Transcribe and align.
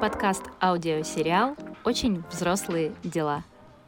подкаст 0.00 0.44
аудиосериал 0.62 1.56
«Очень 1.84 2.24
взрослые 2.32 2.92
дела». 3.04 3.44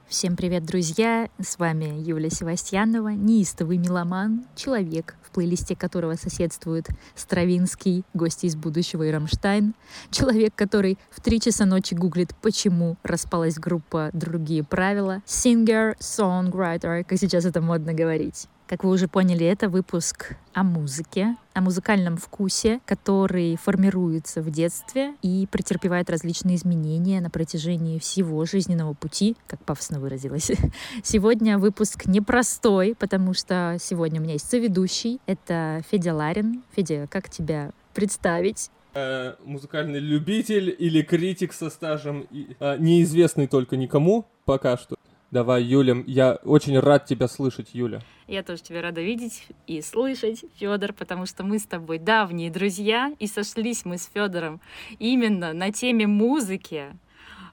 Всем 0.07 0.37
привет, 0.37 0.63
друзья! 0.67 1.31
С 1.41 1.59
вами 1.59 2.03
Юлия 2.07 2.29
Севастьянова, 2.29 3.09
неистовый 3.09 3.79
меломан, 3.79 4.45
человек, 4.55 5.15
в 5.23 5.31
плейлисте 5.31 5.75
которого 5.75 6.17
соседствуют 6.17 6.89
Стравинский, 7.15 8.05
гости 8.13 8.45
из 8.45 8.57
будущего 8.57 9.05
и 9.05 9.11
Рамштайн, 9.11 9.73
человек, 10.11 10.55
который 10.55 10.99
в 11.11 11.23
три 11.23 11.41
часа 11.41 11.65
ночи 11.65 11.95
гуглит, 11.95 12.35
почему 12.43 12.99
распалась 13.03 13.55
группа 13.55 14.11
«Другие 14.13 14.65
правила», 14.65 15.23
singer, 15.25 15.97
songwriter, 15.99 17.05
как 17.05 17.19
сейчас 17.19 17.47
это 17.47 17.63
модно 17.63 17.95
говорить. 17.95 18.49
Как 18.73 18.85
вы 18.85 18.91
уже 18.93 19.07
поняли, 19.07 19.45
это 19.45 19.69
выпуск 19.69 20.35
о 20.55 20.63
музыке, 20.63 21.37
о 21.53 21.61
музыкальном 21.61 22.17
вкусе, 22.17 22.81
который 22.87 23.55
формируется 23.57 24.41
в 24.41 24.51
детстве 24.51 25.13
и 25.21 25.47
претерпевает 25.51 26.09
различные 26.09 26.57
изменения 26.57 27.21
на 27.21 27.29
протяжении 27.29 27.99
всего 27.99 28.47
жизненного 28.47 28.95
пути, 28.95 29.37
как 29.47 29.63
пафосно 29.63 30.01
выразилась. 30.01 30.53
Сегодня 31.03 31.59
выпуск 31.59 32.07
непростой, 32.07 32.97
потому 32.99 33.35
что 33.35 33.77
сегодня 33.79 34.21
у 34.21 34.23
меня 34.23 34.33
есть 34.33 34.49
соведущий. 34.49 35.21
Это 35.27 35.83
Федя 35.91 36.15
Ларин. 36.15 36.63
Федя, 36.75 37.07
как 37.11 37.29
тебя 37.29 37.73
представить? 37.93 38.71
Э, 38.95 39.35
музыкальный 39.45 39.99
любитель 39.99 40.75
или 40.79 41.03
критик 41.03 41.53
со 41.53 41.69
стажем, 41.69 42.27
э, 42.59 42.79
неизвестный 42.79 43.49
только 43.49 43.77
никому 43.77 44.27
пока 44.47 44.79
что. 44.79 44.97
Давай, 45.33 45.63
Юля, 45.63 46.05
я 46.07 46.35
очень 46.45 46.79
рад 46.79 47.07
тебя 47.07 47.27
слышать, 47.27 47.71
Юля. 47.73 48.03
Я 48.29 48.43
тоже 48.43 48.63
тебя 48.63 48.83
рада 48.83 49.01
видеть 49.01 49.47
и 49.67 49.81
слышать, 49.81 50.45
Федор, 50.57 50.93
потому 50.93 51.25
что 51.25 51.43
мы 51.43 51.59
с 51.59 51.65
тобой 51.65 51.99
давние 51.99 52.51
друзья, 52.51 53.15
и 53.19 53.27
сошлись 53.27 53.87
мы 53.87 53.97
с 53.97 54.11
Федором 54.13 54.61
именно 54.99 55.55
на 55.55 55.73
теме 55.73 56.07
музыки. 56.07 56.95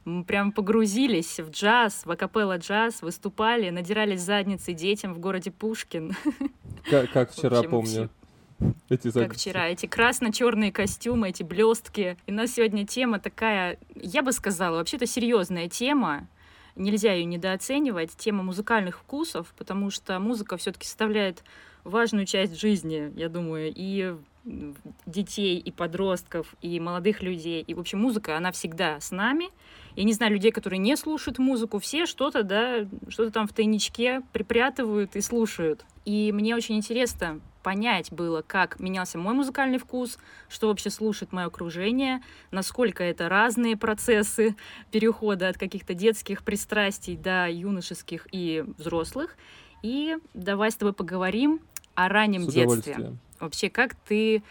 Мы 0.04 0.26
прям 0.26 0.52
погрузились 0.52 1.40
в 1.40 1.52
джаз, 1.52 2.06
в 2.06 2.12
акапелла 2.12 2.58
джаз, 2.58 3.02
выступали, 3.02 3.70
надирались 3.70 4.20
задницы 4.20 4.74
детям 4.74 5.14
в 5.14 5.20
городе 5.20 5.50
Пушкин. 5.50 6.18
Как, 6.90 7.10
как 7.12 7.32
вчера 7.32 7.60
общем, 7.60 7.72
помню. 7.72 8.10
Эти 8.90 9.08
задницы. 9.08 9.20
Как 9.20 9.34
вчера, 9.36 9.68
эти 9.70 9.86
красно-черные 9.86 10.74
костюмы, 10.74 11.30
эти 11.30 11.44
блестки. 11.44 12.18
И 12.28 12.32
у 12.32 12.36
нас 12.36 12.52
сегодня 12.52 12.86
тема 12.86 13.20
такая, 13.20 13.78
я 13.96 14.22
бы 14.22 14.34
сказала, 14.34 14.76
вообще-то 14.76 15.06
серьезная 15.06 15.70
тема 15.70 16.28
нельзя 16.80 17.14
ее 17.14 17.26
недооценивать, 17.26 18.16
тема 18.18 18.44
музыкальных 18.44 19.00
вкусов, 19.00 19.54
потому 19.58 19.92
что 19.92 20.20
музыка 20.20 20.58
все-таки 20.58 20.88
составляет 20.88 21.44
важную 21.84 22.26
часть 22.26 22.60
жизни, 22.60 23.12
я 23.16 23.30
думаю, 23.30 23.72
и 23.76 24.16
детей, 25.06 25.60
и 25.60 25.72
подростков, 25.72 26.56
и 26.62 26.80
молодых 26.80 27.22
людей. 27.22 27.62
И, 27.62 27.74
в 27.74 27.80
общем, 27.80 28.00
музыка, 28.00 28.38
она 28.38 28.52
всегда 28.52 29.00
с 29.00 29.12
нами. 29.12 29.50
Я 29.96 30.04
не 30.04 30.14
знаю 30.14 30.34
людей, 30.34 30.52
которые 30.52 30.80
не 30.80 30.96
слушают 30.96 31.40
музыку, 31.40 31.80
все 31.80 32.06
что-то, 32.06 32.44
да, 32.44 32.88
что-то 33.10 33.32
там 33.32 33.48
в 33.48 33.54
тайничке 33.54 34.22
припрятывают 34.32 35.16
и 35.16 35.22
слушают. 35.22 35.86
И 36.06 36.32
мне 36.32 36.56
очень 36.56 36.78
интересно 36.78 37.42
понять 37.64 38.12
было, 38.12 38.42
как 38.42 38.80
менялся 38.80 39.18
мой 39.18 39.34
музыкальный 39.34 39.78
вкус, 39.78 40.18
что 40.48 40.68
вообще 40.68 40.90
слушает 40.90 41.32
мое 41.32 41.46
окружение, 41.46 42.22
насколько 42.52 43.04
это 43.04 43.30
разные 43.30 43.78
процессы 43.78 44.56
перехода 44.92 45.50
от 45.50 45.58
каких-то 45.58 45.94
детских 45.94 46.44
пристрастий 46.44 47.16
до 47.16 47.50
юношеских 47.50 48.28
и 48.32 48.64
взрослых. 48.78 49.36
И 49.82 50.18
давай 50.34 50.72
с 50.72 50.76
тобой 50.76 50.94
поговорим 50.94 51.62
о 51.96 52.10
раннем 52.10 52.48
детстве. 52.48 53.18
Вообще, 53.40 53.70
как 53.70 53.96
ты 53.96 54.44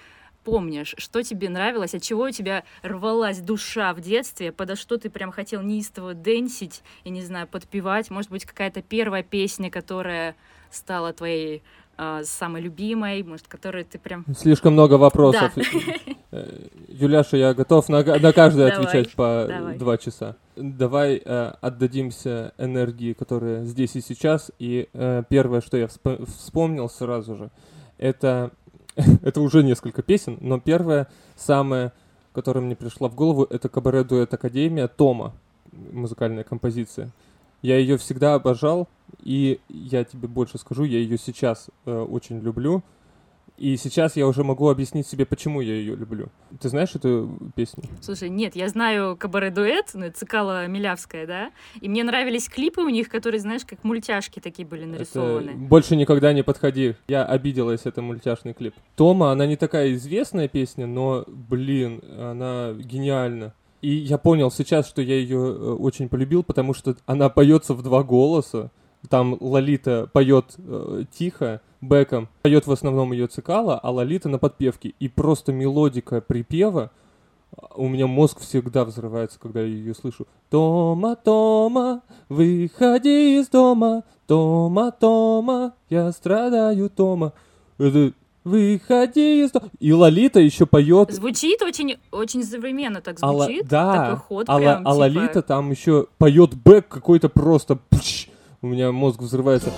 помнишь, 0.44 0.94
что 0.96 1.22
тебе 1.22 1.50
нравилось, 1.50 1.94
от 1.94 2.02
чего 2.02 2.22
у 2.22 2.30
тебя 2.30 2.64
рвалась 2.82 3.40
душа 3.40 3.92
в 3.92 4.00
детстве, 4.00 4.50
подо 4.50 4.76
что 4.76 4.96
ты 4.96 5.10
прям 5.10 5.30
хотел 5.30 5.60
неистово 5.60 6.14
дэнсить, 6.14 6.82
я 7.04 7.10
не 7.10 7.22
знаю, 7.22 7.46
подпевать, 7.46 8.08
может 8.08 8.30
быть, 8.30 8.46
какая-то 8.46 8.80
первая 8.80 9.22
песня, 9.22 9.70
которая 9.70 10.36
стала 10.70 11.12
твоей 11.12 11.62
э, 11.98 12.22
самой 12.24 12.62
любимой, 12.62 13.22
может, 13.22 13.48
которую 13.48 13.84
ты 13.84 13.98
прям... 13.98 14.24
Слишком 14.36 14.72
много 14.72 14.94
вопросов. 14.94 15.52
Да. 15.54 15.62
Э, 16.30 16.66
Юляша, 16.88 17.38
я 17.38 17.54
готов 17.54 17.88
на, 17.88 18.04
на 18.04 18.32
каждый 18.34 18.70
отвечать 18.70 19.14
по 19.14 19.46
давай. 19.48 19.78
два 19.78 19.96
часа. 19.96 20.36
Давай 20.56 21.22
э, 21.24 21.52
отдадимся 21.62 22.52
энергии, 22.58 23.14
которая 23.14 23.64
здесь 23.64 23.96
и 23.96 24.02
сейчас. 24.02 24.52
И 24.58 24.90
э, 24.92 25.22
первое, 25.30 25.62
что 25.62 25.78
я 25.78 25.86
всп- 25.86 26.26
вспомнил 26.26 26.90
сразу 26.90 27.34
же, 27.34 27.50
это, 27.96 28.50
это 29.22 29.40
уже 29.40 29.62
несколько 29.62 30.02
песен, 30.02 30.36
но 30.42 30.60
первое, 30.60 31.08
самое, 31.34 31.92
которое 32.34 32.60
мне 32.60 32.76
пришло 32.76 33.08
в 33.08 33.14
голову, 33.14 33.44
это 33.44 33.70
кабаре-дуэт 33.70 34.34
Академия 34.34 34.86
Тома, 34.86 35.32
музыкальная 35.72 36.44
композиция. 36.44 37.10
Я 37.62 37.78
ее 37.78 37.98
всегда 37.98 38.34
обожал, 38.34 38.88
и 39.22 39.60
я 39.68 40.04
тебе 40.04 40.28
больше 40.28 40.58
скажу, 40.58 40.84
я 40.84 40.98
ее 40.98 41.18
сейчас 41.18 41.68
э, 41.86 41.92
очень 41.92 42.40
люблю. 42.40 42.82
И 43.58 43.76
сейчас 43.76 44.14
я 44.14 44.28
уже 44.28 44.44
могу 44.44 44.68
объяснить 44.68 45.08
себе, 45.08 45.26
почему 45.26 45.60
я 45.60 45.74
ее 45.74 45.96
люблю. 45.96 46.28
Ты 46.60 46.68
знаешь 46.68 46.94
эту 46.94 47.36
песню? 47.56 47.82
Слушай, 48.00 48.28
нет, 48.28 48.54
я 48.54 48.68
знаю 48.68 49.16
кабаре-дуэт, 49.16 49.90
ну, 49.94 50.08
Цикала 50.12 50.68
Милявская, 50.68 51.26
да, 51.26 51.50
и 51.80 51.88
мне 51.88 52.04
нравились 52.04 52.48
клипы 52.48 52.82
у 52.82 52.88
них, 52.88 53.08
которые, 53.08 53.40
знаешь, 53.40 53.64
как 53.64 53.82
мультяшки 53.82 54.38
такие 54.38 54.66
были 54.66 54.84
нарисованы. 54.84 55.50
Это 55.50 55.58
«Больше 55.58 55.96
никогда 55.96 56.32
не 56.32 56.44
подходи». 56.44 56.94
Я 57.08 57.24
обиделась, 57.24 57.80
это 57.84 58.00
мультяшный 58.00 58.54
клип. 58.54 58.74
Тома, 58.94 59.32
она 59.32 59.44
не 59.44 59.56
такая 59.56 59.92
известная 59.94 60.46
песня, 60.46 60.86
но, 60.86 61.24
блин, 61.26 62.00
она 62.16 62.74
гениальна. 62.74 63.54
И 63.80 63.90
я 63.90 64.18
понял 64.18 64.50
сейчас, 64.50 64.88
что 64.88 65.02
я 65.02 65.14
ее 65.14 65.38
э, 65.38 65.72
очень 65.72 66.08
полюбил, 66.08 66.42
потому 66.42 66.74
что 66.74 66.96
она 67.06 67.28
поется 67.28 67.74
в 67.74 67.82
два 67.82 68.02
голоса. 68.02 68.70
Там 69.08 69.36
Лолита 69.40 70.08
поет 70.12 70.56
э, 70.58 71.04
тихо, 71.12 71.60
бэком, 71.80 72.28
поет 72.42 72.66
в 72.66 72.72
основном 72.72 73.12
ее 73.12 73.28
цикала, 73.28 73.78
а 73.78 73.90
Лолита 73.90 74.28
на 74.28 74.38
подпевке. 74.38 74.94
И 74.98 75.08
просто 75.08 75.52
мелодика 75.52 76.20
припева, 76.20 76.90
у 77.74 77.88
меня 77.88 78.06
мозг 78.06 78.40
всегда 78.40 78.84
взрывается, 78.84 79.38
когда 79.38 79.60
я 79.60 79.66
ее 79.66 79.94
слышу. 79.94 80.26
Тома, 80.50 81.16
Тома, 81.16 82.02
выходи 82.28 83.38
из 83.38 83.48
дома, 83.48 84.04
Тома, 84.26 84.90
Тома, 84.92 85.74
я 85.88 86.12
страдаю, 86.12 86.90
Тома. 86.90 87.32
Это 87.78 88.12
Выходи 88.48 89.44
из. 89.44 89.52
И 89.78 89.92
Лолита 89.92 90.40
еще 90.40 90.64
поет. 90.64 91.12
Звучит 91.12 91.60
очень, 91.60 91.98
очень 92.10 92.42
современно 92.42 93.02
так 93.02 93.18
звучит. 93.18 93.66
А, 93.66 93.68
да. 93.68 93.92
Такой 93.92 94.16
ход 94.16 94.46
а, 94.48 94.58
прям, 94.58 94.76
а 94.76 94.78
типа... 94.78 94.90
Лолита 94.90 95.42
там 95.42 95.70
еще 95.70 96.06
поет 96.16 96.54
бэк 96.54 96.88
какой-то 96.88 97.28
просто. 97.28 97.76
Пш, 97.76 98.28
у 98.62 98.68
меня 98.68 98.90
мозг 98.90 99.20
взрывается. 99.20 99.70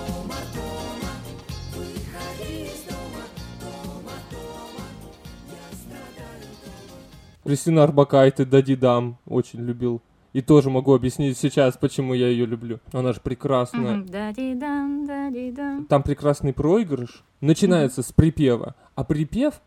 Кристина 7.43 7.83
Арбакайте, 7.83 8.45
Дади 8.45 8.75
Дам 8.75 9.17
очень 9.25 9.59
любил. 9.59 10.01
И 10.33 10.41
тоже 10.41 10.69
могу 10.69 10.93
объяснить 10.93 11.37
сейчас, 11.37 11.75
почему 11.75 12.13
я 12.13 12.27
ее 12.27 12.45
люблю. 12.45 12.79
Она 12.93 13.11
же 13.11 13.19
прекрасная. 13.19 14.01
Там 15.89 16.03
прекрасный 16.03 16.53
проигрыш. 16.53 17.23
Начинается 17.41 18.01
с 18.01 18.13
припева. 18.13 18.75
А 18.95 19.03
припев, 19.03 19.61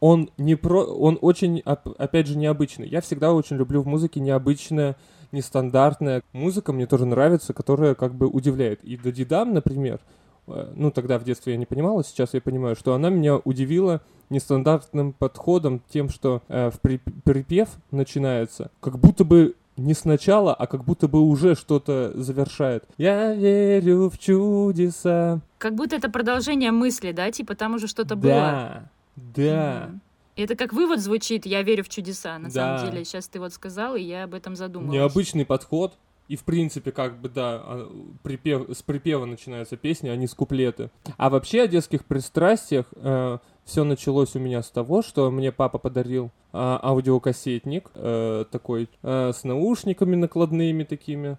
он 0.00 0.30
не 0.36 0.56
про... 0.56 0.84
он 0.84 1.18
очень, 1.20 1.60
опять 1.64 2.26
же, 2.26 2.36
необычный. 2.36 2.88
Я 2.88 3.00
всегда 3.00 3.32
очень 3.32 3.56
люблю 3.56 3.82
в 3.82 3.86
музыке 3.86 4.18
необычное, 4.18 4.96
нестандартная 5.30 6.22
музыка. 6.32 6.72
Мне 6.72 6.86
тоже 6.86 7.06
нравится, 7.06 7.52
которая 7.52 7.94
как 7.94 8.14
бы 8.14 8.26
удивляет. 8.26 8.82
И 8.82 8.96
Дадидам, 8.96 9.54
например, 9.54 10.00
э, 10.48 10.72
ну, 10.74 10.90
тогда 10.90 11.18
в 11.18 11.24
детстве 11.24 11.52
я 11.52 11.58
не 11.58 11.66
понимала, 11.66 12.02
сейчас 12.02 12.34
я 12.34 12.40
понимаю, 12.40 12.74
что 12.74 12.94
она 12.94 13.08
меня 13.10 13.36
удивила 13.36 14.00
нестандартным 14.30 15.12
подходом, 15.12 15.80
тем, 15.88 16.08
что 16.08 16.42
э, 16.48 16.70
в 16.70 16.80
припев 16.80 17.68
начинается, 17.90 18.70
как 18.80 18.98
будто 18.98 19.24
бы 19.24 19.54
не 19.78 19.94
сначала, 19.94 20.54
а 20.54 20.66
как 20.66 20.84
будто 20.84 21.08
бы 21.08 21.20
уже 21.20 21.54
что-то 21.54 22.12
завершает. 22.14 22.84
Я 22.98 23.34
верю 23.34 24.10
в 24.10 24.18
чудеса. 24.18 25.40
Как 25.58 25.74
будто 25.74 25.96
это 25.96 26.10
продолжение 26.10 26.72
мысли, 26.72 27.12
да? 27.12 27.30
Типа 27.30 27.54
там 27.54 27.74
уже 27.74 27.86
что-то 27.86 28.16
было. 28.16 28.32
Да, 28.34 28.90
да. 29.16 29.90
Это 30.36 30.54
как 30.54 30.72
вывод 30.72 31.00
звучит, 31.00 31.46
я 31.46 31.62
верю 31.62 31.82
в 31.82 31.88
чудеса, 31.88 32.38
на 32.38 32.48
да. 32.48 32.78
самом 32.78 32.92
деле. 32.92 33.04
Сейчас 33.04 33.26
ты 33.26 33.40
вот 33.40 33.52
сказал, 33.52 33.96
и 33.96 34.02
я 34.02 34.24
об 34.24 34.34
этом 34.34 34.54
задумалась. 34.54 34.92
Необычный 34.92 35.44
подход. 35.44 35.94
И, 36.28 36.36
в 36.36 36.44
принципе, 36.44 36.92
как 36.92 37.18
бы, 37.20 37.30
да, 37.30 37.54
а, 37.54 37.90
припев, 38.22 38.68
с 38.70 38.82
припева 38.82 39.24
начинается 39.24 39.78
песня, 39.78 40.10
а 40.10 40.16
не 40.16 40.26
с 40.26 40.34
куплеты. 40.34 40.90
А 41.16 41.30
вообще 41.30 41.62
о 41.62 41.66
детских 41.66 42.04
пристрастиях 42.04 42.84
э, 42.96 43.38
все 43.68 43.84
началось 43.84 44.34
у 44.34 44.38
меня 44.38 44.62
с 44.62 44.70
того, 44.70 45.02
что 45.02 45.30
мне 45.30 45.52
папа 45.52 45.76
подарил 45.78 46.30
а, 46.54 46.80
аудиокассетник 46.82 47.90
э, 47.94 48.46
такой 48.50 48.88
э, 49.02 49.32
с 49.34 49.44
наушниками 49.44 50.16
накладными 50.16 50.84
такими, 50.84 51.36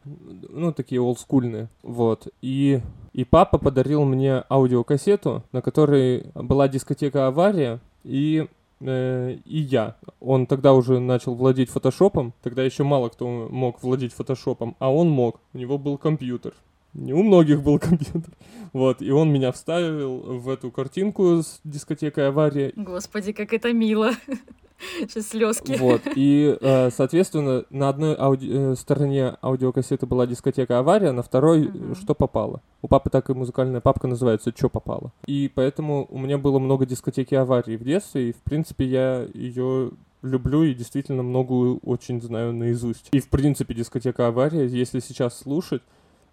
ну 0.48 0.72
такие 0.72 1.02
олдскульные, 1.02 1.70
вот. 1.82 2.28
И 2.44 2.82
и 3.14 3.24
папа 3.24 3.58
подарил 3.58 4.06
мне 4.06 4.44
аудиокассету, 4.48 5.44
на 5.52 5.64
которой 5.64 6.28
была 6.36 6.68
дискотека 6.68 7.26
«Авария», 7.26 7.80
и 8.04 8.48
э, 8.80 9.38
и 9.44 9.58
я. 9.58 9.96
Он 10.20 10.46
тогда 10.46 10.74
уже 10.74 11.00
начал 11.00 11.34
владеть 11.34 11.72
фотошопом, 11.72 12.34
тогда 12.44 12.64
еще 12.64 12.84
мало 12.84 13.10
кто 13.10 13.48
мог 13.50 13.82
владеть 13.82 14.14
фотошопом, 14.14 14.76
а 14.78 14.94
он 14.94 15.10
мог, 15.10 15.40
у 15.54 15.58
него 15.58 15.80
был 15.80 15.98
компьютер. 15.98 16.54
Не 16.94 17.14
у 17.14 17.24
многих 17.24 17.62
был 17.62 17.80
компьютер. 17.80 18.34
Вот, 18.74 19.02
и 19.02 19.12
он 19.12 19.32
меня 19.32 19.52
вставил 19.52 20.40
в 20.40 20.50
эту 20.50 20.72
картинку 20.72 21.42
с 21.42 21.60
дискотекой 21.64 22.28
«Авария». 22.28 22.72
Господи, 22.76 23.32
как 23.32 23.54
это 23.54 23.74
мило. 23.74 24.12
Сейчас 25.00 25.28
слезки. 25.28 25.76
Вот, 25.78 26.02
и, 26.16 26.58
э, 26.62 26.90
соответственно, 26.92 27.66
на 27.70 27.90
одной 27.90 28.16
ауди- 28.16 28.50
э, 28.50 28.76
стороне 28.76 29.36
аудиокассеты 29.42 30.06
была 30.06 30.26
дискотека 30.26 30.80
«Авария», 30.80 31.12
на 31.12 31.22
второй 31.22 31.68
Мгм. 31.68 31.96
«Что 31.96 32.16
попало». 32.16 32.62
У 32.82 32.88
папы 32.88 33.10
так 33.10 33.30
и 33.30 33.34
музыкальная 33.34 33.82
папка 33.82 34.08
называется 34.08 34.54
«Чё 34.54 34.70
попало». 34.70 35.12
И 35.26 35.52
поэтому 35.54 36.08
у 36.10 36.18
меня 36.18 36.38
было 36.38 36.60
много 36.60 36.86
дискотеки 36.86 37.36
«Аварии» 37.36 37.76
в 37.76 37.84
детстве, 37.84 38.30
и, 38.30 38.34
в 38.34 38.38
принципе, 38.38 38.86
я 38.86 39.28
ее 39.34 39.92
люблю 40.22 40.64
и 40.64 40.74
действительно 40.74 41.24
многую 41.24 41.78
очень 41.80 42.22
знаю 42.22 42.54
наизусть. 42.54 43.10
И, 43.12 43.20
в 43.20 43.30
принципе, 43.30 43.74
дискотека 43.74 44.28
«Авария», 44.28 44.66
если 44.66 45.00
сейчас 45.00 45.38
слушать, 45.40 45.82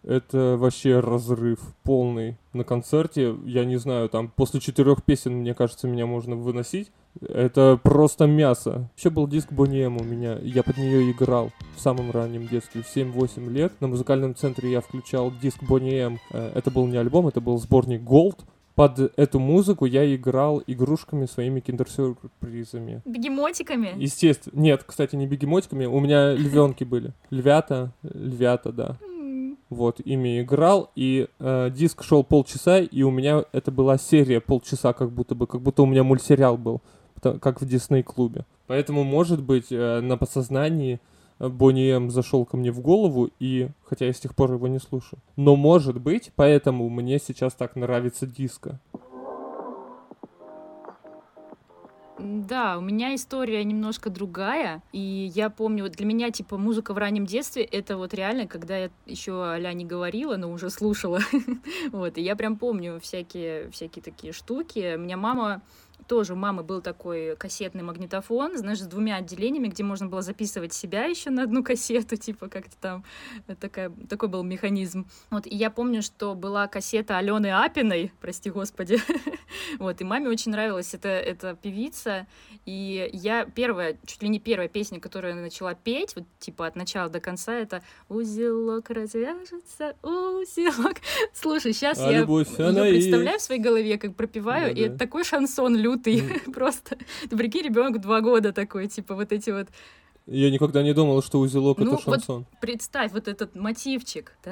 это 0.07 0.57
вообще 0.57 1.01
разрыв 1.01 1.59
полный. 1.83 2.37
На 2.53 2.65
концерте, 2.65 3.35
я 3.45 3.65
не 3.65 3.77
знаю, 3.77 4.09
там 4.09 4.31
после 4.35 4.61
четырех 4.61 5.03
песен, 5.03 5.35
мне 5.35 5.53
кажется, 5.53 5.89
меня 5.89 6.07
можно 6.07 6.37
выносить. 6.37 6.91
Это 7.21 7.79
просто 7.83 8.27
мясо. 8.27 8.89
Еще 8.97 9.11
был 9.11 9.27
диск 9.27 9.51
Boney 9.53 9.83
M 9.87 9.97
у 9.97 10.05
меня, 10.05 10.39
я 10.43 10.63
под 10.63 10.77
нее 10.79 11.11
играл 11.11 11.51
в 11.77 11.81
самом 11.81 12.11
раннем 12.11 12.47
детстве, 12.47 12.83
в 12.83 12.97
7-8 12.97 13.51
лет. 13.51 13.73
На 13.81 13.89
музыкальном 13.89 14.35
центре 14.35 14.71
я 14.71 14.81
включал 14.81 15.33
диск 15.43 15.63
Boney 15.63 15.99
M. 15.99 16.19
Э, 16.31 16.53
Это 16.55 16.71
был 16.71 16.87
не 16.87 16.97
альбом, 16.97 17.27
это 17.27 17.41
был 17.41 17.59
сборник 17.59 18.03
Gold. 18.03 18.41
Под 18.77 19.01
эту 19.19 19.41
музыку 19.41 19.87
я 19.87 20.15
играл 20.15 20.63
игрушками 20.67 21.25
своими 21.25 21.61
киндер-сюрпризами. 21.61 23.01
Бегемотиками? 23.07 23.95
Естественно. 23.97 24.61
Нет, 24.61 24.85
кстати, 24.87 25.17
не 25.17 25.27
бегемотиками. 25.27 25.87
У 25.87 25.99
меня 25.99 26.33
львенки 26.37 26.85
были. 26.85 27.13
Львята, 27.31 27.93
львята, 28.03 28.73
да. 28.73 28.99
Вот, 29.69 29.99
ими 29.99 30.43
играл, 30.43 30.91
и 30.95 31.27
э, 31.41 31.71
диск 31.75 32.05
шел 32.05 32.23
полчаса, 32.23 32.79
и 32.79 33.03
у 33.03 33.11
меня 33.11 33.45
это 33.53 33.73
была 33.73 33.99
серия 33.99 34.41
полчаса, 34.41 34.93
как 34.93 35.11
будто 35.11 35.35
бы, 35.35 35.49
как 35.49 35.61
будто 35.61 35.83
у 35.83 35.87
меня 35.87 36.05
мультсериал 36.05 36.57
был, 36.57 36.83
как 37.21 37.61
в 37.61 37.67
Дисней 37.67 38.05
клубе. 38.05 38.45
Поэтому, 38.69 39.03
может 39.03 39.43
быть, 39.43 39.67
э, 39.71 40.01
на 40.01 40.17
подсознании 40.17 41.01
э, 41.41 41.49
Бонни 41.49 41.91
М 41.91 42.11
зашел 42.11 42.45
ко 42.45 42.57
мне 42.57 42.71
в 42.71 42.81
голову, 42.81 43.31
и 43.41 43.69
хотя 43.85 44.07
я 44.07 44.13
с 44.13 44.21
тех 44.21 44.37
пор 44.37 44.53
его 44.53 44.69
не 44.69 44.79
слушаю. 44.79 45.19
Но 45.35 45.57
может 45.57 46.01
быть, 46.01 46.31
поэтому 46.37 46.89
мне 46.89 47.19
сейчас 47.19 47.55
так 47.55 47.75
нравится 47.75 48.25
диско. 48.25 48.79
Да, 52.47 52.79
у 52.79 52.81
меня 52.81 53.13
история 53.17 53.65
немножко 53.65 54.09
другая, 54.09 54.81
и 54.93 55.33
я 55.35 55.51
помню, 55.51 55.83
вот 55.83 55.93
для 55.95 56.07
меня, 56.07 56.31
типа, 56.31 56.57
музыка 56.57 56.95
в 56.95 56.99
раннем 56.99 57.27
детстве, 57.27 57.65
это 57.65 57.97
вот 57.97 58.15
реально, 58.15 58.47
когда 58.47 58.77
я 58.77 58.91
еще 59.05 59.43
а 59.43 59.73
не 59.73 59.85
говорила, 59.85 60.37
но 60.37 60.53
уже 60.53 60.71
слушала, 60.71 61.19
вот, 61.91 62.19
и 62.19 62.23
я 62.23 62.37
прям 62.37 62.57
помню 62.57 63.01
всякие, 63.01 63.69
всякие 63.71 64.01
такие 64.01 64.33
штуки. 64.33 64.97
Меня 64.97 65.17
мама 65.17 65.61
тоже 66.07 66.33
у 66.33 66.37
мамы 66.37 66.63
был 66.63 66.81
такой 66.81 67.37
кассетный 67.37 67.83
магнитофон, 67.83 68.57
знаешь, 68.57 68.81
с 68.81 68.87
двумя 68.87 69.17
отделениями, 69.17 69.69
где 69.69 69.83
можно 69.83 70.07
было 70.07 70.23
записывать 70.23 70.73
себя 70.73 71.05
еще 71.05 71.31
на 71.31 71.43
одну 71.43 71.63
кассету, 71.65 72.17
типа 72.17 72.49
как-то 72.49 72.77
там 72.81 73.05
такая, 73.61 73.93
такой 74.09 74.29
был 74.29 74.43
механизм. 74.43 75.07
Вот, 75.31 75.47
и 75.47 75.55
я 75.55 75.71
помню, 75.71 76.03
что 76.03 76.35
была 76.35 76.67
кассета 76.67 77.19
Алены 77.19 77.53
Апиной, 77.53 78.13
прости 78.21 78.51
господи, 78.51 78.99
вот, 79.79 80.01
и 80.01 80.05
маме 80.05 80.29
очень 80.29 80.53
нравилась 80.53 80.95
эта, 80.95 81.09
эта 81.09 81.55
певица, 81.55 82.27
и 82.65 83.11
я 83.13 83.45
первая, 83.45 83.99
чуть 84.07 84.23
ли 84.23 84.29
не 84.29 84.41
первая 84.41 84.69
песня, 84.69 85.01
которую 85.01 85.35
я 85.35 85.41
начала 85.41 85.75
петь, 85.75 86.15
вот, 86.17 86.25
типа 86.39 86.67
от 86.67 86.77
начала 86.77 87.09
до 87.09 87.21
конца, 87.21 87.55
это 87.55 87.83
«Узелок 88.09 88.91
развяжется, 88.91 89.97
узелок». 90.03 90.97
Слушай, 91.33 91.73
сейчас 91.73 91.99
А 91.99 92.11
я 92.11 92.21
любовь, 92.21 92.49
она 92.59 92.83
представляю 92.83 93.35
есть. 93.35 93.45
в 93.45 93.47
своей 93.47 93.61
голове, 93.61 93.99
как 93.99 94.15
пропеваю, 94.15 94.75
и 94.75 94.81
это 94.81 94.99
такой 94.99 95.25
шансон 95.25 95.77
лютый, 95.97 96.41
просто. 96.53 96.99
Ты 97.29 97.37
прикинь, 97.37 97.65
ребенок 97.65 98.01
два 98.01 98.21
года 98.21 98.53
такой, 98.53 98.89
типа 98.89 99.15
вот 99.15 99.33
эти 99.33 99.51
вот 99.51 99.69
Я 100.27 100.51
никогда 100.51 100.83
не 100.83 100.93
думал, 100.93 101.23
что 101.23 101.39
узелок 101.39 101.79
Ну, 101.79 101.85
это 101.85 101.93
вот 101.95 102.03
шансон. 102.03 102.47
представь 102.61 103.13
вот 103.13 103.29
этот 103.29 103.55
мотивчик. 103.55 104.33
Ну, 104.45 104.51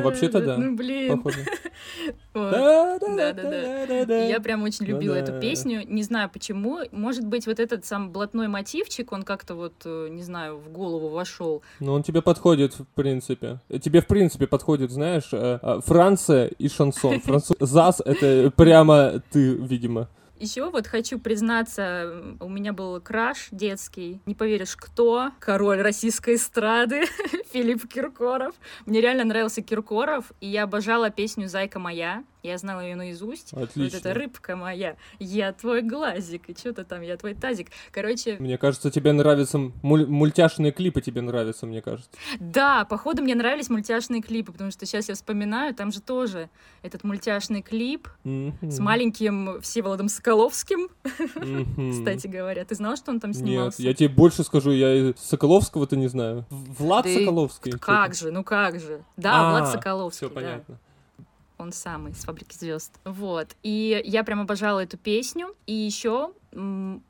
вообще-то 0.00 0.40
да, 0.40 0.56
Ну, 0.56 0.76
блин. 0.76 1.22
Вот. 2.34 2.52
И 2.52 4.28
Я 4.28 4.40
прям 4.40 4.62
очень 4.62 4.84
любила 4.86 5.14
эту 5.14 5.40
песню. 5.40 5.82
Не 5.86 6.02
знаю 6.02 6.30
почему. 6.32 6.80
Может 6.92 7.26
быть, 7.26 7.46
вот 7.46 7.58
этот 7.58 7.84
сам 7.84 8.12
блатной 8.12 8.46
мотивчик, 8.46 9.10
он 9.12 9.22
как-то 9.22 9.54
вот, 9.54 9.74
э, 9.84 10.08
не 10.10 10.22
знаю, 10.22 10.58
в 10.58 10.68
голову 10.68 11.08
вошел. 11.08 11.62
Ну, 11.80 11.94
он 11.94 12.02
тебе 12.02 12.20
подходит, 12.22 12.74
в 12.74 12.84
принципе. 12.94 13.60
Э, 13.68 13.78
Тебе, 13.78 14.02
в 14.02 14.06
принципе, 14.06 14.46
подходит, 14.46 14.90
знаешь, 14.90 15.30
э, 15.32 15.80
Франция 15.84 16.46
и 16.46 16.68
шансон. 16.68 17.20
Француз... 17.24 17.56
ЗАС— 17.58 18.02
это 18.04 18.52
прямо 18.54 19.22
ты, 19.30 19.54
видимо. 19.54 20.08
Еще 20.38 20.68
вот 20.70 20.86
хочу 20.86 21.18
признаться, 21.18 22.36
у 22.40 22.48
меня 22.48 22.72
был 22.74 23.00
краш 23.00 23.48
детский. 23.50 24.20
Не 24.26 24.34
поверишь, 24.34 24.76
кто? 24.76 25.30
Король 25.40 25.80
российской 25.80 26.34
эстрады 26.34 27.04
Филипп 27.52 27.88
Киркоров. 27.88 28.54
Мне 28.84 29.00
реально 29.00 29.24
нравился 29.24 29.62
Киркоров, 29.62 30.32
и 30.40 30.48
я 30.48 30.64
обожала 30.64 31.10
песню 31.10 31.48
«Зайка 31.48 31.78
моя». 31.78 32.22
Я 32.46 32.58
знала 32.58 32.80
ее 32.80 32.94
наизусть. 32.96 33.52
Вот 33.52 33.70
Отлично. 33.70 33.96
это 33.96 34.14
рыбка 34.14 34.54
моя, 34.56 34.96
я 35.18 35.52
твой 35.52 35.82
глазик, 35.82 36.48
и 36.48 36.54
что-то 36.56 36.84
там, 36.84 37.02
я 37.02 37.16
твой 37.16 37.34
тазик. 37.34 37.68
Короче, 37.90 38.36
Мне 38.38 38.56
кажется, 38.56 38.90
тебе 38.90 39.12
нравятся 39.12 39.58
муль- 39.82 40.06
мультяшные 40.06 40.70
клипы, 40.72 41.00
тебе 41.00 41.22
нравятся, 41.22 41.66
мне 41.66 41.82
кажется. 41.82 42.10
да, 42.38 42.84
походу 42.84 43.22
мне 43.22 43.34
нравились 43.34 43.68
мультяшные 43.68 44.22
клипы, 44.22 44.52
потому 44.52 44.70
что 44.70 44.86
сейчас 44.86 45.08
я 45.08 45.14
вспоминаю, 45.14 45.74
там 45.74 45.90
же 45.90 46.00
тоже 46.00 46.48
этот 46.82 47.02
мультяшный 47.04 47.62
клип 47.62 48.08
Мгм. 48.24 48.70
с 48.70 48.78
маленьким 48.78 49.60
Всеволодом 49.60 50.08
Соколовским, 50.08 50.88
Мгм. 51.34 51.92
кстати 51.92 52.26
говоря. 52.28 52.64
Ты 52.64 52.74
знал, 52.76 52.96
что 52.96 53.10
он 53.10 53.20
там 53.20 53.30
Нет, 53.32 53.40
снимался? 53.40 53.82
я 53.82 53.92
тебе 53.94 54.08
больше 54.08 54.44
скажу, 54.44 54.70
я 54.70 55.12
Соколовского-то 55.16 55.96
не 55.96 56.06
знаю. 56.08 56.46
Влад 56.50 57.06
Соколовский? 57.08 57.72
Как 57.72 58.14
же, 58.14 58.30
ну 58.30 58.44
как 58.44 58.78
же. 58.78 59.02
Да, 59.16 59.48
А, 59.48 59.50
Влад 59.50 59.68
Соколовский, 59.72 60.26
Все 60.28 60.34
понятно. 60.34 60.78
Он 61.58 61.72
самый, 61.72 62.12
с 62.14 62.24
фабрики 62.24 62.54
звезд. 62.54 62.92
Вот. 63.04 63.56
И 63.62 64.00
я 64.04 64.24
прям 64.24 64.40
обожала 64.40 64.80
эту 64.80 64.98
песню. 64.98 65.54
И 65.66 65.72
еще 65.72 66.32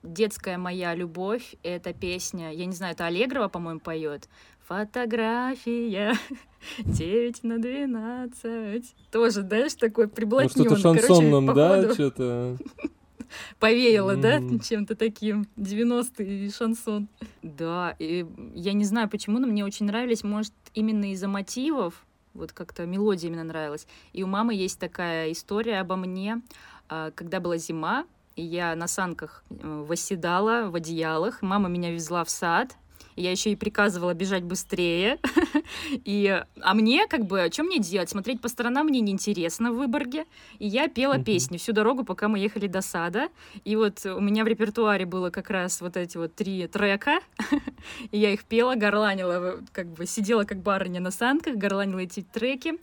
детская 0.03 0.57
моя 0.59 0.95
любовь 0.95 1.55
это 1.63 1.93
песня, 1.93 2.53
я 2.53 2.65
не 2.67 2.73
знаю, 2.73 2.95
это 2.95 3.07
Аллегрова, 3.07 3.49
по-моему, 3.49 3.81
поет. 3.81 4.29
Фотография 4.67 6.15
9 6.79 7.43
на 7.45 7.59
12. 7.59 8.95
Тоже, 9.13 9.43
знаешь, 9.43 9.75
такой 9.75 10.07
Ну, 10.07 10.11
приблотнённый. 10.11 10.51
что-то 10.77 10.83
Короче, 10.83 11.07
шансонном, 11.07 11.47
да, 11.55 11.93
что-то... 11.95 12.57
Повеяло, 13.59 14.17
да, 14.17 14.41
Мгм. 14.41 14.61
чем-то 14.61 14.95
таким. 14.95 15.47
90-й 15.57 16.51
шансон. 16.51 17.09
Да, 17.43 17.95
и 17.99 18.25
я 18.55 18.73
не 18.73 18.85
знаю 18.85 19.09
почему, 19.09 19.39
но 19.41 19.47
мне 19.49 19.65
очень 19.65 19.87
нравились, 19.87 20.23
может, 20.25 20.53
именно 20.75 21.13
из-за 21.13 21.27
мотивов, 21.29 22.07
вот 22.37 22.53
как-то 22.53 22.87
мелодия 22.87 23.29
именно 23.29 23.45
нравилась. 23.45 23.87
И 24.13 24.23
у 24.23 24.27
мамы 24.27 24.55
есть 24.55 24.79
такая 24.79 25.33
история 25.33 25.81
обо 25.81 25.97
мне, 25.97 26.43
а, 26.89 27.11
когда 27.13 27.41
была 27.41 27.57
зима, 27.57 28.07
я 28.37 28.75
на 28.77 28.87
санках 28.87 29.45
э, 29.49 29.85
восседала 29.89 30.69
в 30.71 30.75
одеялах, 30.75 31.41
мама 31.41 31.69
меня 31.69 31.91
везла 31.91 32.23
в 32.23 32.31
сад, 32.31 32.77
я 33.17 33.31
еще 33.31 33.51
и 33.51 33.57
приказывала 33.57 34.15
бежать 34.15 34.45
быстрее. 34.45 35.19
И, 35.91 36.43
а 36.61 36.75
мне, 36.75 37.07
как 37.07 37.27
бы, 37.27 37.49
что 37.53 37.63
мне 37.63 37.79
делать? 37.79 38.11
Смотреть 38.11 38.41
по 38.41 38.49
сторонам 38.49 38.87
мне 38.87 39.01
неинтересно 39.01 39.73
в 39.73 39.77
Выборге. 39.77 40.25
И 40.59 40.67
я 40.67 40.89
пела 40.89 41.19
песни 41.19 41.57
всю 41.57 41.73
дорогу, 41.73 42.05
пока 42.05 42.29
мы 42.29 42.39
ехали 42.39 42.67
до 42.67 42.83
сада. 42.83 43.29
И 43.65 43.77
вот 43.77 44.05
у 44.05 44.21
меня 44.21 44.45
в 44.45 44.47
репертуаре 44.47 45.07
было 45.07 45.31
как 45.31 45.51
раз 45.51 45.81
вот 45.81 45.97
эти 45.97 46.17
вот 46.17 46.35
три 46.35 46.67
трека. 46.67 47.21
И 48.11 48.19
я 48.19 48.33
их 48.33 48.45
пела, 48.45 48.75
горланила, 48.75 49.61
как 49.73 49.87
бы 49.89 50.07
сидела 50.07 50.45
как 50.45 50.59
барыня 50.59 51.01
на 51.01 51.11
санках, 51.11 51.57
горланила 51.57 52.01
эти 52.01 52.23
треки. 52.23 52.75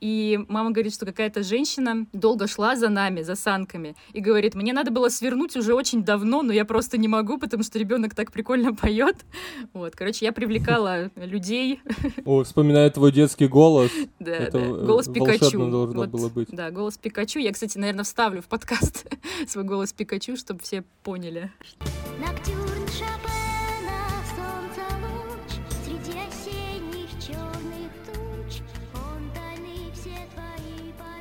И 0.00 0.38
мама 0.48 0.70
говорит, 0.70 0.94
что 0.94 1.06
какая-то 1.06 1.42
женщина 1.42 2.06
долго 2.12 2.46
шла 2.46 2.76
за 2.76 2.88
нами, 2.88 3.22
за 3.22 3.34
санками, 3.34 3.96
и 4.12 4.20
говорит, 4.20 4.54
мне 4.54 4.72
надо 4.72 4.90
было 4.90 5.08
свернуть 5.08 5.56
уже 5.56 5.74
очень 5.74 6.02
давно, 6.04 6.42
но 6.42 6.52
я 6.52 6.64
просто 6.64 6.98
не 6.98 7.08
могу, 7.08 7.38
потому 7.38 7.62
что 7.62 7.78
ребенок 7.78 8.14
так 8.14 8.32
прикольно 8.32 8.74
поет. 8.74 9.16
Вот, 9.72 9.94
короче, 9.94 10.24
я 10.24 10.32
привлекала 10.32 11.10
людей, 11.16 11.80
О, 12.24 12.44
вспоминаю 12.44 12.90
твой 12.90 13.12
детский 13.12 13.46
голос. 13.46 13.90
да, 14.20 14.32
э, 14.32 14.50
голос 14.50 15.08
Пикачу. 15.08 15.58
должно 15.58 16.06
было 16.06 16.28
быть. 16.28 16.48
Да, 16.50 16.70
голос 16.70 16.98
Пикачу. 16.98 17.38
Я, 17.38 17.52
кстати, 17.52 17.78
наверное, 17.78 18.04
вставлю 18.04 18.42
в 18.42 18.46
подкаст 18.46 19.06
свой 19.48 19.64
голос 19.64 19.92
Пикачу, 19.92 20.36
чтобы 20.36 20.60
все 20.60 20.84
поняли. 21.02 21.50
Ноктюрн 22.18 22.59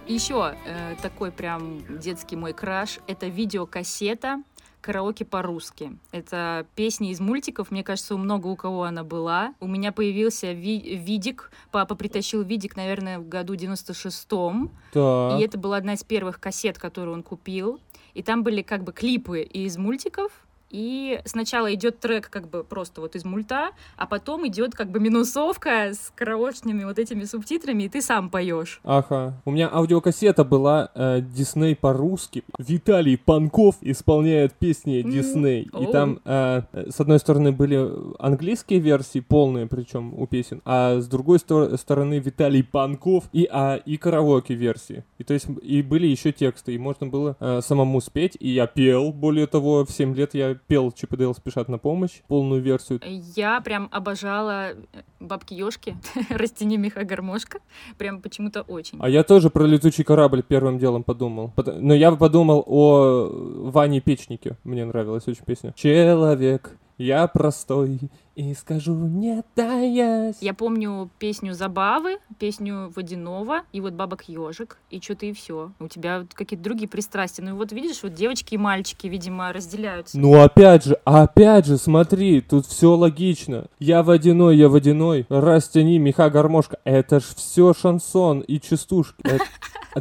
Еще 0.10 0.56
э, 0.66 0.96
такой 1.04 1.32
прям 1.32 1.84
детский 2.00 2.36
мой 2.36 2.52
краш— 2.54 3.00
это 3.08 3.28
видеокассета 3.28 4.42
караоке 4.82 5.24
по-русски. 5.24 6.00
Это 6.12 6.66
песни 6.74 7.12
из 7.12 7.20
мультиков, 7.20 7.70
мне 7.70 7.84
кажется, 7.84 8.16
у 8.16 8.18
много 8.18 8.48
у 8.48 8.56
кого 8.56 8.86
она 8.86 9.04
была. 9.04 9.54
У 9.60 9.68
меня 9.68 9.92
появился 9.92 10.52
ви- 10.52 10.96
видик, 10.96 11.52
папа 11.72 11.94
притащил 11.94 12.42
видик, 12.42 12.76
наверное, 12.76 13.20
в 13.20 13.28
году 13.28 13.54
96-м. 13.54 14.72
Так. 14.94 15.40
И 15.40 15.44
это 15.44 15.60
была 15.60 15.78
одна 15.78 15.94
из 15.94 16.04
первых 16.04 16.40
кассет, 16.40 16.80
которую 16.80 17.14
он 17.14 17.22
купил. 17.24 17.80
И 18.16 18.24
там 18.24 18.42
были 18.44 18.64
как 18.64 18.84
бы 18.84 18.92
клипы 18.94 19.42
из 19.42 19.78
мультиков, 19.78 20.32
и 20.70 21.20
сначала 21.26 21.74
идет 21.74 22.00
трек 22.00 22.30
как 22.30 22.50
бы 22.50 22.64
просто 22.64 23.02
вот 23.02 23.16
из 23.16 23.26
мульта, 23.26 23.72
а 23.98 24.06
потом 24.06 24.48
идет 24.48 24.74
как 24.74 24.90
бы 24.92 25.00
минусовка 25.00 25.94
с 25.94 26.12
караочными 26.16 26.84
вот 26.84 27.00
этими 27.00 27.24
субтитрами, 27.24 27.84
и 27.84 27.90
ты 27.90 28.02
сам 28.02 28.30
поешь. 28.30 28.80
Ага. 28.84 29.42
У 29.46 29.52
меня 29.52 29.70
аудиокассета 29.72 30.44
была 30.44 30.92
э, 30.94 31.22
Дисней 31.22 31.76
по-русски. 31.76 32.44
Виталий 32.58 33.18
Панков 33.18 33.76
исполняет 33.82 34.54
песни 34.54 35.02
Дисней. 35.02 35.64
И 35.64 35.86
оу. 35.86 35.92
там, 35.92 36.20
э, 36.26 36.64
с 36.90 37.00
одной 37.00 37.20
стороны, 37.20 37.52
были 37.52 37.90
английские 38.20 38.80
версии, 38.80 39.20
полные 39.20 39.68
причем 39.68 40.14
у 40.14 40.28
песен, 40.28 40.62
а 40.66 41.00
с 41.00 41.08
другой 41.08 41.40
стор- 41.40 41.78
стороны 41.78 42.20
Виталий 42.20 42.64
Панков 42.64 43.26
и, 43.32 43.48
а, 43.52 43.76
и 43.76 43.98
караоке 43.98 44.54
версии. 44.54 45.04
И 45.18 45.24
то 45.24 45.34
есть 45.34 45.48
и 45.62 45.82
были 45.82 46.08
еще 46.08 46.32
тексты, 46.32 46.76
и 46.76 46.78
можно 46.78 47.08
было 47.08 47.36
э, 47.40 47.62
самому 47.62 48.02
спеть. 48.02 48.38
И 48.40 48.50
я 48.50 48.68
пел, 48.68 49.12
более 49.12 49.48
того, 49.48 49.86
в 49.86 49.92
7 49.92 50.16
лет 50.16 50.34
я 50.34 50.59
пел 50.68 50.92
Чип 50.92 51.14
и 51.14 51.18
Дейл 51.18 51.34
спешат 51.34 51.70
на 51.70 51.78
помощь, 51.78 52.22
полную 52.28 52.62
версию. 52.62 53.00
Я 53.36 53.62
прям 53.62 53.88
обожала 53.92 54.72
э, 54.72 54.76
бабки 55.20 55.54
Ёшки, 55.54 55.98
растяни 56.30 56.78
меха 56.78 57.04
гармошка. 57.04 57.60
Прям 57.98 58.22
почему-то 58.22 58.62
очень. 58.62 58.98
А 59.02 59.10
я 59.10 59.24
тоже 59.24 59.50
про 59.50 59.64
летучий 59.66 60.04
корабль 60.04 60.44
первым 60.44 60.78
делом 60.78 61.04
подумал. 61.04 61.54
Но 61.56 61.94
я 61.94 62.12
подумал 62.12 62.64
о 62.68 63.30
Ване 63.72 64.02
Печнике. 64.02 64.58
Мне 64.64 64.86
нравилась 64.86 65.28
очень 65.28 65.46
песня. 65.46 65.74
Человек, 65.76 66.78
я 67.00 67.28
простой, 67.28 67.98
и 68.36 68.54
скажу 68.54 68.94
не 68.94 69.42
таясь. 69.56 70.36
Я 70.42 70.54
помню 70.54 71.10
песню 71.18 71.54
Забавы, 71.54 72.20
песню 72.38 72.92
Водянова 72.96 73.62
и 73.72 73.82
вот 73.82 73.94
Бабок 73.94 74.24
Ежик, 74.28 74.78
и 74.90 75.00
что-то 75.02 75.26
и 75.26 75.34
все. 75.34 75.72
У 75.80 75.88
тебя 75.88 76.26
какие-то 76.34 76.64
другие 76.64 76.90
пристрастия. 76.90 77.42
Ну 77.44 77.56
вот 77.56 77.72
видишь, 77.72 78.04
вот 78.04 78.14
девочки 78.14 78.56
и 78.56 78.58
мальчики, 78.58 79.08
видимо, 79.08 79.52
разделяются. 79.54 80.20
Ну 80.20 80.42
опять 80.42 80.86
же, 80.86 81.00
опять 81.06 81.66
же, 81.66 81.78
смотри, 81.78 82.42
тут 82.42 82.66
все 82.66 82.94
логично. 82.94 83.68
Я 83.80 84.04
водяной, 84.04 84.58
я 84.58 84.68
водяной, 84.70 85.26
растяни 85.30 85.98
меха 85.98 86.30
гармошка. 86.30 86.80
Это 86.84 87.22
ж 87.22 87.24
все 87.24 87.74
шансон 87.74 88.42
и 88.42 88.60
частушки. 88.60 89.24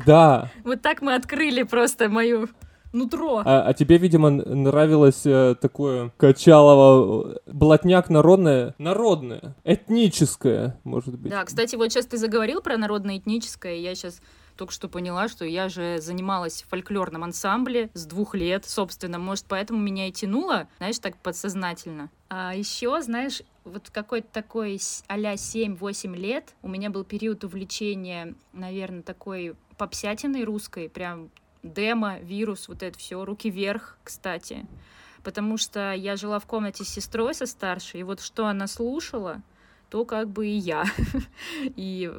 Да, 0.05 0.51
Вот 0.65 0.83
так 0.83 1.01
мы 1.01 1.15
открыли 1.15 1.63
просто 1.63 2.09
мою 2.09 2.49
нутро. 2.93 3.43
А, 3.45 3.63
а 3.63 3.75
тебе, 3.75 3.99
видимо, 3.99 4.31
нравилось 4.31 5.27
э, 5.27 5.55
такое 5.61 6.13
качалово, 6.17 7.35
э, 7.35 7.53
блатняк 7.53 8.11
народное, 8.11 8.75
народное, 8.79 9.57
этническое, 9.65 10.79
может 10.85 11.19
быть. 11.19 11.31
Да, 11.31 11.45
кстати, 11.45 11.77
вот 11.77 11.93
сейчас 11.93 12.07
ты 12.07 12.17
заговорил 12.17 12.61
про 12.61 12.77
народно-этническое, 12.77 13.75
и 13.75 13.83
я 13.83 13.95
сейчас 13.95 14.21
только 14.59 14.73
что 14.73 14.89
поняла, 14.89 15.29
что 15.29 15.45
я 15.45 15.69
же 15.69 15.99
занималась 16.01 16.63
в 16.63 16.69
фольклорном 16.69 17.25
ансамбле 17.25 17.91
с 17.95 18.05
двух 18.07 18.35
лет, 18.35 18.67
собственно, 18.67 19.19
может, 19.19 19.45
поэтому 19.49 19.81
меня 19.81 20.09
и 20.09 20.13
тянуло, 20.13 20.69
знаешь, 20.79 20.99
так 20.99 21.17
подсознательно. 21.17 22.11
А 22.29 22.55
еще, 22.55 23.01
знаешь, 23.01 23.43
вот 23.65 23.89
какой-то 23.91 24.27
такой 24.33 24.81
а-ля 25.07 25.35
7-8 25.35 26.17
лет 26.17 26.55
у 26.63 26.69
меня 26.69 26.91
был 26.91 27.05
период 27.05 27.45
увлечения, 27.45 28.35
наверное, 28.53 29.03
такой 29.03 29.55
попсятиной 29.79 30.43
русской, 30.43 30.89
прям 30.89 31.31
демо, 31.73 32.19
вирус, 32.19 32.69
вот 32.69 32.83
это 32.83 32.99
все, 32.99 33.25
руки 33.25 33.51
вверх, 33.51 33.99
кстати. 34.05 34.67
Потому 35.23 35.57
что 35.57 35.93
я 35.93 36.17
жила 36.17 36.39
в 36.39 36.47
комнате 36.47 36.85
с 36.85 36.89
сестрой 36.89 37.35
со 37.35 37.47
старшей, 37.47 38.01
и 38.01 38.05
вот 38.05 38.21
что 38.21 38.47
она 38.47 38.67
слушала, 38.67 39.43
то 39.91 40.05
как 40.05 40.29
бы 40.29 40.47
и 40.47 40.57
я. 40.57 40.85
И 41.77 42.13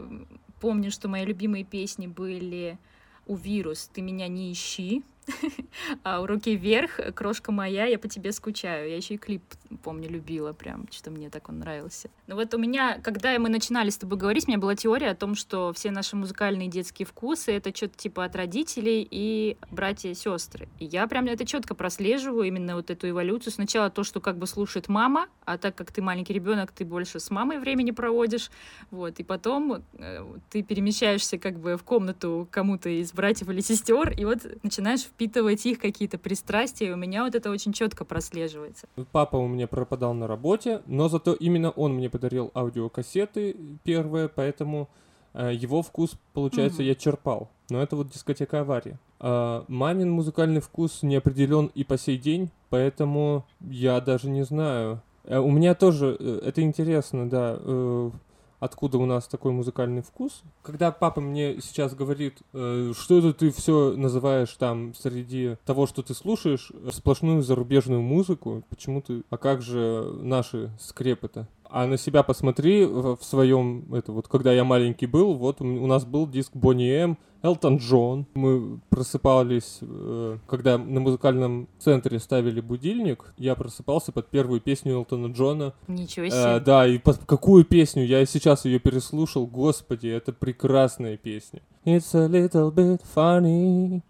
помню, 0.59 0.91
что 0.91 1.07
мои 1.07 1.25
любимые 1.25 1.63
песни 1.63 2.07
были 2.07 2.77
у 3.25 3.35
«Вирус», 3.35 3.89
«Ты 3.93 4.01
меня 4.01 4.27
не 4.27 4.51
ищи», 4.51 5.03
а 6.03 6.25
«Руки 6.25 6.55
вверх», 6.55 6.99
«Крошка 7.15 7.51
моя», 7.51 7.85
«Я 7.85 7.99
по 7.99 8.07
тебе 8.07 8.31
скучаю». 8.31 8.89
Я 8.89 8.97
еще 8.97 9.15
и 9.15 9.17
клип, 9.17 9.43
помню, 9.83 10.09
любила 10.09 10.53
прям, 10.53 10.87
что 10.91 11.11
мне 11.11 11.29
так 11.29 11.49
он 11.49 11.59
нравился. 11.59 12.09
Но 12.27 12.35
вот 12.35 12.53
у 12.53 12.57
меня, 12.57 12.99
когда 13.01 13.37
мы 13.39 13.49
начинали 13.49 13.89
с 13.89 13.97
тобой 13.97 14.17
говорить, 14.17 14.47
у 14.47 14.51
меня 14.51 14.59
была 14.59 14.75
теория 14.75 15.09
о 15.09 15.15
том, 15.15 15.35
что 15.35 15.73
все 15.73 15.91
наши 15.91 16.15
музыкальные 16.15 16.67
детские 16.67 17.05
вкусы— 17.05 17.51
это 17.53 17.75
что-то 17.75 17.97
типа 17.97 18.25
от 18.25 18.35
родителей 18.35 19.07
и 19.09 19.57
братья 19.71 20.09
и 20.09 20.13
сестры. 20.13 20.67
И 20.79 20.85
я 20.85 21.07
прям 21.07 21.25
это 21.25 21.45
четко 21.45 21.75
прослеживаю, 21.75 22.43
именно 22.43 22.75
вот 22.75 22.89
эту 22.89 23.09
эволюцию. 23.09 23.53
Сначала 23.53 23.89
то, 23.89 24.03
что 24.03 24.19
как 24.19 24.37
бы 24.37 24.47
слушает 24.47 24.87
мама, 24.87 25.27
а 25.45 25.57
так 25.57 25.75
как 25.75 25.91
ты 25.91 26.01
маленький 26.01 26.33
ребенок, 26.33 26.71
ты 26.71 26.85
больше 26.85 27.19
с 27.19 27.29
мамой 27.29 27.59
времени 27.59 27.91
проводишь, 27.91 28.49
вот, 28.91 29.19
и 29.19 29.23
потом 29.23 29.83
э, 29.93 30.25
ты 30.49 30.63
перемещаешься 30.63 31.37
как 31.37 31.59
бы 31.59 31.77
в 31.77 31.83
комнату 31.83 32.47
кому-то 32.51 32.89
из 32.89 33.11
братьев 33.13 33.49
или 33.49 33.61
сестер, 33.61 34.11
и 34.11 34.25
вот 34.25 34.39
начинаешь 34.63 35.05
впитывать 35.19 35.65
их 35.65 35.79
какие-то 35.79 36.17
пристрастия, 36.17 36.87
и 36.87 36.91
у 36.91 36.95
меня 36.95 37.25
вот 37.25 37.35
это 37.35 37.51
очень 37.51 37.73
четко 37.73 38.05
прослеживается. 38.05 38.87
Папа 39.11 39.35
у 39.35 39.47
меня 39.47 39.67
пропадал 39.67 40.13
на 40.13 40.27
работе, 40.27 40.81
но 40.87 41.09
зато 41.09 41.33
именно 41.33 41.71
он 41.71 41.95
мне 41.95 42.09
подарил 42.09 42.51
аудиокассеты 42.55 43.57
первые, 43.83 44.29
поэтому 44.29 44.87
э, 45.33 45.51
его 45.53 45.81
вкус, 45.81 46.13
получается, 46.33 46.81
Мгм. 46.81 46.87
я 46.87 46.95
черпал. 46.95 47.49
Но 47.69 47.83
это 47.83 47.97
вот 47.97 48.11
дискотека 48.11 48.61
авария. 48.61 48.97
А, 49.19 49.65
мамин 49.67 50.09
музыкальный 50.09 50.61
вкус 50.61 51.03
не 51.03 51.17
определен 51.17 51.69
и 51.75 51.83
по 51.83 51.97
сей 51.97 52.17
день, 52.17 52.49
поэтому 52.69 53.45
я 53.59 53.99
даже 53.99 54.29
не 54.29 54.43
знаю. 54.43 55.01
Э, 55.25 55.39
у 55.39 55.51
меня 55.51 55.75
тоже, 55.75 56.15
э, 56.17 56.39
это 56.45 56.61
интересно, 56.61 57.29
да, 57.29 57.57
э, 57.59 58.11
откуда 58.59 58.97
у 58.97 59.05
нас 59.05 59.27
такой 59.27 59.51
музыкальный 59.51 60.01
вкус. 60.01 60.43
Когда 60.61 60.91
папа 60.91 61.21
мне 61.21 61.59
сейчас 61.61 61.95
говорит, 61.95 62.39
э, 62.53 62.93
что 62.97 63.19
это 63.19 63.33
ты 63.33 63.51
все 63.51 63.95
называешь 63.95 64.51
там 64.53 64.93
среди 64.93 65.55
того, 65.65 65.87
что 65.87 66.01
ты 66.01 66.13
слушаешь, 66.13 66.71
э, 66.73 66.89
сплошную 66.91 67.41
зарубежную 67.41 68.01
музыку, 68.01 68.63
почему 68.69 69.01
ты, 69.01 69.23
а 69.29 69.37
как 69.37 69.61
же 69.61 70.13
наши 70.21 70.71
скрепы-то? 70.79 71.47
А 71.71 71.85
на 71.85 71.97
себя 71.97 72.23
посмотри 72.23 72.83
в, 72.85 73.19
своем, 73.21 73.85
это 73.93 74.11
вот, 74.11 74.27
когда 74.27 74.51
я 74.51 74.63
маленький 74.63 75.05
был, 75.05 75.35
вот 75.35 75.61
у, 75.61 75.87
нас 75.87 76.03
был 76.03 76.27
диск 76.27 76.55
Бонни 76.55 76.89
М, 76.89 77.17
Элтон 77.43 77.77
Джон. 77.77 78.25
Мы 78.33 78.79
просыпались, 78.89 79.77
э, 79.81 80.37
когда 80.47 80.77
на 80.79 80.99
музыкальном 80.99 81.67
центре 81.77 82.17
ставили 82.19 82.59
будильник, 82.59 83.33
я 83.37 83.53
просыпался 83.55 84.11
под 84.11 84.27
первую 84.29 84.61
песню 84.61 84.93
Элтона 84.93 85.31
Джона. 85.31 85.73
Ничего 85.87 86.25
Э, 86.25 86.29
себе. 86.29 86.59
да, 86.65 86.87
и 86.87 86.97
под 86.97 87.19
какую 87.25 87.63
песню? 87.65 88.03
Я 88.03 88.25
сейчас 88.25 88.65
ее 88.65 88.79
переслушал. 88.79 89.45
Господи, 89.45 90.07
это 90.07 90.33
прекрасная 90.33 91.17
песня. 91.17 91.61
It's 91.85 92.13
a 92.15 92.27
little 92.27 92.73
bit 92.73 93.01
funny. 93.15 94.01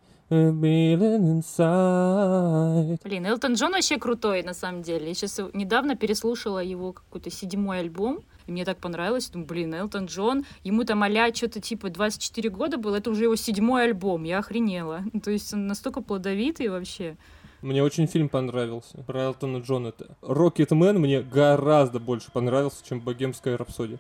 Блин, 3.04 3.26
Элтон 3.26 3.54
Джон 3.56 3.72
вообще 3.72 3.98
крутой, 3.98 4.44
на 4.44 4.54
самом 4.54 4.84
деле. 4.84 5.08
Я 5.08 5.14
сейчас 5.16 5.40
недавно 5.54 5.96
переслушала 5.96 6.60
его 6.60 6.94
какой-то 6.94 7.32
седьмой 7.32 7.80
альбом, 7.80 8.20
и 8.46 8.52
мне 8.52 8.64
так 8.64 8.78
понравилось. 8.78 9.30
Думаю, 9.30 9.48
блин, 9.48 9.74
Элтон 9.74 10.06
Джон, 10.06 10.46
ему 10.64 10.84
там 10.84 11.02
а 11.04 11.34
что-то 11.34 11.60
типа 11.60 11.90
24 11.90 12.50
года 12.50 12.78
был, 12.78 12.94
это 12.94 13.10
уже 13.10 13.24
его 13.24 13.36
седьмой 13.36 13.86
альбом, 13.86 14.24
я 14.24 14.40
охренела. 14.40 15.04
То 15.24 15.32
есть 15.32 15.54
он 15.54 15.66
настолько 15.68 16.02
плодовитый 16.02 16.68
вообще. 16.68 17.18
Мне 17.62 17.84
очень 17.84 18.08
фильм 18.08 18.30
понравился 18.30 19.04
про 19.06 19.24
Элтона 19.24 19.58
Джона. 19.58 19.94
Рокетмен 20.22 21.00
мне 21.00 21.22
гораздо 21.22 22.00
больше 22.00 22.32
понравился, 22.32 22.86
чем 22.88 23.02
Богемская 23.02 23.58
рапсодия. 23.58 23.98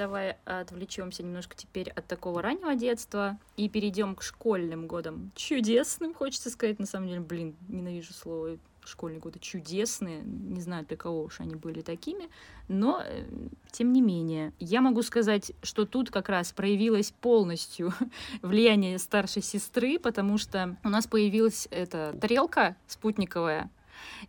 Давай 0.00 0.38
отвлечемся 0.46 1.22
немножко 1.22 1.54
теперь 1.54 1.90
от 1.90 2.06
такого 2.06 2.40
раннего 2.40 2.74
детства 2.74 3.38
и 3.58 3.68
перейдем 3.68 4.14
к 4.16 4.22
школьным 4.22 4.86
годам. 4.86 5.30
Чудесным, 5.34 6.14
хочется 6.14 6.48
сказать, 6.48 6.78
на 6.78 6.86
самом 6.86 7.08
деле, 7.08 7.20
блин, 7.20 7.54
ненавижу 7.68 8.14
слово 8.14 8.56
школьные 8.82 9.20
годы 9.20 9.38
чудесные, 9.40 10.22
не 10.22 10.62
знаю, 10.62 10.86
для 10.86 10.96
кого 10.96 11.24
уж 11.24 11.40
они 11.40 11.54
были 11.54 11.82
такими, 11.82 12.30
но 12.66 13.02
э, 13.04 13.26
тем 13.72 13.92
не 13.92 14.00
менее, 14.00 14.54
я 14.58 14.80
могу 14.80 15.02
сказать, 15.02 15.52
что 15.62 15.84
тут 15.84 16.10
как 16.10 16.30
раз 16.30 16.50
проявилось 16.50 17.12
полностью 17.20 17.92
влияние 18.40 18.98
старшей 18.98 19.42
сестры, 19.42 19.98
потому 19.98 20.38
что 20.38 20.78
у 20.82 20.88
нас 20.88 21.06
появилась 21.06 21.68
эта 21.70 22.16
тарелка 22.18 22.74
спутниковая, 22.86 23.70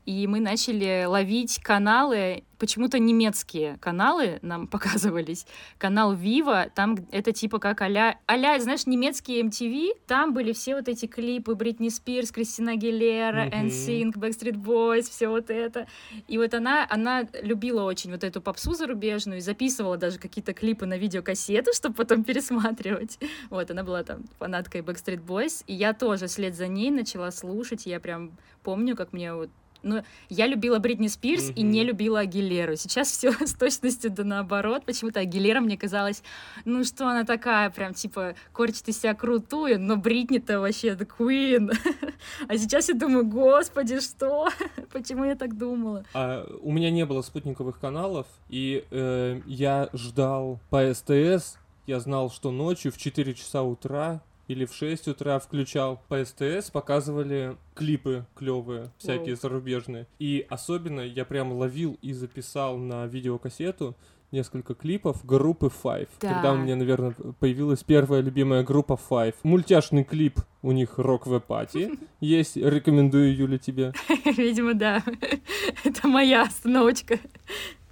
и 0.05 0.27
мы 0.27 0.41
начали 0.41 1.05
ловить 1.05 1.61
каналы 1.63 2.43
почему-то 2.61 2.99
немецкие 2.99 3.77
каналы 3.79 4.37
нам 4.43 4.67
показывались. 4.75 5.47
Канал 5.79 6.13
Viva, 6.15 6.69
там 6.73 6.95
это 7.11 7.31
типа 7.31 7.57
как 7.57 7.81
а-ля, 7.81 8.19
а 8.27 8.59
знаешь, 8.59 8.85
немецкие 8.85 9.41
MTV, 9.41 9.93
там 10.05 10.33
были 10.33 10.53
все 10.53 10.75
вот 10.75 10.87
эти 10.87 11.07
клипы 11.07 11.55
Бритни 11.55 11.89
Спирс, 11.89 12.31
Кристина 12.31 12.73
Агилера, 12.73 13.45
Мгм. 13.45 13.67
NSYNC, 13.67 14.13
Backstreet 14.13 14.57
Boys, 14.61 15.09
все 15.09 15.27
вот 15.27 15.49
это. 15.49 15.87
И 16.27 16.37
вот 16.37 16.53
она, 16.53 16.85
она 16.87 17.27
любила 17.41 17.81
очень 17.81 18.11
вот 18.11 18.23
эту 18.23 18.41
попсу 18.41 18.73
зарубежную 18.73 19.39
и 19.39 19.41
записывала 19.41 19.97
даже 19.97 20.19
какие-то 20.19 20.53
клипы 20.53 20.85
на 20.85 20.99
видеокассеты, 20.99 21.73
чтобы 21.75 21.95
потом 21.95 22.23
пересматривать. 22.23 23.17
Вот, 23.49 23.71
она 23.71 23.83
была 23.83 24.03
там 24.03 24.25
фанаткой 24.37 24.81
Backstreet 24.81 25.25
Boys, 25.25 25.63
и 25.65 25.73
я 25.73 25.93
тоже 25.93 26.27
вслед 26.27 26.55
за 26.55 26.67
ней 26.67 26.91
начала 26.91 27.31
слушать, 27.31 27.87
и 27.87 27.89
я 27.89 27.99
прям 27.99 28.37
помню, 28.63 28.95
как 28.95 29.13
мне 29.13 29.33
вот 29.33 29.49
ну, 29.83 30.03
я 30.29 30.47
любила 30.47 30.79
Бритни 30.79 31.07
Спирс 31.07 31.49
и 31.55 31.61
Мгм. 31.63 31.71
не 31.71 31.83
любила 31.83 32.19
Агилеру. 32.21 32.75
Сейчас 32.75 33.09
все 33.11 33.31
с 33.45 33.53
точностью 33.53 34.11
да 34.11 34.23
наоборот. 34.23 34.83
Почему-то 34.85 35.19
Агилера 35.19 35.59
мне 35.59 35.77
казалась, 35.77 36.23
ну 36.65 36.83
что 36.83 37.07
она 37.07 37.23
такая, 37.23 37.69
прям 37.69 37.93
типа 37.93 38.35
корчит 38.53 38.87
из 38.89 38.99
себя 39.01 39.13
крутую, 39.13 39.79
но 39.79 39.97
Бритни-то 39.97 40.59
вообще 40.59 40.89
это 40.89 41.05
Queen. 41.05 41.71
А 42.47 42.57
сейчас 42.57 42.87
я 42.89 42.93
думаю, 42.95 43.25
господи, 43.25 43.99
что? 43.99 44.49
Почему 44.93 45.23
я 45.25 45.35
так 45.35 45.57
думала? 45.57 46.05
А, 46.13 46.45
у 46.61 46.71
меня 46.71 46.91
не 46.91 47.05
было 47.05 47.21
спутниковых 47.23 47.79
каналов, 47.79 48.27
и 48.47 48.85
э, 48.91 49.41
я 49.47 49.89
ждал 49.93 50.59
по 50.69 50.93
СТС. 50.93 51.57
Я 51.87 51.99
знал, 51.99 52.29
что 52.29 52.51
ночью 52.51 52.91
в 52.91 52.97
4 52.97 53.33
часа 53.33 53.63
утра 53.63 54.21
или 54.51 54.65
в 54.65 54.73
6 54.73 55.07
утра 55.07 55.39
включал 55.39 56.03
по 56.09 56.23
СТС, 56.23 56.71
показывали 56.71 57.55
клипы 57.73 58.25
клевые, 58.35 58.91
всякие 58.97 59.35
зарубежные. 59.37 60.07
И 60.19 60.45
особенно 60.49 60.99
я 60.99 61.23
прям 61.23 61.53
ловил 61.53 61.97
и 62.01 62.11
записал 62.11 62.77
на 62.77 63.05
видеокассету 63.07 63.95
несколько 64.31 64.73
клипов 64.73 65.25
группы 65.25 65.67
Five. 65.67 66.09
Да. 66.19 66.33
Когда 66.33 66.53
у 66.53 66.57
меня, 66.57 66.75
наверное, 66.75 67.13
появилась 67.39 67.83
первая 67.83 68.21
любимая 68.21 68.63
группа 68.63 68.99
Five. 69.09 69.35
Мультяшный 69.43 70.03
клип 70.03 70.39
у 70.61 70.71
них 70.71 70.99
Rock 70.99 71.23
the 71.25 71.41
Party 71.45 71.97
есть. 72.19 72.57
Рекомендую, 72.57 73.35
Юля, 73.35 73.57
тебе. 73.57 73.93
Видимо, 74.25 74.73
да. 74.73 75.03
Это 75.83 76.07
моя 76.07 76.43
остановочка. 76.43 77.19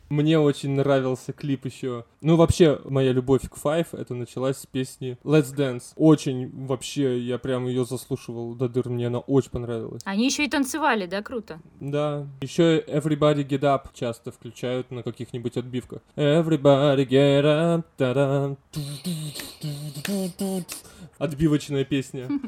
Мне 0.09 0.39
очень 0.39 0.71
нравился 0.71 1.33
клип 1.33 1.65
еще. 1.65 2.05
Ну, 2.21 2.35
вообще, 2.35 2.79
моя 2.85 3.11
любовь 3.11 3.47
к 3.49 3.57
Five, 3.57 3.87
это 3.91 4.15
началась 4.15 4.57
с 4.57 4.65
песни 4.65 5.17
Let's 5.23 5.55
Dance. 5.55 5.93
Очень, 5.95 6.49
вообще, 6.65 7.19
я 7.19 7.37
прям 7.37 7.67
ее 7.67 7.85
заслушивал 7.85 8.55
до 8.55 8.67
дыр, 8.67 8.89
мне 8.89 9.07
она 9.07 9.19
очень 9.19 9.51
понравилась. 9.51 10.01
Они 10.05 10.25
еще 10.25 10.45
и 10.45 10.49
танцевали, 10.49 11.05
да, 11.05 11.21
круто. 11.21 11.59
Да. 11.79 12.27
Еще 12.41 12.79
Everybody 12.81 13.47
Get 13.47 13.61
Up 13.61 13.89
часто 13.93 14.31
включают 14.31 14.89
на 14.91 15.03
каких-нибудь 15.03 15.57
отбивках. 15.57 16.01
Everybody 16.15 17.07
Get 17.07 17.43
Up, 17.43 17.83
та-дам, 17.97 18.57
Отбивочная 21.19 21.85
песня. 21.85 22.27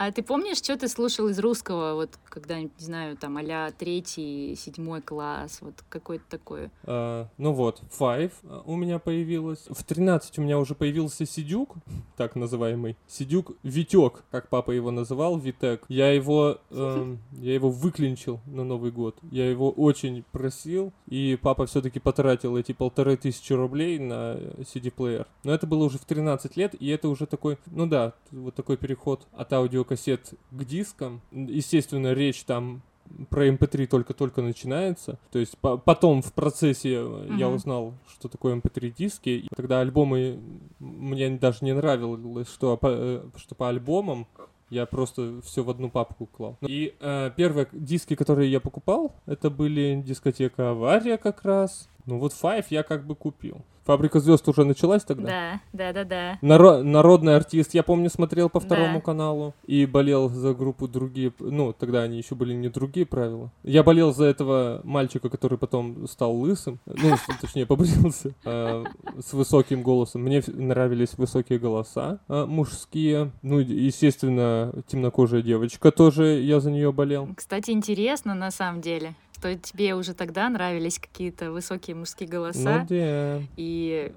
А 0.00 0.10
ты 0.12 0.22
помнишь, 0.22 0.56
что 0.56 0.78
ты 0.78 0.88
слушал 0.88 1.28
из 1.28 1.38
русского, 1.38 1.92
вот 1.92 2.18
когда-нибудь, 2.24 2.72
не 2.78 2.86
знаю, 2.86 3.18
там, 3.18 3.36
а 3.36 3.70
третий, 3.70 4.54
седьмой 4.56 5.02
класс, 5.02 5.58
вот 5.60 5.74
какой-то 5.90 6.24
такой? 6.26 6.70
А, 6.84 7.28
ну 7.36 7.52
вот, 7.52 7.82
Five 7.98 8.32
у 8.64 8.76
меня 8.76 8.98
появилось. 8.98 9.66
В 9.68 9.84
13 9.84 10.38
у 10.38 10.42
меня 10.42 10.58
уже 10.58 10.74
появился 10.74 11.26
Сидюк, 11.26 11.74
так 12.16 12.34
называемый. 12.34 12.96
Сидюк 13.06 13.52
Витек, 13.62 14.24
как 14.30 14.48
папа 14.48 14.70
его 14.70 14.90
называл, 14.90 15.36
Витек. 15.38 15.84
Я 15.88 16.10
его, 16.12 16.56
эм, 16.70 17.18
я 17.32 17.52
его 17.52 17.68
выклинчил 17.68 18.40
на 18.46 18.64
Новый 18.64 18.92
год. 18.92 19.18
Я 19.30 19.50
его 19.50 19.70
очень 19.70 20.24
просил, 20.32 20.94
и 21.08 21.38
папа 21.42 21.66
все-таки 21.66 22.00
потратил 22.00 22.56
эти 22.56 22.72
полторы 22.72 23.18
тысячи 23.18 23.52
рублей 23.52 23.98
на 23.98 24.38
CD-плеер. 24.60 25.26
Но 25.44 25.52
это 25.52 25.66
было 25.66 25.84
уже 25.84 25.98
в 25.98 26.06
13 26.06 26.56
лет, 26.56 26.74
и 26.80 26.88
это 26.88 27.10
уже 27.10 27.26
такой, 27.26 27.58
ну 27.66 27.86
да, 27.86 28.09
вот 28.30 28.54
такой 28.54 28.76
переход 28.76 29.26
от 29.32 29.52
аудиокассет 29.52 30.34
к 30.50 30.64
дискам. 30.64 31.20
Естественно, 31.32 32.12
речь 32.12 32.44
там 32.44 32.82
про 33.28 33.48
MP3 33.48 33.86
только-только 33.86 34.40
начинается. 34.42 35.18
То 35.32 35.38
есть 35.38 35.58
по- 35.58 35.76
потом 35.78 36.22
в 36.22 36.32
процессе 36.32 36.94
э, 36.94 37.28
я 37.36 37.48
узнал, 37.48 37.94
что 38.08 38.28
такое 38.28 38.54
MP3 38.56 38.94
диски. 38.96 39.30
И 39.30 39.48
тогда 39.56 39.80
альбомы 39.80 40.38
мне 40.78 41.30
даже 41.30 41.64
не 41.64 41.74
нравилось, 41.74 42.48
что 42.48 42.76
по, 42.76 42.88
э, 42.90 43.22
что 43.36 43.54
по 43.54 43.68
альбомам 43.68 44.26
я 44.70 44.86
просто 44.86 45.40
все 45.42 45.64
в 45.64 45.70
одну 45.70 45.90
папку 45.90 46.26
клал. 46.26 46.56
И 46.62 46.94
э, 47.00 47.30
первые 47.36 47.66
диски, 47.72 48.14
которые 48.14 48.50
я 48.50 48.60
покупал, 48.60 49.12
это 49.26 49.50
были 49.50 50.00
дискотека 50.06 50.70
Авария 50.70 51.18
как 51.18 51.42
раз. 51.44 51.88
Ну 52.06 52.18
вот 52.18 52.32
Five 52.32 52.66
я 52.70 52.84
как 52.84 53.04
бы 53.06 53.16
купил. 53.16 53.62
Фабрика 53.90 54.20
звезд 54.20 54.46
уже 54.48 54.62
началась 54.64 55.02
тогда? 55.02 55.60
Да, 55.72 55.92
да, 55.92 55.92
да, 55.92 56.04
да. 56.04 56.38
Наро- 56.46 56.80
народный 56.84 57.34
артист, 57.34 57.74
я 57.74 57.82
помню, 57.82 58.08
смотрел 58.08 58.48
по 58.48 58.60
второму 58.60 58.98
Да. 58.98 59.00
каналу 59.00 59.52
и 59.66 59.84
болел 59.84 60.28
за 60.28 60.54
группу 60.54 60.86
другие, 60.86 61.32
ну, 61.40 61.72
тогда 61.72 62.02
они 62.02 62.16
еще 62.18 62.36
были 62.36 62.54
не 62.54 62.68
другие 62.68 63.04
правила. 63.04 63.50
Я 63.64 63.82
болел 63.82 64.14
за 64.14 64.26
этого 64.26 64.80
мальчика, 64.84 65.28
который 65.28 65.58
потом 65.58 66.06
стал 66.06 66.36
лысым, 66.36 66.78
ну, 66.86 67.16
точнее, 67.40 67.66
побрился, 67.66 68.30
э, 68.44 68.84
с 69.18 69.32
высоким 69.32 69.82
голосом. 69.82 70.22
Мне 70.22 70.40
нравились 70.46 71.14
высокие 71.16 71.58
голоса 71.58 72.20
э, 72.28 72.44
мужские. 72.46 73.32
Ну, 73.42 73.58
естественно, 73.58 74.72
темнокожая 74.86 75.42
девочка 75.42 75.90
тоже, 75.90 76.38
я 76.40 76.60
за 76.60 76.70
нее 76.70 76.92
болел. 76.92 77.28
Кстати, 77.36 77.72
интересно 77.72 78.34
на 78.36 78.52
самом 78.52 78.82
деле, 78.82 79.16
что 79.40 79.56
тебе 79.56 79.94
уже 79.94 80.12
тогда 80.12 80.50
нравились 80.50 80.98
какие-то 80.98 81.50
высокие 81.50 81.96
мужские 81.96 82.28
голоса. 82.28 82.80
Ну, 82.80 82.86
да. 82.90 83.40
И 83.56 84.12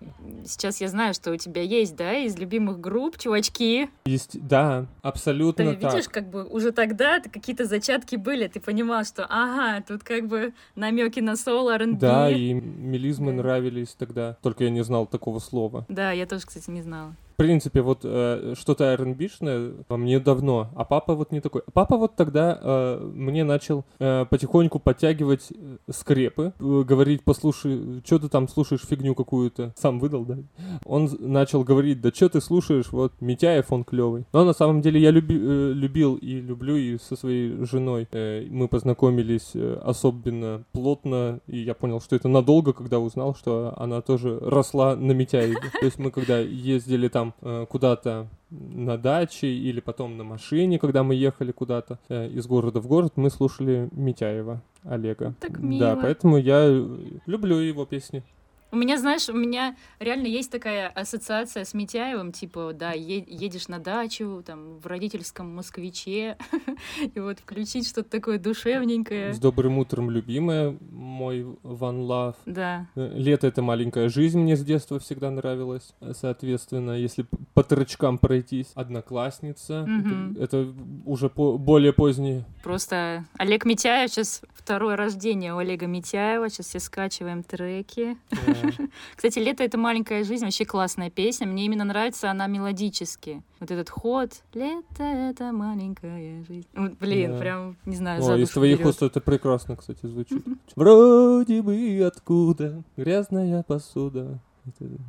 сейчас 0.46 0.82
я 0.82 0.90
знаю, 0.90 1.14
что 1.14 1.32
у 1.32 1.38
тебя 1.38 1.62
есть, 1.62 1.96
да, 1.96 2.14
из 2.14 2.38
любимых 2.38 2.82
групп, 2.82 3.18
чувачки. 3.18 3.90
Есть, 4.06 4.46
да, 4.46 4.86
абсолютно 5.02 5.74
Ты 5.74 5.78
так. 5.78 5.94
видишь, 5.94 6.10
как 6.10 6.30
бы 6.30 6.44
уже 6.44 6.74
тогда 6.74 7.20
-то 7.20 7.30
какие-то 7.30 7.64
зачатки 7.64 8.18
были, 8.18 8.48
ты 8.50 8.60
понимал, 8.60 9.06
что 9.06 9.26
ага, 9.30 9.82
тут 9.88 10.04
как 10.04 10.28
бы 10.28 10.54
намеки 10.76 11.22
на 11.22 11.38
соло, 11.38 11.72
R&B. 11.72 11.98
Да, 12.00 12.30
и 12.30 12.52
мелизмы 12.54 13.32
Да. 13.32 13.38
нравились 13.38 13.96
тогда, 13.98 14.38
только 14.42 14.66
я 14.66 14.72
не 14.72 14.84
знал 14.84 15.06
такого 15.08 15.40
слова. 15.40 15.86
Да, 15.88 16.12
я 16.12 16.26
тоже, 16.26 16.46
кстати, 16.46 16.70
не 16.70 16.82
знала. 16.82 17.16
В 17.34 17.36
принципе, 17.36 17.82
вот 17.82 18.02
э, 18.04 18.54
что-то 18.56 18.96
во 19.90 19.98
мне 19.98 20.20
давно, 20.20 20.70
а 20.76 20.86
папа 20.86 21.16
вот 21.16 21.32
не 21.32 21.42
такой. 21.42 21.64
Папа 21.74 21.98
вот 21.98 22.16
тогда 22.16 22.60
э, 22.62 23.12
мне 23.14 23.44
начал 23.44 23.86
э, 24.00 24.26
потихоньку 24.30 24.78
подтягивать 24.80 25.48
э, 25.52 25.78
скрепы, 25.90 26.54
э, 26.60 26.84
говорить, 26.84 27.24
послушай, 27.24 28.04
что 28.06 28.20
ты 28.20 28.30
там 28.30 28.48
слушаешь 28.48 28.86
фигню 28.86 29.16
какую-то, 29.16 29.74
сам 29.76 30.00
выдал, 30.00 30.26
да? 30.26 30.38
Он 30.86 31.10
начал 31.20 31.64
говорить, 31.64 32.02
да 32.02 32.12
что 32.14 32.30
ты 32.30 32.40
слушаешь, 32.40 32.92
вот 32.92 33.14
Митяев, 33.20 33.72
он 33.72 33.84
клевый. 33.84 34.26
Но 34.32 34.46
на 34.46 34.54
самом 34.54 34.82
деле 34.82 35.02
я 35.02 35.10
люби- 35.10 35.40
э, 35.42 35.74
любил 35.74 36.16
и 36.16 36.40
люблю 36.40 36.76
и 36.76 37.00
со 37.00 37.16
своей 37.16 37.66
женой. 37.66 38.08
Э, 38.12 38.46
мы 38.48 38.68
познакомились 38.68 39.52
э, 39.56 39.82
особенно 39.84 40.66
плотно, 40.72 41.40
и 41.48 41.58
я 41.58 41.74
понял, 41.74 42.00
что 42.00 42.16
это 42.16 42.28
надолго, 42.28 42.74
когда 42.74 43.00
узнал, 43.00 43.34
что 43.34 43.74
она 43.78 44.02
тоже 44.02 44.38
росла 44.40 44.96
на 44.96 45.14
Митяеве. 45.14 45.56
То 45.80 45.86
есть 45.86 45.98
мы 45.98 46.12
когда 46.12 46.38
ездили 46.38 47.08
там 47.08 47.23
э, 47.42 47.66
куда-то 47.70 48.28
на 48.50 48.98
даче 48.98 49.48
или 49.48 49.80
потом 49.80 50.18
на 50.18 50.24
машине, 50.24 50.80
когда 50.80 51.04
мы 51.04 51.16
ехали 51.16 51.52
куда-то 51.52 52.00
э, 52.10 52.30
из 52.30 52.46
города 52.48 52.80
в 52.80 52.88
город, 52.88 53.14
мы 53.16 53.30
слушали 53.30 53.90
Митяева 53.92 54.62
Олега. 54.84 55.34
Так 55.40 55.54
Да, 55.54 55.66
мило. 55.66 56.00
поэтому 56.02 56.38
я 56.38 56.66
э, 56.66 56.98
люблю 57.26 57.58
его 57.58 57.86
песни. 57.86 58.24
У 58.74 58.76
меня, 58.76 58.98
знаешь, 58.98 59.30
у 59.30 59.34
меня 59.34 59.76
реально 60.00 60.26
есть 60.26 60.52
такая 60.52 60.88
ассоциация 60.90 61.64
с 61.64 61.76
Митяевым, 61.76 62.32
типа, 62.32 62.72
да, 62.74 62.92
е- 62.94 63.24
едешь 63.28 63.68
на 63.68 63.78
дачу, 63.78 64.42
там, 64.46 64.80
в 64.80 64.88
родительском 64.88 65.56
москвиче, 65.56 66.38
и 67.14 67.20
вот 67.20 67.40
включить 67.40 67.88
что-то 67.88 68.10
такое 68.10 68.40
душевненькое. 68.40 69.32
С 69.32 69.38
добрым 69.40 69.78
утром, 69.78 70.10
любимая, 70.10 70.76
мой 70.92 71.44
One 71.64 72.08
Love. 72.08 72.36
Да, 72.48 72.88
Э, 72.96 73.12
Лето 73.16 73.46
это 73.48 73.62
маленькая 73.62 74.10
жизнь 74.10 74.40
мне 74.40 74.56
с 74.58 74.64
детства 74.66 74.98
всегда 75.00 75.30
нравилось. 75.30 75.94
Э, 76.02 76.14
Соответственно, 76.20 76.92
если 76.92 77.26
по 77.54 77.64
трочкам 77.64 78.18
пройтись, 78.18 78.72
одноклассница. 78.74 79.88
Это, 80.36 80.44
это 80.44 80.74
уже 81.06 81.30
по- 81.30 81.58
более 81.60 81.94
поздние. 81.94 82.44
просто 82.64 83.26
Олег 83.38 83.66
Митяев, 83.66 84.10
сейчас 84.10 84.42
второе 84.56 84.96
рождение 84.96 85.54
у 85.54 85.58
Олега 85.58 85.86
Митяева, 85.86 86.50
сейчас 86.50 86.68
все 86.68 86.80
скачиваем 86.80 87.44
треки. 87.44 88.18
э, 88.32 88.63
Кстати, 89.16 89.40
«Лето— 89.40 89.64
это 89.66 89.78
маленькая 89.78 90.24
жизнь», 90.24 90.44
вообще 90.46 90.66
классная 90.66 91.10
песня, 91.10 91.48
мне 91.48 91.66
именно 91.66 91.84
нравится 91.84 92.30
она 92.32 92.48
мелодически. 92.48 93.42
Вот 93.60 93.72
этот 93.72 93.90
ход 93.90 94.44
«Лето— 94.54 95.04
это 95.04 95.52
маленькая 95.52 96.44
жизнь». 96.46 96.68
Вот, 96.76 96.94
блин, 97.00 97.32
Да. 97.34 97.38
прям, 97.40 97.78
не 97.86 97.96
знаю, 97.96 98.24
О, 98.24 98.38
из 98.38 98.50
твоих 98.50 98.86
уст 98.86 99.02
это 99.04 99.22
прекрасно, 99.22 99.76
кстати, 99.76 100.06
звучит. 100.06 100.44
Вроде 100.76 101.62
бы 101.62 102.04
откуда 102.06 102.84
грязная 102.98 103.64
посуда 103.64 104.40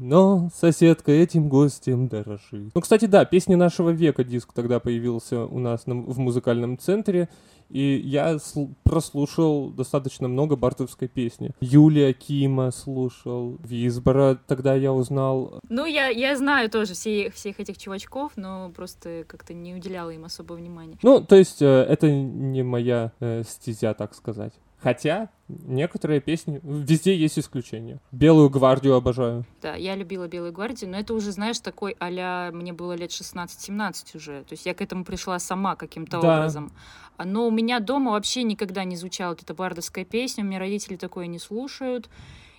Но 0.01 0.51
соседка 0.55 1.13
этим 1.13 1.49
гостем 1.49 2.09
дорожит. 2.09 2.73
Ну, 2.75 2.81
кстати, 2.81 3.05
да, 3.07 3.25
песни 3.25 3.55
нашего 3.55 3.91
века 3.91 4.25
диск 4.25 4.53
тогда 4.53 4.81
появился 4.81 5.45
у 5.47 5.59
нас 5.61 5.87
на- 5.87 5.95
в 5.95 6.19
музыкальном 6.19 6.77
центре. 6.79 7.29
И 7.71 7.97
я 8.05 8.35
сл- 8.35 8.73
прослушал 8.83 9.71
достаточно 9.71 10.29
много 10.29 10.57
бартовской 10.57 11.09
песни. 11.09 11.51
Юлия 11.61 12.13
Кима 12.13 12.71
слушал, 12.71 13.59
Визбора 13.65 14.39
тогда 14.47 14.75
я 14.75 14.93
узнал. 14.93 15.59
Ну, 15.69 15.85
я, 15.87 16.09
я 16.09 16.37
знаю 16.37 16.71
тоже 16.71 16.95
все, 16.95 17.31
всех 17.31 17.61
этих 17.61 17.79
чувачков, 17.79 18.33
но 18.37 18.71
просто 18.75 19.25
как-то 19.27 19.55
не 19.55 19.75
уделяла 19.75 20.11
им 20.11 20.25
особого 20.25 20.57
внимания. 20.57 20.99
Ну, 21.03 21.21
то 21.21 21.37
есть 21.37 21.63
э, 21.63 21.67
это 21.67 22.11
не 22.11 22.63
моя 22.63 23.13
э, 23.21 23.43
стезя, 23.47 23.95
так 23.95 24.15
сказать. 24.15 24.53
Хотя 24.85 25.31
некоторые 25.49 26.21
песни, 26.21 26.61
везде 26.63 27.17
есть 27.17 27.39
исключения. 27.39 28.01
Белую 28.13 28.51
гвардию 28.51 28.95
обожаю. 28.95 29.47
Да, 29.63 29.75
я 29.75 29.97
любила 29.97 30.29
Белую 30.29 30.53
гвардию, 30.53 30.91
но 30.91 30.99
это 30.99 31.15
уже, 31.15 31.33
знаешь, 31.33 31.59
такой 31.59 31.97
а 31.99 32.51
мне 32.53 32.75
было 32.75 32.93
лет 32.93 33.11
16-17 33.11 34.15
уже. 34.15 34.43
То 34.43 34.53
есть 34.53 34.67
я 34.67 34.75
к 34.75 34.83
этому 34.83 35.05
пришла 35.05 35.39
сама 35.39 35.75
каким-то 35.75 36.21
Да. 36.21 36.37
образом. 36.37 36.71
Но 37.17 37.47
у 37.47 37.51
меня 37.51 37.81
дома 37.81 38.11
вообще 38.13 38.43
никогда 38.43 38.85
не 38.85 38.97
звучала 38.97 39.31
вот 39.31 39.43
эта 39.43 39.55
бардовская 39.55 40.05
песня, 40.05 40.45
у 40.45 40.47
меня 40.47 40.59
родители 40.59 40.97
такое 40.97 41.29
не 41.29 41.39
слушают. 41.39 42.11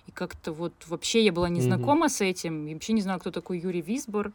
И 0.08 0.10
как-то 0.10 0.52
вот 0.52 0.72
вообще 0.88 1.24
я 1.24 1.32
была 1.32 1.48
не 1.48 1.60
знакома 1.60 2.08
с 2.08 2.20
этим, 2.20 2.66
и 2.66 2.74
вообще 2.74 2.92
не 2.92 3.02
знала, 3.02 3.20
кто 3.20 3.30
такой 3.30 3.60
Юрий 3.60 3.82
Висбор. 3.82 4.32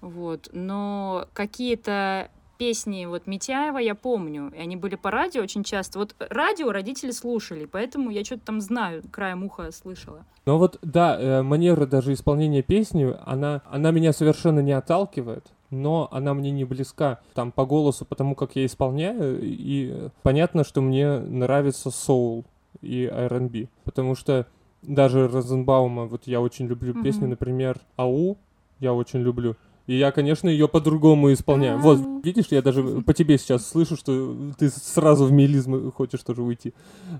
Вот. 0.00 0.50
Но 0.52 1.26
какие-то 1.32 2.30
песни 2.56 3.06
вот 3.06 3.26
Митяева 3.26 3.78
я 3.78 3.94
помню, 3.94 4.52
и 4.54 4.58
они 4.58 4.76
были 4.76 4.94
по 4.94 5.10
радио 5.10 5.42
очень 5.42 5.64
часто. 5.64 5.98
Вот 5.98 6.14
радио 6.18 6.72
родители 6.72 7.10
слушали, 7.10 7.64
поэтому 7.66 8.10
я 8.10 8.24
что-то 8.24 8.46
там 8.46 8.60
знаю, 8.60 9.02
краем 9.10 9.44
уха 9.44 9.70
слышала. 9.72 10.24
Но 10.46 10.58
вот, 10.58 10.78
да, 10.82 11.18
э, 11.18 11.42
манера 11.42 11.86
даже 11.86 12.12
исполнения 12.12 12.62
песни, 12.62 13.14
она, 13.24 13.62
она 13.70 13.90
меня 13.90 14.12
совершенно 14.12 14.60
не 14.60 14.72
отталкивает, 14.72 15.46
но 15.70 16.08
она 16.12 16.34
мне 16.34 16.50
не 16.50 16.64
близка. 16.64 17.20
Там 17.34 17.52
по 17.52 17.64
голосу, 17.64 18.04
потому 18.04 18.34
как 18.34 18.56
я 18.56 18.66
исполняю, 18.66 19.40
и 19.42 20.08
понятно, 20.22 20.64
что 20.64 20.80
мне 20.80 21.18
нравится 21.18 21.90
соул 21.90 22.44
и 22.82 23.04
R&B, 23.06 23.68
потому 23.84 24.14
что 24.14 24.46
даже 24.82 25.28
Розенбаума, 25.28 26.04
вот 26.04 26.26
я 26.26 26.40
очень 26.40 26.66
люблю 26.66 26.92
Мгм. 26.92 27.02
песню, 27.02 27.28
например, 27.28 27.80
«Ау», 27.96 28.36
я 28.80 28.92
очень 28.92 29.20
люблю. 29.20 29.56
И 29.86 29.98
я, 29.98 30.12
конечно, 30.12 30.48
ее 30.48 30.66
по-другому 30.66 31.32
исполняю. 31.32 31.78
Вот, 31.78 32.00
видишь, 32.24 32.46
я 32.50 32.62
даже 32.62 32.82
по 33.02 33.12
тебе 33.12 33.36
сейчас 33.36 33.68
слышу, 33.68 33.96
что 33.96 34.34
ты 34.58 34.70
сразу 34.70 35.26
в 35.26 35.32
мелизм 35.32 35.92
хочешь 35.92 36.22
тоже 36.22 36.42
уйти. 36.42 36.72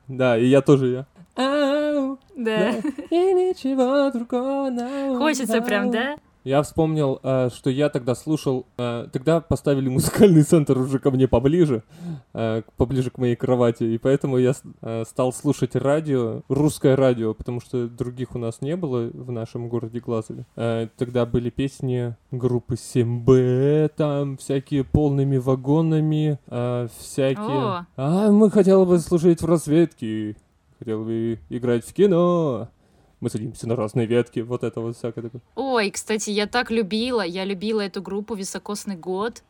Да, 0.08 0.38
и 0.38 0.46
я 0.46 0.62
тоже 0.62 0.88
я. 0.88 1.06
Ау, 1.36 2.18
Да. 2.36 2.70
и 2.70 3.32
ничего 3.34 4.10
другого 4.10 5.18
Хочется 5.18 5.60
прям, 5.60 5.90
да? 5.90 6.16
Я 6.44 6.62
вспомнил, 6.62 7.20
э, 7.22 7.48
что 7.54 7.70
я 7.70 7.88
тогда 7.88 8.14
слушал, 8.14 8.66
э, 8.76 9.06
тогда 9.10 9.40
поставили 9.40 9.88
музыкальный 9.88 10.42
центр 10.42 10.76
уже 10.78 10.98
ко 10.98 11.10
мне 11.10 11.26
поближе, 11.26 11.82
э, 12.34 12.62
поближе 12.76 13.10
к 13.10 13.16
моей 13.16 13.34
кровати, 13.34 13.84
и 13.84 13.96
поэтому 13.96 14.36
я 14.36 14.52
стал 15.04 15.32
слушать 15.32 15.74
радио, 15.74 16.42
русское 16.48 16.96
радио, 16.96 17.32
потому 17.32 17.60
что 17.60 17.88
других 17.88 18.34
у 18.34 18.38
нас 18.38 18.60
не 18.60 18.76
было 18.76 19.10
в 19.12 19.32
нашем 19.32 19.68
городе 19.68 20.00
Глазове. 20.00 20.44
Тогда 20.96 21.24
были 21.24 21.48
песни 21.48 22.14
группы 22.30 22.74
7Б, 22.74 23.90
там 23.96 24.36
всякие 24.36 24.84
полными 24.84 25.38
вагонами, 25.38 26.38
всякие... 26.98 27.46
О. 27.46 27.86
А 27.96 28.30
мы 28.30 28.50
хотели 28.50 28.84
бы 28.84 28.98
служить 28.98 29.40
в 29.40 29.46
разведке, 29.46 30.36
хотел 30.78 31.04
бы 31.04 31.38
играть 31.48 31.86
в 31.86 31.92
кино. 31.94 32.68
Мы 33.24 33.30
садимся 33.30 33.66
на 33.66 33.74
разные 33.74 34.04
ветки, 34.04 34.40
вот 34.40 34.64
это 34.64 34.82
вот 34.82 34.98
всякое 34.98 35.22
такое. 35.22 35.40
Ой, 35.54 35.90
кстати, 35.90 36.28
я 36.28 36.46
так 36.46 36.70
любила, 36.70 37.22
я 37.22 37.46
любила 37.46 37.80
эту 37.80 38.02
группу 38.02 38.34
«Високосный 38.34 38.96
год». 38.96 39.42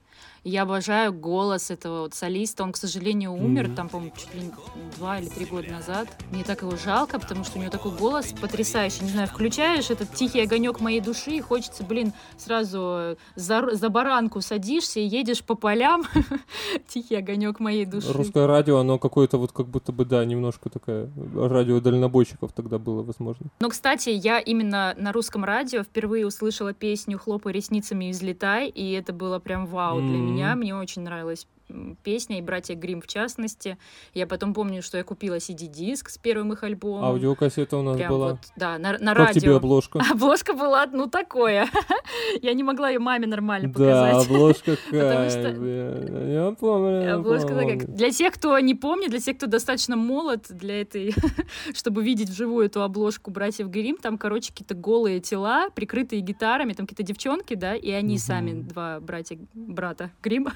Я 0.45 0.63
обожаю 0.63 1.13
голос 1.15 1.71
этого 1.71 2.03
вот 2.03 2.15
солиста. 2.15 2.65
Он, 2.65 2.73
к 2.73 2.77
сожалению, 2.77 3.33
умер, 3.33 3.69
Мгм. 3.69 3.75
там, 3.75 3.89
по-моему, 3.89 4.13
чуть 4.15 4.35
ли 4.35 4.51
два 4.99 5.19
или 5.19 5.29
три 5.29 5.47
года 5.47 5.71
назад. 5.71 6.09
Мне 6.31 6.45
так 6.45 6.61
его 6.61 6.77
жалко, 6.77 7.19
потому 7.19 7.45
что 7.45 7.59
у 7.59 7.63
него 7.63 7.71
такой 7.71 7.93
голос 7.93 8.35
потрясающий. 8.39 9.05
Не 9.05 9.11
знаю, 9.11 9.27
включаешь 9.29 9.91
этот 9.91 10.13
тихий 10.13 10.43
огонек 10.43 10.81
моей 10.81 11.01
души, 11.01 11.33
и 11.37 11.41
хочется, 11.41 11.83
блин, 11.83 12.13
сразу 12.37 13.17
за, 13.37 13.75
за 13.75 13.89
баранку 13.89 14.43
садишься 14.43 15.01
и 15.01 15.07
едешь 15.07 15.43
по 15.43 15.55
полям. 15.55 16.05
Тихий 16.89 17.17
огонек 17.17 17.59
моей 17.59 17.87
души. 17.87 18.13
Русское 18.13 18.47
радио, 18.47 18.79
оно 18.79 18.99
какое-то 18.99 19.39
вот 19.39 19.53
как 19.53 19.67
будто 19.69 19.93
бы, 19.93 20.05
да, 20.05 20.23
немножко 20.27 20.69
такое, 20.69 21.11
радио 21.35 21.81
дальнобойщиков 21.81 22.53
тогда 22.53 22.79
было, 22.79 23.03
возможно. 23.03 23.47
Но, 23.61 23.71
кстати, 23.71 24.11
я 24.11 24.41
именно 24.41 24.95
на 24.99 25.13
русском 25.13 25.43
радио 25.45 25.83
впервые 25.83 26.27
услышала 26.27 26.75
песню 26.75 27.19
«Хлопай 27.19 27.53
ресницами 27.55 28.07
и 28.07 28.11
взлетай», 28.11 28.69
и 28.69 28.93
это 28.93 29.15
было 29.15 29.39
прям 29.39 29.67
вау 29.67 30.03
для 30.03 30.17
М. 30.19 30.34
меня. 30.35 30.55
Мне 30.57 30.75
очень 30.75 31.03
нравилась 31.03 31.47
м, 31.64 31.64
песня, 32.03 32.39
и 32.39 32.43
«Братья 32.43 32.75
Грим 32.75 33.01
в 33.01 33.07
частности. 33.07 33.79
Я 34.13 34.27
потом 34.27 34.55
помню, 34.55 34.83
что 34.83 34.99
я 34.99 35.05
купила 35.05 35.37
CD-диск 35.37 36.09
с 36.11 36.19
первым 36.19 36.53
их 36.53 36.63
альбомом. 36.63 37.05
Аудиокассета 37.05 37.77
у 37.77 37.83
нас 37.83 37.97
Прям 37.97 38.11
была. 38.11 38.29
вот, 38.31 38.39
да, 38.57 38.79
на, 38.79 38.93
на 38.99 39.15
как 39.15 39.29
радио. 39.29 39.41
тебе 39.41 39.57
обложка? 39.57 40.01
Обложка 40.11 40.53
была, 40.55 40.87
ну, 40.87 41.09
такое. 41.09 41.69
Я 42.43 42.55
не 42.55 42.63
могла 42.63 42.91
ее 42.91 42.99
маме 42.99 43.27
нормально 43.27 43.69
Да, 43.69 43.73
показать. 43.73 44.27
обложка 44.27 44.71
Потому 44.91 45.01
какая, 45.03 45.31
что-. 45.31 45.49
Я 46.27 46.57
помню, 46.59 47.03
я 47.03 47.15
Обложка 47.15 47.49
такая. 47.49 47.79
помню. 47.81 47.97
Для 47.97 48.11
тех, 48.11 48.35
кто 48.35 48.59
не 48.59 48.75
помнит, 48.75 49.11
для 49.11 49.21
тех, 49.21 49.37
кто 49.37 49.47
достаточно 49.47 49.97
молод 49.97 50.47
для 50.51 50.81
этой, 50.81 51.15
чтобы 51.75 52.03
видеть 52.03 52.29
вживую 52.31 52.67
эту 52.67 52.83
обложку 52.83 53.31
братьев 53.31 53.69
Грим, 53.69 53.97
там, 53.97 54.19
короче, 54.19 54.53
какие-то 54.53 54.75
голые 54.75 55.21
тела, 55.21 55.71
прикрытые 55.75 56.21
гитарами, 56.21 56.73
там 56.73 56.87
какие-то 56.87 57.03
девчонки, 57.03 57.55
да, 57.55 57.75
и 57.75 57.91
они 57.91 58.19
сами, 58.19 58.63
два 58.63 59.01
братья, 59.01 59.39
брата 59.55 60.11
Грим, 60.23 60.49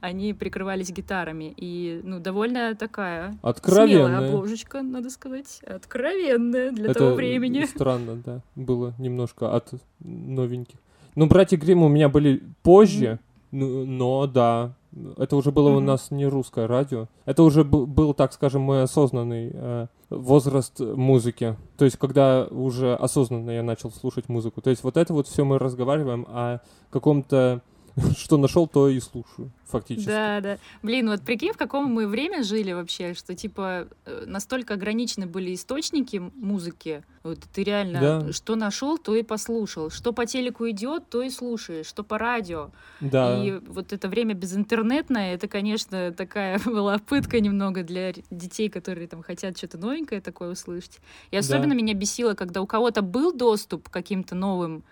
они 0.00 0.34
прикрывались 0.52 0.90
гитарами. 0.92 1.54
И, 1.56 2.00
ну, 2.04 2.20
довольно 2.20 2.74
такая 2.74 3.28
смелая 3.28 3.38
Откровенная. 3.42 4.28
обложечка, 4.28 4.82
надо 4.82 5.08
сказать. 5.08 5.60
Откровенная 5.66 6.72
для 6.72 6.90
Это 6.90 6.98
того 7.00 7.14
времени. 7.14 7.64
странно, 7.74 8.22
да, 8.24 8.40
было 8.54 8.92
немножко 8.98 9.54
от 9.56 9.70
новеньких. 10.00 10.76
Ну, 11.14 11.26
братья 11.26 11.56
Гримм 11.56 11.82
у 11.84 11.88
меня 11.88 12.08
были 12.10 12.42
позже, 12.62 13.18
ну, 13.50 13.84
но 13.86 14.26
да, 14.26 14.72
это 15.16 15.36
уже 15.36 15.52
было 15.52 15.70
у 15.70 15.76
Мгм. 15.76 15.86
нас 15.86 16.10
не 16.10 16.26
русское 16.26 16.66
радио. 16.66 17.06
Это 17.24 17.42
уже 17.42 17.62
бу- 17.62 17.86
был, 17.86 18.12
так 18.14 18.32
скажем, 18.34 18.60
мой 18.62 18.82
осознанный 18.82 19.50
э, 19.54 19.86
возраст 20.10 20.80
музыки. 20.80 21.56
То 21.78 21.84
есть, 21.86 21.96
когда 21.96 22.44
уже 22.50 22.94
осознанно 22.94 23.50
я 23.52 23.62
начал 23.62 23.90
слушать 23.90 24.28
музыку. 24.28 24.60
То 24.60 24.68
есть, 24.70 24.84
вот 24.84 24.96
это 24.98 25.12
вот 25.14 25.26
все 25.28 25.44
мы 25.44 25.58
разговариваем 25.58 26.26
о 26.28 26.60
каком-то 26.90 27.62
что 28.16 28.36
нашел, 28.36 28.66
то 28.66 28.88
и 28.88 29.00
слушаю, 29.00 29.50
фактически. 29.64 30.08
Да, 30.08 30.40
да. 30.40 30.58
Блин, 30.82 31.08
вот 31.08 31.22
прикинь, 31.22 31.52
в 31.52 31.56
каком 31.56 31.86
мы 31.86 32.06
время 32.06 32.42
жили 32.42 32.72
вообще, 32.72 33.14
что 33.14 33.34
типа 33.34 33.88
э, 34.06 34.24
настолько 34.26 34.74
ограничены 34.74 35.26
были 35.26 35.54
источники 35.54 36.22
музыки. 36.36 37.04
Вот 37.22 37.38
ты 37.52 37.62
реально 37.62 38.00
Да. 38.00 38.32
что 38.32 38.56
нашел, 38.56 38.98
то 38.98 39.14
и 39.14 39.22
послушал. 39.22 39.90
Что 39.90 40.12
по 40.12 40.26
телеку 40.26 40.68
идет, 40.70 41.08
то 41.08 41.22
и 41.22 41.30
слушаешь, 41.30 41.86
что 41.86 42.02
по 42.02 42.18
радио. 42.18 42.70
Да. 43.00 43.44
И 43.44 43.58
вот 43.66 43.92
это 43.92 44.08
время 44.08 44.34
безинтернетное, 44.34 45.34
это, 45.34 45.46
конечно, 45.48 46.12
такая 46.12 46.58
была 46.64 46.98
пытка 46.98 47.40
немного 47.40 47.82
для 47.82 48.12
детей, 48.30 48.68
которые 48.68 49.06
там 49.06 49.22
хотят 49.22 49.56
что-то 49.56 49.78
новенькое 49.78 50.20
такое 50.20 50.50
услышать. 50.52 51.00
И 51.30 51.36
особенно 51.36 51.72
меня 51.74 51.94
бесило, 51.94 52.34
когда 52.34 52.60
у 52.62 52.66
кого-то 52.66 53.02
был 53.02 53.32
доступ 53.32 53.88
к 53.88 53.92
каким-то 53.92 54.34
новым 54.34 54.82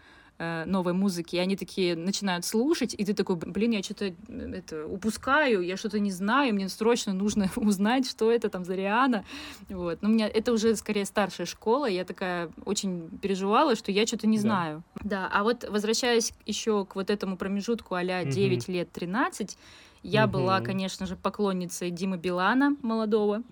э, 0.41 0.65
новой 0.67 0.93
музыки, 0.95 1.37
и 1.37 1.39
они 1.39 1.57
такие 1.57 1.95
начинают 1.97 2.45
слушать, 2.45 2.95
и 2.99 3.05
ты 3.05 3.13
такой, 3.15 3.37
блин, 3.37 3.73
я 3.73 3.83
что-то 3.83 4.07
это 4.29 4.87
упускаю, 4.87 5.61
я 5.63 5.77
что-то 5.77 6.01
не 6.01 6.11
знаю, 6.11 6.55
мне 6.55 6.69
срочно 6.69 7.13
нужно 7.13 7.51
узнать, 7.57 8.11
что 8.11 8.33
это 8.33 8.49
там 8.49 8.65
за 8.65 8.75
Рианна. 8.75 9.25
Вот. 9.69 10.03
Но 10.03 10.09
у 10.09 10.13
меня 10.13 10.29
это 10.29 10.53
уже 10.53 10.75
скорее 10.77 11.05
старшая 11.05 11.47
школа, 11.47 11.87
я 11.87 12.05
такая 12.05 12.51
очень 12.65 13.09
переживала, 13.21 13.77
что 13.77 13.93
я 13.93 14.07
что-то 14.07 14.27
не 14.27 14.39
Да. 14.39 14.43
знаю. 14.43 14.83
Да, 15.05 15.29
а 15.33 15.43
вот 15.45 15.65
возвращаясь 15.69 16.33
еще 16.47 16.85
к 16.87 16.95
вот 16.97 17.11
этому 17.11 17.37
промежутку 17.37 17.95
а-ля 17.95 18.21
Мгм. 18.23 18.31
9 18.31 18.69
лет 18.69 18.93
13, 18.93 19.59
я 20.03 20.27
была, 20.27 20.57
Мгм. 20.57 20.65
конечно 20.67 21.07
же, 21.07 21.17
поклонницей 21.17 21.91
Димы 21.91 22.17
Билана, 22.17 22.77
молодого, 22.83 23.43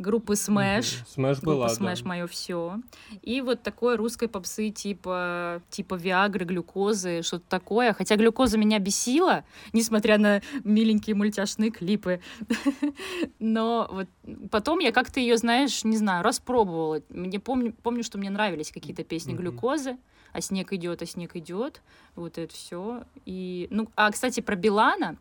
группы 0.00 0.32
Smash. 0.32 1.04
Smash 1.08 1.40
Группа 1.40 1.56
была, 1.56 1.68
да. 1.68 1.74
Smash 1.74 2.06
мое 2.06 2.26
все. 2.26 2.80
И 3.22 3.40
вот 3.40 3.62
такой 3.62 3.96
русской 3.96 4.28
попсы 4.28 4.70
типа, 4.70 5.62
типа 5.70 5.94
Виагры, 5.94 6.44
глюкозы, 6.44 7.22
что-то 7.22 7.44
такое. 7.48 7.92
Хотя 7.92 8.16
глюкоза 8.16 8.58
меня 8.58 8.78
бесила, 8.78 9.44
несмотря 9.72 10.18
на 10.18 10.42
миленькие 10.64 11.14
мультяшные 11.14 11.70
клипы. 11.70 12.20
Но 13.38 13.88
вот 13.90 14.08
потом 14.50 14.78
я 14.78 14.92
как-то 14.92 15.20
ее, 15.20 15.36
знаешь, 15.36 15.84
не 15.84 15.96
знаю, 15.96 16.24
распробовала. 16.24 17.02
Мне 17.10 17.38
помню, 17.38 17.74
помню, 17.82 18.02
что 18.02 18.18
мне 18.18 18.30
нравились 18.30 18.70
какие-то 18.70 19.04
песни 19.04 19.34
глюкозы. 19.34 19.96
А 20.32 20.40
снег 20.40 20.72
идет, 20.72 21.02
а 21.02 21.06
снег 21.06 21.36
идет, 21.36 21.82
вот 22.16 22.38
это 22.38 22.52
все. 22.54 23.04
И, 23.26 23.68
ну, 23.70 23.88
а, 23.96 24.10
кстати, 24.10 24.40
про 24.40 24.56
Билана, 24.56 25.16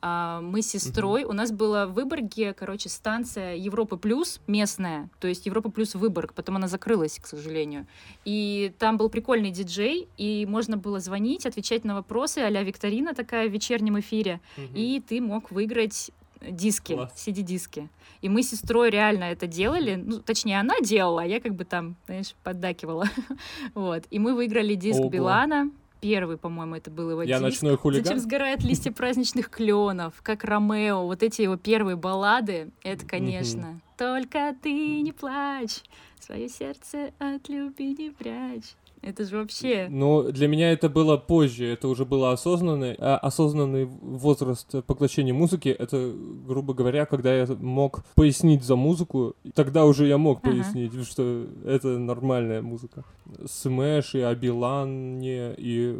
а, 0.00 0.40
мы 0.40 0.62
с 0.62 0.68
сестрой, 0.68 1.24
у 1.24 1.32
нас 1.32 1.52
была 1.52 1.86
в 1.86 1.92
Выборге, 1.92 2.52
короче, 2.52 2.88
станция 2.88 3.56
Европа 3.56 3.96
Плюс 3.96 4.40
местная, 4.46 5.08
то 5.20 5.28
есть 5.28 5.46
Европа 5.46 5.70
Плюс 5.70 5.94
Выборг, 5.94 6.34
потом 6.34 6.56
она 6.56 6.68
закрылась, 6.68 7.18
к 7.18 7.26
сожалению. 7.26 7.86
И 8.24 8.72
там 8.78 8.96
был 8.96 9.08
прикольный 9.08 9.50
диджей, 9.50 10.08
и 10.16 10.46
можно 10.46 10.76
было 10.76 11.00
звонить, 11.00 11.46
отвечать 11.46 11.84
на 11.84 11.94
вопросы, 11.94 12.38
а-ля 12.38 12.62
викторина 12.62 13.14
такая 13.14 13.48
в 13.48 13.52
вечернем 13.52 13.98
эфире, 14.00 14.40
и 14.74 15.02
ты 15.06 15.20
мог 15.20 15.50
выиграть 15.50 16.10
диски. 16.50 16.92
CD-диски. 17.16 17.88
И 18.20 18.28
мы 18.28 18.42
с 18.42 18.50
сестрой 18.50 18.90
реально 18.90 19.24
это 19.24 19.46
делали. 19.46 19.96
Ну, 19.96 20.20
точнее, 20.20 20.60
она 20.60 20.74
делала, 20.80 21.22
а 21.22 21.26
я 21.26 21.40
как 21.40 21.54
бы 21.54 21.64
там, 21.64 21.96
знаешь, 22.06 22.34
поддакивала. 22.42 23.06
вот. 23.74 24.04
И 24.10 24.18
мы 24.18 24.34
выиграли 24.34 24.74
диск 24.74 25.00
Ого. 25.00 25.10
Билана. 25.10 25.70
Первый, 26.00 26.36
по-моему, 26.36 26.74
это 26.74 26.90
был 26.90 27.10
его 27.10 27.22
Я 27.22 27.38
диск. 27.38 27.42
ночной 27.42 27.76
хулиган? 27.76 28.04
Зачем 28.04 28.18
сгорают 28.18 28.64
листья 28.64 28.90
праздничных 28.90 29.48
кленов, 29.48 30.14
как 30.22 30.42
Ромео. 30.42 31.04
Вот 31.06 31.22
эти 31.22 31.42
его 31.42 31.56
первые 31.56 31.94
баллады, 31.96 32.70
это, 32.82 33.06
конечно. 33.06 33.80
Только 33.96 34.54
ты 34.60 35.00
не 35.00 35.12
плачь, 35.12 35.82
свое 36.18 36.48
сердце 36.48 37.12
от 37.20 37.48
любви 37.48 37.94
не 37.96 38.10
прячь. 38.10 38.74
Это 39.02 39.24
же 39.24 39.36
вообще... 39.36 39.88
Но 39.90 40.22
для 40.30 40.46
меня 40.46 40.70
это 40.72 40.88
было 40.88 41.16
позже, 41.16 41.66
это 41.66 41.88
уже 41.88 42.04
было 42.04 42.32
осознанный, 42.32 42.94
а, 42.98 43.16
осознанный 43.18 43.84
возраст 43.84 44.70
поглощения 44.86 45.34
музыки. 45.34 45.68
Это, 45.68 46.12
грубо 46.46 46.72
говоря, 46.72 47.04
когда 47.04 47.34
я 47.34 47.46
мог 47.46 48.04
пояснить 48.14 48.62
за 48.62 48.76
музыку, 48.76 49.34
тогда 49.54 49.86
уже 49.86 50.06
я 50.06 50.18
мог 50.18 50.38
Ага. 50.42 50.52
пояснить, 50.52 50.92
что 51.08 51.46
это 51.64 51.98
нормальная 51.98 52.62
музыка. 52.62 53.04
Smash 53.44 54.14
и 54.14 54.20
о 54.20 54.34
Билане, 54.36 55.54
и 55.58 55.98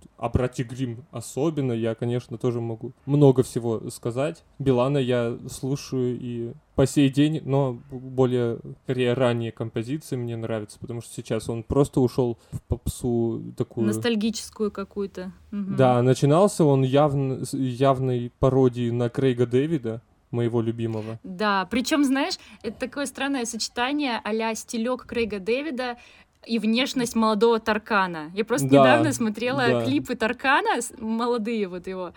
эт- 0.00 0.08
о 0.16 0.28
Братьях 0.28 0.62
Грим 0.62 1.04
особенно, 1.10 1.72
я, 1.72 1.94
конечно, 1.94 2.38
тоже 2.38 2.60
могу 2.60 2.92
много 3.06 3.42
всего 3.42 3.90
сказать. 3.90 4.44
Билана 4.58 4.98
я 4.98 5.36
слушаю 5.48 6.18
и 6.20 6.52
по 6.74 6.86
сей 6.86 7.10
день, 7.10 7.42
но 7.44 7.78
более, 7.90 8.58
скорее, 8.84 9.14
ранние 9.14 9.52
композиции 9.52 10.16
мне 10.16 10.36
нравятся, 10.36 10.78
потому 10.78 11.02
что 11.02 11.12
сейчас 11.12 11.48
он 11.48 11.62
просто 11.62 12.00
ушел 12.00 12.38
в 12.52 12.62
попсу 12.62 13.42
такую... 13.56 13.86
Ностальгическую 13.86 14.70
какую-то. 14.70 15.32
Мгм. 15.50 15.76
Да, 15.76 16.02
начинался 16.02 16.64
он 16.64 16.82
явно, 16.82 17.44
с 17.44 17.54
явной 17.54 18.32
пародией 18.38 18.90
на 18.92 19.10
Крейга 19.10 19.46
Дэвида, 19.46 20.00
моего 20.30 20.60
любимого. 20.60 21.18
Да, 21.22 21.66
причем, 21.70 22.04
знаешь, 22.04 22.38
это 22.62 22.78
такое 22.78 23.06
странное 23.06 23.44
сочетание 23.44 24.20
а-ля 24.22 24.54
стилек 24.54 25.06
Крейга 25.06 25.38
Дэвида 25.40 25.98
и 26.46 26.58
внешность 26.58 27.14
молодого 27.14 27.60
Таркана. 27.60 28.30
Я 28.34 28.44
просто 28.44 28.68
Да, 28.68 28.78
недавно 28.80 29.12
смотрела 29.12 29.58
да. 29.68 29.84
клипы 29.84 30.14
Таркана, 30.14 30.80
молодые 30.98 31.68
вот 31.68 31.86
его, 31.86 32.12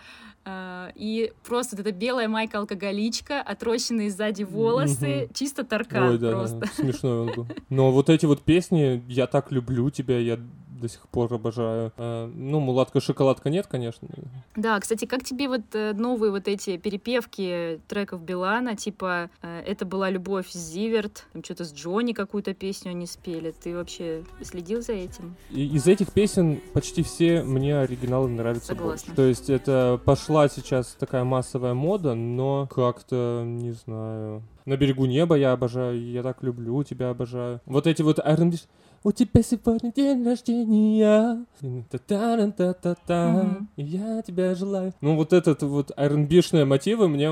а, 0.46 0.90
и 0.94 1.32
просто 1.46 1.76
вот 1.76 1.86
эта 1.86 1.94
белая 1.96 2.28
майка-алкоголичка, 2.28 3.40
отрощенные 3.40 4.10
сзади 4.10 4.42
волосы, 4.42 5.24
Мгм. 5.24 5.34
чисто 5.34 5.64
Таркан 5.64 6.10
Ой, 6.10 6.18
да, 6.18 6.30
просто. 6.30 6.56
да, 6.60 6.66
смешной 6.66 7.20
он 7.20 7.32
был. 7.34 7.46
Но 7.70 7.90
вот 7.92 8.10
эти 8.10 8.26
вот 8.26 8.42
песни 8.42 9.02
«Я 9.08 9.26
так 9.26 9.50
люблю 9.52 9.90
тебя», 9.90 10.18
я 10.18 10.38
до 10.84 10.88
сих 10.90 11.08
пор 11.08 11.32
обожаю. 11.32 11.92
А, 11.96 12.30
ну, 12.34 12.60
«Мулатка-шоколадка» 12.60 13.48
нет, 13.48 13.66
конечно. 13.66 14.06
Да, 14.54 14.78
кстати, 14.78 15.06
как 15.06 15.24
тебе 15.24 15.48
вот 15.48 15.62
э, 15.72 15.94
новые 15.94 16.30
вот 16.30 16.46
эти 16.46 16.76
перепевки 16.76 17.80
треков 17.88 18.22
Билана, 18.22 18.76
типа 18.76 19.30
э, 19.40 19.62
«Это 19.66 19.86
была 19.86 20.10
любовь 20.10 20.50
Зиверт», 20.52 21.26
там 21.32 21.42
что-то 21.42 21.64
с 21.64 21.72
Джонни 21.72 22.12
какую-то 22.12 22.52
песню 22.52 22.90
они 22.90 23.06
спели, 23.06 23.52
ты 23.52 23.74
вообще 23.74 24.24
следил 24.42 24.82
за 24.82 24.92
этим? 24.92 25.36
И 25.50 25.66
из 25.66 25.86
этих 25.86 26.12
песен 26.12 26.60
почти 26.74 27.02
все 27.02 27.42
мне 27.42 27.78
оригиналы 27.78 28.28
нравятся 28.28 28.68
Согласна. 28.68 29.06
больше. 29.06 29.16
То 29.16 29.22
есть 29.22 29.48
это 29.48 29.98
пошла 30.04 30.48
сейчас 30.48 30.96
такая 30.98 31.24
массовая 31.24 31.72
мода, 31.72 32.14
но 32.14 32.66
как-то, 32.66 33.42
не 33.46 33.72
знаю... 33.72 34.42
На 34.66 34.78
берегу 34.78 35.04
неба 35.04 35.36
я 35.36 35.52
обожаю, 35.52 36.10
я 36.10 36.22
так 36.22 36.42
люблю 36.42 36.82
тебя 36.84 37.10
обожаю. 37.10 37.60
Вот 37.66 37.86
эти 37.86 38.00
вот 38.00 38.18
R&B... 38.18 38.56
У 39.06 39.12
тебя 39.12 39.42
сегодня 39.42 39.92
день 39.92 40.24
рождения. 40.24 41.44
Та-та-та-та-та. 41.90 43.58
Я 43.76 44.22
тебя 44.22 44.54
желаю. 44.54 44.94
Ну, 45.02 45.16
вот 45.16 45.34
этот 45.34 45.62
вот 45.62 45.90
R&B-шные 45.94 46.64
мотивы 46.64 47.08
мне... 47.08 47.30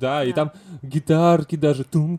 Да, 0.00 0.24
и 0.24 0.32
там 0.32 0.52
гитарки 0.80 1.56
даже. 1.56 1.84
Такой 1.84 2.18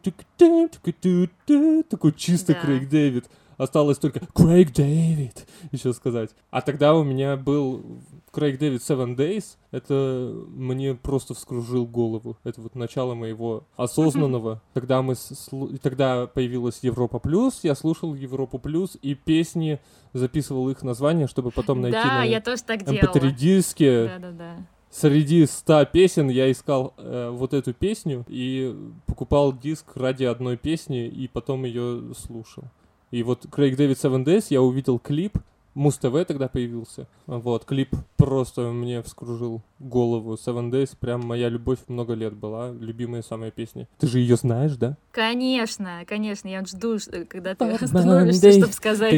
чисто 2.15 2.53
Да. 2.53 2.59
Крейг 2.59 2.89
Дэвид. 2.89 3.25
Осталось 3.61 3.99
только 3.99 4.21
Крейг 4.33 4.73
Дэвид 4.73 5.45
еще 5.71 5.93
сказать. 5.93 6.31
А 6.49 6.61
тогда 6.61 6.95
у 6.95 7.03
меня 7.03 7.37
был 7.37 7.85
Крейг 8.31 8.57
Дэвид 8.57 8.81
Seven 8.81 9.15
Days. 9.15 9.57
Это 9.69 10.33
мне 10.47 10.95
просто 10.95 11.35
вскружил 11.35 11.85
голову. 11.85 12.37
Это 12.43 12.59
вот 12.59 12.73
начало 12.73 13.13
моего 13.13 13.63
осознанного. 13.75 14.63
Когда 14.73 15.03
мы 15.03 15.13
с- 15.13 15.47
слу- 15.51 15.71
и 15.71 15.77
тогда 15.77 16.25
появилась 16.25 16.79
Европа 16.81 17.19
Плюс, 17.19 17.59
я 17.63 17.75
слушал 17.75 18.15
Европу 18.15 18.57
Плюс 18.57 18.97
и 19.03 19.13
песни 19.13 19.79
записывал 20.13 20.67
их 20.71 20.81
названия, 20.81 21.27
чтобы 21.27 21.51
потом 21.51 21.81
найти 21.83 21.99
да, 22.03 22.19
на 22.19 22.23
я 22.23 22.41
тоже 22.41 22.63
так 22.63 22.83
делала. 22.83 23.13
MP3 23.13 23.31
диске. 23.31 24.07
Да-да-да. 24.07 24.55
Среди 24.89 25.45
100 25.45 25.85
песен 25.85 26.29
я 26.29 26.51
искал 26.51 26.95
э, 26.97 27.29
вот 27.31 27.53
эту 27.53 27.73
песню 27.73 28.25
и 28.27 28.75
покупал 29.05 29.55
диск 29.55 29.85
ради 29.95 30.23
одной 30.23 30.57
песни 30.57 31.05
и 31.07 31.27
потом 31.27 31.63
ее 31.63 32.13
слушал. 32.17 32.63
И 33.11 33.23
вот 33.23 33.45
Крейг 33.51 33.75
Дэвид 33.75 33.97
Seven 33.97 34.23
Days 34.23 34.45
я 34.49 34.61
увидел 34.61 34.97
клип, 34.99 35.37
Муз 35.73 35.97
ТВ 35.97 36.25
тогда 36.27 36.49
появился. 36.49 37.07
Вот, 37.27 37.63
клип 37.63 37.95
просто 38.17 38.61
мне 38.71 39.01
вскружил 39.01 39.61
голову. 39.79 40.33
Seven 40.33 40.69
Days 40.69 40.97
прям 40.99 41.25
моя 41.25 41.47
любовь 41.47 41.79
много 41.87 42.13
лет 42.13 42.33
была, 42.33 42.71
любимая 42.71 43.21
самая 43.21 43.51
песня. 43.51 43.87
Ты 43.97 44.07
же 44.07 44.19
ее 44.19 44.35
знаешь, 44.35 44.75
да? 44.75 44.97
Конечно, 45.11 46.03
конечно, 46.05 46.49
я 46.49 46.65
жду, 46.65 46.97
когда 47.29 47.55
ты 47.55 47.65
остановишься, 47.71 48.51
чтобы 48.51 48.73
сказать. 48.73 49.11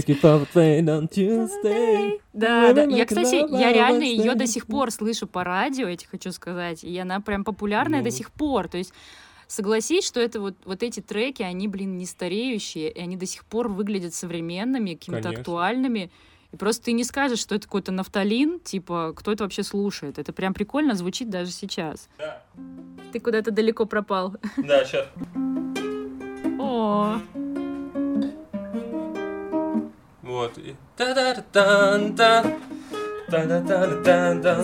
Да, 2.34 2.73
да. 2.73 2.84
Я, 2.84 3.06
кстати, 3.06 3.36
я 3.51 3.73
реально 3.73 4.03
ее 4.03 4.36
до 4.36 4.45
сих 4.45 4.67
пор 4.67 4.91
слышу 4.91 5.25
по 5.25 5.43
радио, 5.43 5.88
я 5.88 5.97
тебе 5.97 6.10
хочу 6.12 6.32
сказать. 6.32 6.84
И 6.84 6.95
она 6.99 7.19
прям 7.19 7.43
популярная 7.43 7.99
Ну. 7.99 8.06
до 8.06 8.12
сих 8.12 8.32
пор. 8.32 8.67
То 8.67 8.77
есть 8.77 8.93
согласись, 9.47 10.06
что 10.06 10.19
это 10.19 10.39
вот, 10.39 10.56
вот 10.65 10.84
эти 10.84 10.99
треки, 10.99 11.41
они, 11.43 11.67
блин, 11.67 11.97
не 11.97 12.06
стареющие, 12.06 12.89
и 12.91 12.99
они 12.99 13.17
до 13.17 13.25
сих 13.25 13.45
пор 13.45 13.67
выглядят 13.67 14.13
современными, 14.13 14.93
какими-то 14.93 15.23
Конечно. 15.23 15.41
актуальными. 15.41 16.12
И 16.51 16.58
просто 16.58 16.86
ты 16.86 16.91
не 16.91 17.03
скажешь, 17.03 17.39
что 17.39 17.56
это 17.56 17.65
какой-то 17.65 17.91
нафталин, 17.91 18.60
типа, 18.60 19.13
кто 19.15 19.32
это 19.32 19.43
вообще 19.43 19.63
слушает. 19.63 20.19
Это 20.19 20.34
прям 20.34 20.53
прикольно 20.53 20.93
звучит 20.93 21.29
даже 21.29 21.51
сейчас. 21.51 22.10
Да. 22.19 22.43
Ты 23.12 23.19
куда-то 23.19 23.51
далеко 23.51 23.86
пропал. 23.86 24.36
Да, 24.58 24.86
сейчас. 24.86 25.08
О, 26.60 27.19
Вот. 30.21 30.58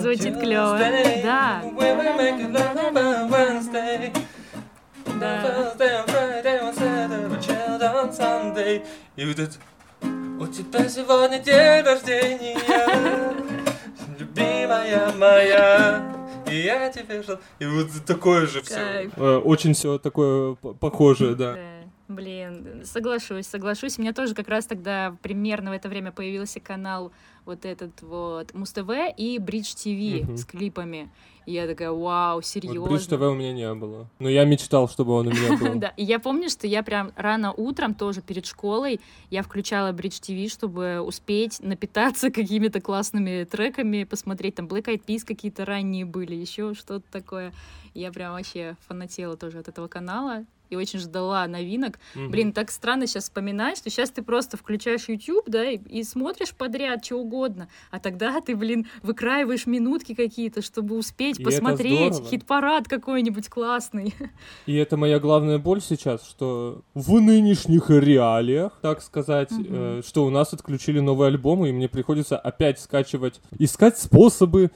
Звучит. 0.00 0.34
Tuesday, 0.36 1.22
Да. 1.22 1.62
Sunday. 8.10 8.84
И 9.16 9.24
вот 9.24 9.38
это... 9.38 9.52
У 10.02 10.46
тебя 10.46 10.88
сегодня 10.88 11.38
день 11.38 11.84
рождения, 11.84 12.58
любимая 14.18 15.12
моя. 15.12 16.02
И 16.50 16.62
я 16.62 16.88
тебе 16.88 17.22
жил. 17.22 17.38
И 17.58 17.66
вот 17.66 17.88
такое 18.06 18.46
же 18.46 18.62
все. 18.62 18.74
Кайф. 18.74 19.12
Очень 19.44 19.74
все 19.74 19.98
такое 19.98 20.54
похожее, 20.54 21.34
да. 21.34 21.58
Блин, 22.10 22.82
соглашусь, 22.84 23.46
соглашусь. 23.46 23.96
У 23.96 24.02
меня 24.02 24.12
тоже 24.12 24.34
как 24.34 24.48
раз 24.48 24.66
тогда 24.66 25.16
примерно 25.22 25.70
в 25.70 25.74
это 25.74 25.88
время 25.88 26.10
появился 26.10 26.58
канал 26.58 27.12
вот 27.44 27.64
этот 27.64 28.02
вот 28.02 28.52
Муз-ТВ 28.52 28.90
и 29.16 29.38
Бридж 29.38 29.74
ТВ 29.74 30.36
с 30.36 30.44
клипами. 30.44 31.08
И 31.46 31.52
я 31.52 31.68
такая, 31.68 31.92
вау, 31.92 32.36
Вот 32.36 32.46
серьезно. 32.46 32.90
Бридж 32.90 33.06
ТВ 33.06 33.12
у 33.12 33.34
меня 33.34 33.52
не 33.52 33.72
было. 33.74 34.08
Но 34.18 34.28
я 34.28 34.44
мечтал, 34.44 34.88
чтобы 34.88 35.12
он 35.12 35.28
у 35.28 35.30
меня 35.30 35.56
был. 35.56 35.74
Да, 35.80 35.94
и 35.96 36.02
я 36.02 36.18
помню, 36.18 36.50
что 36.50 36.66
я 36.66 36.82
прям 36.82 37.12
рано 37.14 37.52
утром, 37.52 37.94
тоже 37.94 38.22
перед 38.22 38.44
школой, 38.44 39.00
я 39.30 39.44
включала 39.44 39.92
Бридж 39.92 40.18
ТВ, 40.18 40.52
чтобы 40.52 41.00
успеть 41.00 41.60
напитаться 41.60 42.30
какими-то 42.32 42.80
классными 42.80 43.44
треками, 43.44 44.02
посмотреть, 44.02 44.56
там 44.56 44.66
Black 44.66 44.86
Eyed 44.86 45.04
Peas 45.06 45.24
какие-то 45.24 45.64
ранние 45.64 46.04
были, 46.04 46.34
еще 46.34 46.74
что-то 46.74 47.04
такое. 47.12 47.52
Я 47.94 48.10
прям 48.10 48.32
вообще 48.32 48.76
фанатела 48.88 49.36
тоже 49.36 49.60
от 49.60 49.68
этого 49.68 49.86
канала. 49.86 50.44
И 50.70 50.76
очень 50.76 51.00
ждала 51.00 51.46
новинок. 51.46 51.98
Мгм. 52.14 52.30
Блин, 52.30 52.52
так 52.52 52.70
странно 52.70 53.06
сейчас 53.06 53.24
вспоминать, 53.24 53.76
что 53.76 53.90
сейчас 53.90 54.10
ты 54.10 54.22
просто 54.22 54.56
включаешь 54.56 55.08
YouTube, 55.08 55.48
да, 55.48 55.64
и, 55.64 55.76
и 55.76 56.02
смотришь 56.04 56.54
подряд 56.54 57.04
что 57.04 57.16
угодно, 57.16 57.68
а 57.90 57.98
тогда 57.98 58.40
ты, 58.40 58.56
блин, 58.56 58.86
выкраиваешь 59.02 59.66
минутки 59.66 60.14
какие-то, 60.14 60.62
чтобы 60.62 60.96
успеть 60.96 61.40
И 61.40 61.44
посмотреть 61.44 62.14
хит-парад 62.28 62.88
какой-нибудь 62.88 63.48
классный. 63.48 64.14
И 64.66 64.74
это 64.76 64.96
моя 64.96 65.18
главная 65.18 65.58
боль 65.58 65.80
сейчас, 65.82 66.26
что 66.26 66.82
в 66.94 67.20
нынешних 67.20 67.90
реалиях, 67.90 68.78
так 68.80 69.02
сказать, 69.02 69.50
Мгм. 69.50 69.66
э, 69.68 70.02
что 70.06 70.24
у 70.24 70.30
нас 70.30 70.52
отключили 70.52 71.00
новые 71.00 71.28
альбомы, 71.28 71.68
и 71.70 71.72
мне 71.72 71.88
приходится 71.88 72.38
опять 72.38 72.78
скачивать, 72.78 73.40
искать 73.58 73.98
способы, 73.98 74.70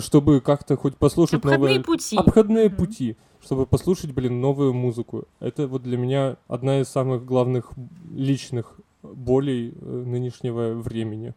чтобы 0.00 0.40
как-то 0.40 0.76
хоть 0.76 0.96
послушать 0.96 1.34
Обходные 1.40 1.58
новые... 1.58 1.84
пути. 1.84 2.16
Обходные 2.16 2.68
Мгм. 2.68 2.76
пути, 2.76 3.16
чтобы 3.42 3.66
послушать, 3.66 4.12
блин, 4.12 4.40
новую 4.40 4.72
музыку. 4.72 5.24
Это 5.40 5.68
вот 5.68 5.82
для 5.82 5.98
меня 5.98 6.36
одна 6.48 6.80
из 6.80 6.88
самых 6.88 7.24
главных 7.24 7.72
личных 8.10 8.80
болей 9.02 9.74
э, 9.80 9.84
нынешнего 10.06 10.72
времени. 10.72 11.34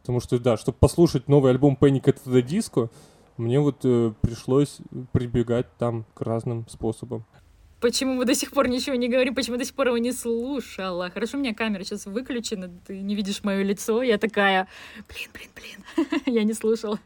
Потому 0.00 0.20
что, 0.20 0.38
да, 0.38 0.56
чтобы 0.56 0.78
послушать 0.78 1.28
новый 1.28 1.50
альбом 1.52 1.76
Panic 1.80 2.04
at 2.04 2.18
the 2.24 2.42
Disco, 2.42 2.90
мне 3.36 3.58
вот 3.60 3.78
э, 3.84 4.12
пришлось 4.20 4.78
прибегать 5.12 5.66
там 5.78 6.04
к 6.14 6.20
разным 6.20 6.66
способам. 6.68 7.24
Почему 7.80 8.12
мы 8.12 8.26
до 8.26 8.34
сих 8.34 8.52
пор 8.52 8.68
ничего 8.68 8.94
не 8.96 9.08
говорим, 9.08 9.34
почему 9.34 9.56
до 9.56 9.64
сих 9.64 9.74
пор 9.74 9.88
его 9.88 9.98
не 9.98 10.12
слушала? 10.12 11.08
Хорошо, 11.08 11.38
у 11.38 11.40
меня 11.40 11.54
камера 11.54 11.82
сейчас 11.82 12.04
выключена, 12.04 12.70
ты 12.86 13.00
не 13.00 13.14
видишь 13.14 13.42
мое 13.42 13.62
лицо, 13.62 14.02
я 14.02 14.18
такая, 14.18 14.68
блин, 15.08 15.30
блин, 15.32 15.50
блин, 15.96 16.22
я 16.26 16.44
не 16.44 16.52
слушала. 16.52 16.98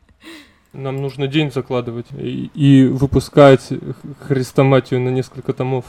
Нам 0.74 0.96
нужно 0.96 1.28
день 1.28 1.52
закладывать 1.52 2.06
и, 2.18 2.50
и 2.52 2.84
выпускать 2.86 3.68
х- 3.68 3.94
хрестоматию 4.26 5.00
на 5.00 5.08
несколько 5.08 5.52
томов. 5.52 5.86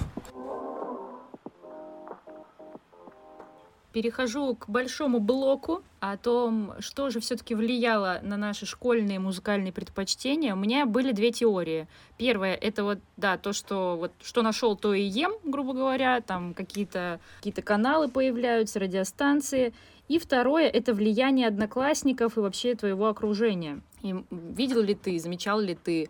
Перехожу 3.91 4.55
к 4.55 4.69
большому 4.69 5.19
блоку 5.19 5.81
о 6.01 6.17
том, 6.17 6.73
что 6.79 7.09
же 7.09 7.19
все-таки 7.19 7.55
влияло 7.55 8.19
на 8.21 8.37
наши 8.37 8.65
школьные 8.65 9.19
музыкальные 9.19 9.71
предпочтения. 9.71 10.53
У 10.53 10.57
меня 10.57 10.85
были 10.85 11.13
две 11.13 11.31
теории. 11.31 11.87
Первая 12.17 12.53
это 12.53 12.83
вот, 12.83 12.99
да, 13.17 13.37
то, 13.37 13.53
что 13.53 13.95
вот 13.97 14.11
что 14.21 14.43
нашел, 14.43 14.75
то 14.75 14.93
и 14.93 15.01
ем, 15.01 15.31
грубо 15.45 15.73
говоря, 15.73 16.21
там 16.21 16.53
какие-то 16.53 17.19
какие 17.37 17.53
каналы 17.53 18.09
появляются, 18.09 18.79
радиостанции. 18.79 19.73
И 20.09 20.19
второе 20.19 20.67
это 20.67 20.93
влияние 20.93 21.47
одноклассников 21.47 22.37
и 22.37 22.41
вообще 22.41 22.75
твоего 22.75 23.07
окружения. 23.07 23.81
И 24.05 24.13
видел 24.29 24.81
ли 24.81 24.93
ты, 24.93 25.19
замечал 25.19 25.59
ли 25.59 25.73
ты 25.73 26.09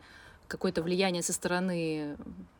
какое-то 0.49 0.83
влияние 0.83 1.23
со 1.23 1.31
стороны 1.31 2.17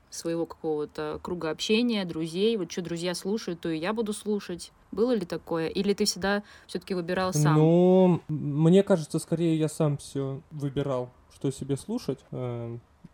своего 0.10 0.46
какого-то 0.46 1.20
круга 1.22 1.50
общения, 1.50 2.06
друзей, 2.06 2.56
вот 2.56 2.72
что 2.72 2.82
друзья 2.82 3.14
слушают, 3.14 3.60
то 3.60 3.70
и 3.70 3.78
я 3.78 3.92
буду 3.92 4.14
слушать. 4.14 4.72
Было 4.94 5.14
ли 5.14 5.26
такое? 5.26 5.68
Или 5.68 5.94
ты 5.94 6.06
всегда 6.06 6.42
все-таки 6.68 6.94
выбирал 6.94 7.34
сам? 7.34 7.58
Ну, 7.58 8.22
мне 8.30 8.82
кажется, 8.82 9.20
скорее 9.20 9.58
я 9.58 9.68
сам 9.68 9.98
все 9.98 10.42
выбирал, 10.52 11.10
что 11.34 11.52
себе 11.52 11.76
слушать. 11.76 12.20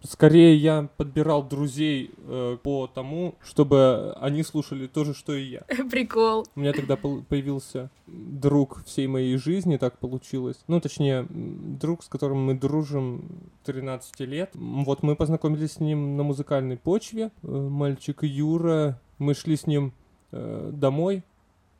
Скорее 0.03 0.55
я 0.55 0.89
подбирал 0.97 1.43
друзей 1.43 2.11
э, 2.17 2.57
по 2.63 2.87
тому, 2.87 3.35
чтобы 3.43 4.15
они 4.19 4.41
слушали 4.41 4.87
то 4.87 5.03
же, 5.03 5.13
что 5.13 5.33
и 5.33 5.43
я. 5.43 5.61
Прикол. 5.91 6.47
У 6.55 6.59
меня 6.59 6.73
тогда 6.73 6.95
появился 6.95 7.91
друг 8.07 8.83
всей 8.85 9.05
моей 9.05 9.37
жизни, 9.37 9.77
так 9.77 9.99
получилось. 9.99 10.57
Ну, 10.67 10.81
точнее, 10.81 11.27
друг, 11.29 12.03
с 12.03 12.07
которым 12.07 12.43
мы 12.45 12.55
дружим 12.55 13.25
13 13.65 14.19
лет. 14.21 14.51
Вот 14.55 15.03
мы 15.03 15.15
познакомились 15.15 15.73
с 15.73 15.79
ним 15.79 16.17
на 16.17 16.23
музыкальной 16.23 16.77
почве. 16.77 17.31
Э, 17.43 17.47
Мальчик 17.47 18.23
Юра, 18.23 18.99
мы 19.19 19.35
шли 19.35 19.55
с 19.55 19.67
ним 19.67 19.93
э, 20.31 20.71
домой. 20.73 21.23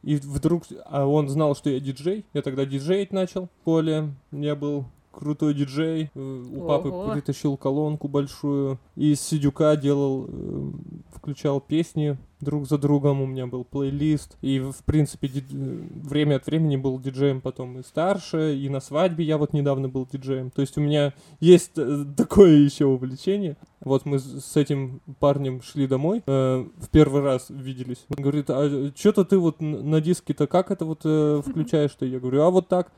И 0.03 0.15
вдруг, 0.15 0.63
а 0.85 1.05
он 1.05 1.27
знал, 1.27 1.55
что 1.55 1.69
я 1.69 1.79
диджей. 1.79 2.25
Я 2.33 2.41
тогда 2.43 2.65
диджеить 2.65 3.11
начал 3.11 3.45
в 3.45 3.61
школе. 3.61 4.13
Я 4.31 4.55
был 4.55 4.85
крутой 5.11 5.53
диджей. 5.53 6.09
Э, 6.15 6.43
У 6.53 6.67
папы 6.67 6.89
Ого. 6.89 7.11
притащил 7.13 7.57
колонку 7.57 8.07
большую. 8.07 8.79
И 8.95 9.11
из 9.13 9.21
сидюка 9.21 9.75
делал, 9.75 10.25
э, 10.27 10.71
включал 11.13 11.61
песни 11.61 12.17
друг 12.39 12.67
за 12.67 12.77
другом. 12.79 13.21
У 13.21 13.25
меня 13.27 13.45
был 13.45 13.63
плейлист. 13.63 14.37
И, 14.41 14.59
в 14.59 14.83
принципе, 14.85 15.27
ди- 15.27 15.45
э, 15.51 15.79
время 16.03 16.37
от 16.37 16.45
времени 16.47 16.75
был 16.77 16.99
диджеем 16.99 17.41
потом 17.41 17.79
и 17.79 17.83
старше. 17.83 18.57
И 18.57 18.67
на 18.69 18.79
свадьбе 18.79 19.23
я 19.25 19.37
вот 19.37 19.53
недавно 19.53 19.89
был 19.89 20.07
диджеем. 20.11 20.49
То 20.49 20.61
есть 20.61 20.77
у 20.77 20.81
меня 20.81 21.13
есть 21.39 21.73
такое 22.17 22.57
еще 22.57 22.85
увлечение. 22.85 23.57
Вот 23.83 24.05
мы 24.05 24.19
с 24.19 24.41
с 24.41 24.55
этим 24.57 25.01
парнем 25.19 25.61
шли 25.61 25.87
домой, 25.87 26.21
э, 26.25 26.65
в 26.77 26.89
первый 26.89 27.21
раз 27.21 27.47
виделись. 27.49 28.05
Он 28.15 28.21
говорит, 28.23 28.49
а 28.49 28.91
что-то 28.95 29.23
ты 29.25 29.37
вот 29.37 29.59
на 29.61 30.01
диске-то 30.01 30.45
как 30.47 30.71
это 30.71 30.85
вот 30.85 31.01
э, 31.03 31.41
включаешь-то? 31.45 32.05
Я 32.05 32.19
говорю, 32.19 32.41
а 32.41 32.49
вот 32.49 32.67
так. 32.67 32.91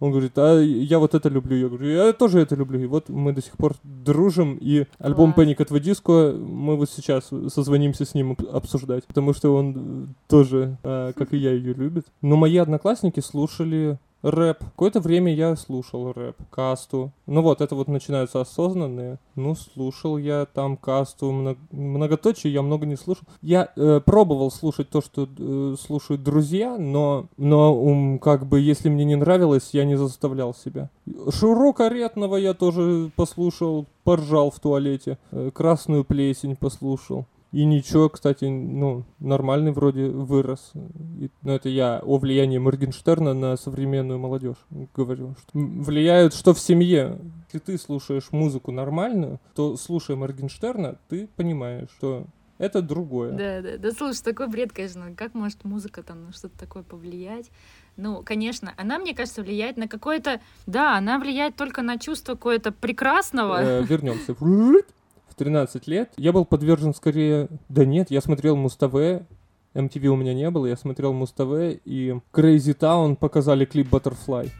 Он 0.00 0.10
говорит, 0.10 0.32
а 0.36 0.58
я 0.60 0.98
вот 0.98 1.14
это 1.14 1.28
люблю. 1.28 1.56
Я 1.56 1.68
говорю, 1.68 1.86
я 1.88 2.12
тоже 2.12 2.40
это 2.40 2.56
люблю. 2.56 2.80
И 2.80 2.86
вот 2.86 3.08
мы 3.10 3.32
до 3.32 3.42
сих 3.42 3.52
пор 3.56 3.74
дружим. 3.84 4.56
И 4.60 4.86
альбом. 4.98 5.34
Panic 5.36 5.58
at 5.58 5.68
the 5.68 5.78
Disco 5.80 6.36
мы 6.36 6.76
вот 6.76 6.90
сейчас 6.90 7.30
созвонимся 7.48 8.04
с 8.04 8.14
ним 8.14 8.32
об- 8.32 8.56
обсуждать. 8.56 9.04
Потому 9.04 9.34
что 9.34 9.54
он 9.54 10.14
тоже, 10.26 10.78
э, 10.82 11.12
как 11.14 11.34
и 11.34 11.36
я, 11.36 11.52
ее 11.52 11.74
любит. 11.74 12.06
Но 12.22 12.36
мои 12.36 12.56
одноклассники 12.56 13.20
слушали 13.20 13.98
рэп. 14.22 14.58
Какое-то 14.58 15.00
время 15.00 15.34
я 15.34 15.56
слушал 15.56 16.12
рэп, 16.12 16.36
касту. 16.50 17.12
Ну 17.26 17.42
вот, 17.42 17.60
это 17.60 17.74
вот 17.74 17.88
начинаются 17.88 18.40
осознанные. 18.40 19.18
Ну, 19.34 19.54
слушал 19.54 20.18
я 20.18 20.46
там 20.46 20.76
касту, 20.76 21.30
мно- 21.30 21.56
многоточие 21.70 22.52
я 22.52 22.62
много 22.62 22.86
не 22.86 22.96
слушал. 22.96 23.24
Я 23.42 23.72
э, 23.76 24.00
пробовал 24.04 24.50
слушать 24.50 24.90
то, 24.90 25.00
что 25.00 25.28
э, 25.38 25.76
слушают 25.80 26.22
друзья, 26.22 26.76
но, 26.78 27.26
но 27.36 27.74
ум, 27.74 28.18
как 28.18 28.46
бы, 28.46 28.60
если 28.60 28.88
мне 28.88 29.04
не 29.04 29.16
нравилось, 29.16 29.70
я 29.72 29.84
не 29.84 29.96
заставлял 29.96 30.54
себя. 30.54 30.90
Шуро 31.30 31.72
Каретного 31.72 32.36
я 32.36 32.54
тоже 32.54 33.10
послушал, 33.16 33.86
поржал 34.04 34.50
в 34.50 34.60
туалете. 34.60 35.18
Э, 35.30 35.50
Красную 35.52 36.04
плесень 36.04 36.56
послушал. 36.56 37.26
И 37.52 37.64
ничего, 37.64 38.08
кстати, 38.08 38.44
ну, 38.44 39.04
нормальный 39.18 39.72
вроде 39.72 40.08
вырос. 40.08 40.72
И, 41.18 41.30
ну, 41.42 41.52
это 41.52 41.68
я 41.68 42.00
о 42.00 42.18
влиянии 42.18 42.58
Моргенштерна 42.58 43.34
на 43.34 43.56
современную 43.56 44.20
молодежь 44.20 44.58
говорю. 44.94 45.34
Что 45.40 45.58
влияют, 45.58 46.32
что 46.34 46.54
в 46.54 46.60
семье. 46.60 47.18
Если 47.46 47.58
ты 47.58 47.78
слушаешь 47.78 48.30
музыку 48.30 48.70
нормальную, 48.70 49.40
то, 49.56 49.76
слушая 49.76 50.16
Моргенштерна, 50.16 50.98
ты 51.08 51.28
понимаешь, 51.34 51.88
что 51.96 52.26
это 52.58 52.82
другое. 52.82 53.32
Да, 53.32 53.62
да, 53.62 53.78
да, 53.78 53.90
слушай, 53.90 54.22
такой 54.22 54.46
бред, 54.46 54.72
конечно, 54.72 55.12
как 55.16 55.34
может 55.34 55.64
музыка 55.64 56.02
там 56.04 56.26
на 56.26 56.32
что-то 56.32 56.56
такое 56.58 56.84
повлиять? 56.84 57.50
Ну, 57.96 58.22
конечно, 58.22 58.74
она, 58.76 58.98
мне 58.98 59.14
кажется, 59.14 59.42
влияет 59.42 59.76
на 59.76 59.88
какое-то... 59.88 60.40
Да, 60.66 60.96
она 60.96 61.18
влияет 61.18 61.56
только 61.56 61.82
на 61.82 61.98
чувство 61.98 62.34
какое-то 62.34 62.70
прекрасного. 62.70 63.60
Э, 63.62 63.82
вернемся. 63.82 64.36
В 65.40 65.42
13 65.42 65.86
лет 65.86 66.12
я 66.18 66.32
был 66.32 66.44
подвержен 66.44 66.92
скорее... 66.92 67.48
Да 67.70 67.86
нет, 67.86 68.10
я 68.10 68.20
смотрел 68.20 68.56
Муз-ТВ, 68.56 69.24
MTV 69.72 70.06
у 70.08 70.16
меня 70.16 70.34
не 70.34 70.50
было, 70.50 70.66
я 70.66 70.76
смотрел 70.76 71.14
Муз-ТВ, 71.14 71.80
и 71.86 72.14
Crazy 72.30 72.76
Town 72.78 73.16
показали 73.16 73.64
клип 73.64 73.88
Butterfly. 73.90 74.50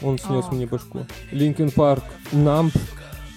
Он 0.00 0.18
снес 0.18 0.46
А. 0.48 0.54
мне 0.54 0.66
башку. 0.66 1.00
Линкен 1.32 1.70
Парк, 1.70 2.02
Numb 2.32 2.74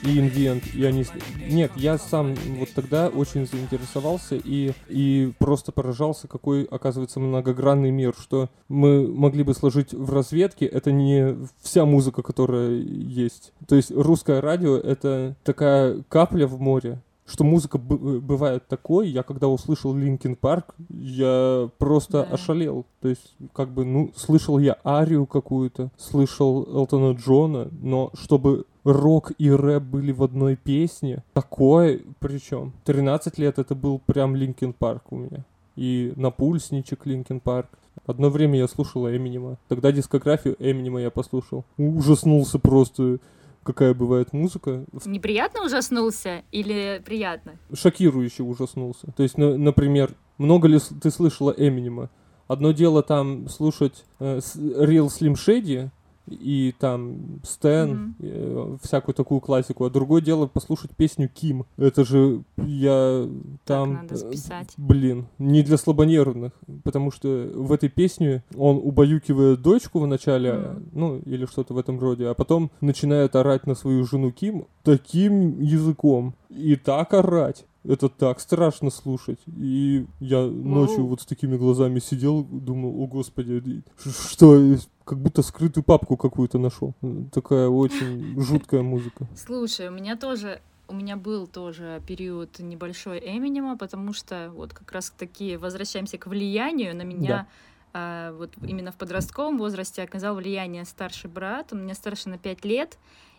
и 0.05 0.19
Invent. 0.19 0.63
И 0.75 0.83
они... 0.85 1.05
Нет, 1.49 1.71
я 1.75 1.97
сам 1.97 2.35
вот 2.59 2.69
тогда 2.75 3.07
очень 3.09 3.47
заинтересовался 3.47 4.35
и, 4.35 4.71
и 4.87 5.31
просто 5.39 5.71
поражался, 5.71 6.27
какой, 6.27 6.63
оказывается, 6.63 7.19
многогранный 7.19 7.91
мир, 7.91 8.13
что 8.19 8.49
мы 8.69 9.07
могли 9.07 9.43
бы 9.43 9.53
сложить 9.53 9.93
в 9.93 10.13
разведке, 10.13 10.65
это 10.65 10.91
не 10.91 11.35
вся 11.61 11.85
музыка, 11.85 12.21
которая 12.23 12.71
есть. 12.79 13.53
То 13.67 13.75
есть 13.75 13.91
русское 13.91 14.41
радио— 14.41 14.77
это 14.77 15.35
такая 15.43 16.03
капля 16.09 16.47
в 16.47 16.59
море, 16.59 17.01
что 17.27 17.43
музыка 17.43 17.79
б- 17.79 18.19
бывает 18.19 18.67
такой, 18.67 19.09
я 19.09 19.23
когда 19.23 19.47
услышал 19.47 19.95
Linkin 19.95 20.35
Park, 20.35 20.75
я 20.89 21.69
просто 21.79 22.19
Да. 22.29 22.35
ошалел. 22.35 22.85
То 23.01 23.07
есть, 23.09 23.35
как 23.53 23.73
бы, 23.73 23.83
ну, 23.83 24.11
слышал 24.15 24.59
я 24.59 24.77
Арию 24.85 25.25
какую-то, 25.25 25.89
слышал 25.97 26.67
Элтона 26.71 27.17
Джона, 27.17 27.69
но 27.81 28.11
чтобы 28.13 28.65
рок 28.85 29.31
и 29.37 29.51
рэп 29.51 29.83
были 29.83 30.11
в 30.13 30.23
одной 30.23 30.55
песне, 30.55 31.23
такое 31.33 31.99
причем. 32.19 32.71
13 32.85 33.37
лет 33.39 33.59
это 33.59 33.75
был 33.75 33.99
прям 33.99 34.35
Linkin 34.35 34.71
Park 34.73 35.11
у 35.11 35.17
меня. 35.17 35.43
И 35.75 36.13
напульсничек 36.15 37.05
Linkin 37.05 37.41
Park. 37.41 37.67
Одно 38.05 38.29
время 38.29 38.59
я 38.59 38.67
слушал 38.67 39.09
Эминема. 39.09 39.57
Тогда 39.67 39.91
дискографию 39.91 40.55
Эминема 40.59 41.01
я 41.01 41.09
послушал. 41.09 41.65
Ужаснулся 41.77 42.59
просто, 42.59 43.17
какая 43.63 43.93
бывает 43.93 44.31
музыка. 44.31 44.85
Неприятно 45.05 45.65
ужаснулся 45.65 46.43
или 46.51 47.01
приятно? 47.05 47.53
Шокирующе 47.73 48.43
ужаснулся. 48.43 49.07
То 49.17 49.23
есть, 49.23 49.37
на- 49.37 49.57
например, 49.57 50.13
много 50.37 50.67
ли 50.67 50.79
ты 51.01 51.09
слышала 51.09 51.53
Эминема? 51.57 52.09
Одно 52.47 52.71
дело 52.73 53.01
там 53.01 53.49
слушать 53.49 54.05
э, 54.19 54.37
Real 54.37 55.07
Slim 55.07 55.33
Shady, 55.33 55.89
и 56.27 56.73
там 56.79 57.39
Stan, 57.43 57.89
Мгм. 57.91 58.15
э, 58.19 58.77
всякую 58.83 59.15
такую 59.15 59.41
классику. 59.41 59.85
А 59.85 59.89
другое 59.89 60.21
дело 60.21 60.47
послушать 60.47 60.91
песню 60.95 61.29
Kim. 61.29 61.65
Это 61.77 62.03
же 62.03 62.43
я 62.57 63.27
там... 63.65 63.93
надо 63.93 64.15
э. 64.15 64.63
Блин, 64.77 65.27
не 65.39 65.61
для 65.63 65.77
слабонервных, 65.77 66.53
потому 66.83 67.11
что 67.11 67.27
в 67.53 67.71
этой 67.71 67.89
песне 67.89 68.43
он 68.55 68.77
убаюкивает 68.83 69.61
дочку 69.61 69.99
в 69.99 70.07
начале, 70.07 70.53
Мгм. 70.53 70.83
ну, 70.93 71.17
или 71.19 71.45
что-то 71.45 71.73
в 71.73 71.77
этом 71.77 71.99
роде, 71.99 72.27
а 72.27 72.33
потом 72.33 72.71
начинает 72.81 73.35
орать 73.35 73.67
на 73.67 73.75
свою 73.75 74.05
жену 74.05 74.31
Ким 74.31 74.65
таким 74.83 75.61
языком. 75.61 76.35
И 76.49 76.75
так 76.75 77.13
орать. 77.13 77.65
Это 77.83 78.09
так 78.09 78.39
страшно 78.39 78.89
слушать. 78.89 79.37
И 79.57 80.05
я 80.19 80.41
ночью 80.43 81.05
вот 81.05 81.21
с 81.21 81.25
такими 81.25 81.55
глазами 81.55 81.99
сидел, 81.99 82.43
думал, 82.43 82.99
о 82.99 83.05
господи, 83.05 83.83
что, 84.27 84.59
как 85.05 85.19
будто 85.19 85.41
скрытую 85.43 85.83
папку 85.83 86.17
какую-то 86.17 86.57
нашел. 86.57 86.93
Такая 87.31 87.67
очень 87.69 88.39
жуткая 88.41 88.81
музыка. 88.81 89.27
Слушай, 89.35 89.87
у 89.87 89.91
меня 89.91 90.17
тоже 90.17 90.61
у 90.87 90.93
меня 90.93 91.17
был 91.17 91.47
тоже 91.47 92.01
период 92.05 92.59
небольшой 92.59 93.19
Эминема, 93.19 93.77
потому 93.77 94.13
что 94.13 94.51
вот 94.53 94.73
как 94.73 94.91
раз 94.91 95.09
таки 95.09 95.57
возвращаемся 95.57 96.17
к 96.17 96.27
влиянию 96.27 96.95
на 96.95 97.03
меня. 97.03 97.47
а, 97.93 98.33
вот 98.33 98.51
именно 98.61 98.91
в 98.91 98.95
подростковом 98.95 99.57
возрасте 99.57 100.03
оказал 100.03 100.35
влияние 100.35 100.85
старший 100.85 101.29
брат. 101.29 101.71
Он 101.71 101.83
меня 101.83 101.95
старше 101.95 102.29
на 102.29 102.37
5 102.37 102.65
лет. 102.65 102.97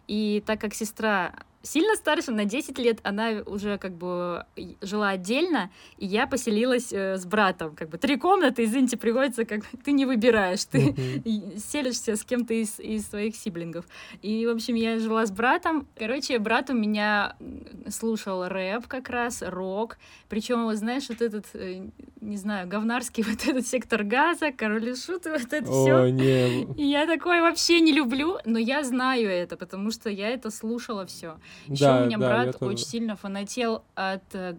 И 0.08 0.42
так 0.46 0.60
как 0.60 0.74
сестра 0.74 1.34
сильно 1.66 1.94
старше, 1.96 2.30
на 2.32 2.44
10 2.44 2.78
лет, 2.78 3.00
она 3.02 3.42
уже 3.46 3.76
как 3.78 3.92
бы 3.92 4.44
и- 4.56 4.76
жила 4.80 5.10
отдельно, 5.10 5.70
и 5.98 6.06
я 6.06 6.26
поселилась 6.26 6.92
э, 6.92 7.16
с 7.16 7.26
братом. 7.26 7.74
Как 7.74 7.88
бы 7.88 7.98
три 7.98 8.16
комнаты, 8.16 8.64
извините, 8.64 8.96
приходится, 8.96 9.44
как 9.44 9.60
ты 9.84 9.92
не 9.92 10.06
выбираешь, 10.06 10.64
ты 10.64 10.94
и 11.24 11.58
селишься 11.58 12.16
с 12.16 12.24
кем-то 12.24 12.54
из, 12.54 12.78
из 12.80 13.06
своих 13.08 13.36
сиблингов. 13.36 13.84
И, 14.22 14.46
в 14.46 14.50
общем, 14.50 14.74
я 14.76 14.98
жила 14.98 15.26
с 15.26 15.30
братом. 15.30 15.86
Короче, 15.98 16.38
брат 16.38 16.70
у 16.70 16.74
меня 16.74 17.36
слушал 17.88 18.48
рэп 18.48 18.86
как 18.86 19.10
раз, 19.10 19.42
рок. 19.42 19.98
Причем, 20.28 20.74
знаешь, 20.76 21.08
вот 21.08 21.20
этот, 21.22 21.46
э, 21.54 21.86
не 22.20 22.36
знаю, 22.36 22.68
говнарский 22.68 23.22
вот 23.28 23.46
этот 23.46 23.66
сектор 23.66 24.04
газа, 24.04 24.52
король 24.52 24.88
и 24.90 24.94
шут, 24.94 25.26
и 25.26 25.30
вот 25.30 25.52
это 25.52 25.64
все. 25.64 25.96
О, 26.02 26.10
не. 26.10 26.62
И 26.74 26.84
я 26.84 27.06
такое 27.06 27.40
вообще 27.42 27.80
не 27.80 27.92
люблю, 27.92 28.38
но 28.44 28.58
я 28.58 28.82
знаю 28.84 29.28
это, 29.28 29.56
потому 29.56 29.90
что 29.90 30.10
я 30.10 30.28
это 30.28 30.50
слушала 30.50 31.06
все. 31.06 31.38
Еще 31.68 31.84
Да, 31.84 32.02
у 32.02 32.06
меня 32.06 32.18
да, 32.18 32.28
брат 32.28 32.56
очень 32.62 32.86
сильно 32.86 33.16
фанател 33.16 33.82
от... 33.94 34.22
э, 34.34 34.54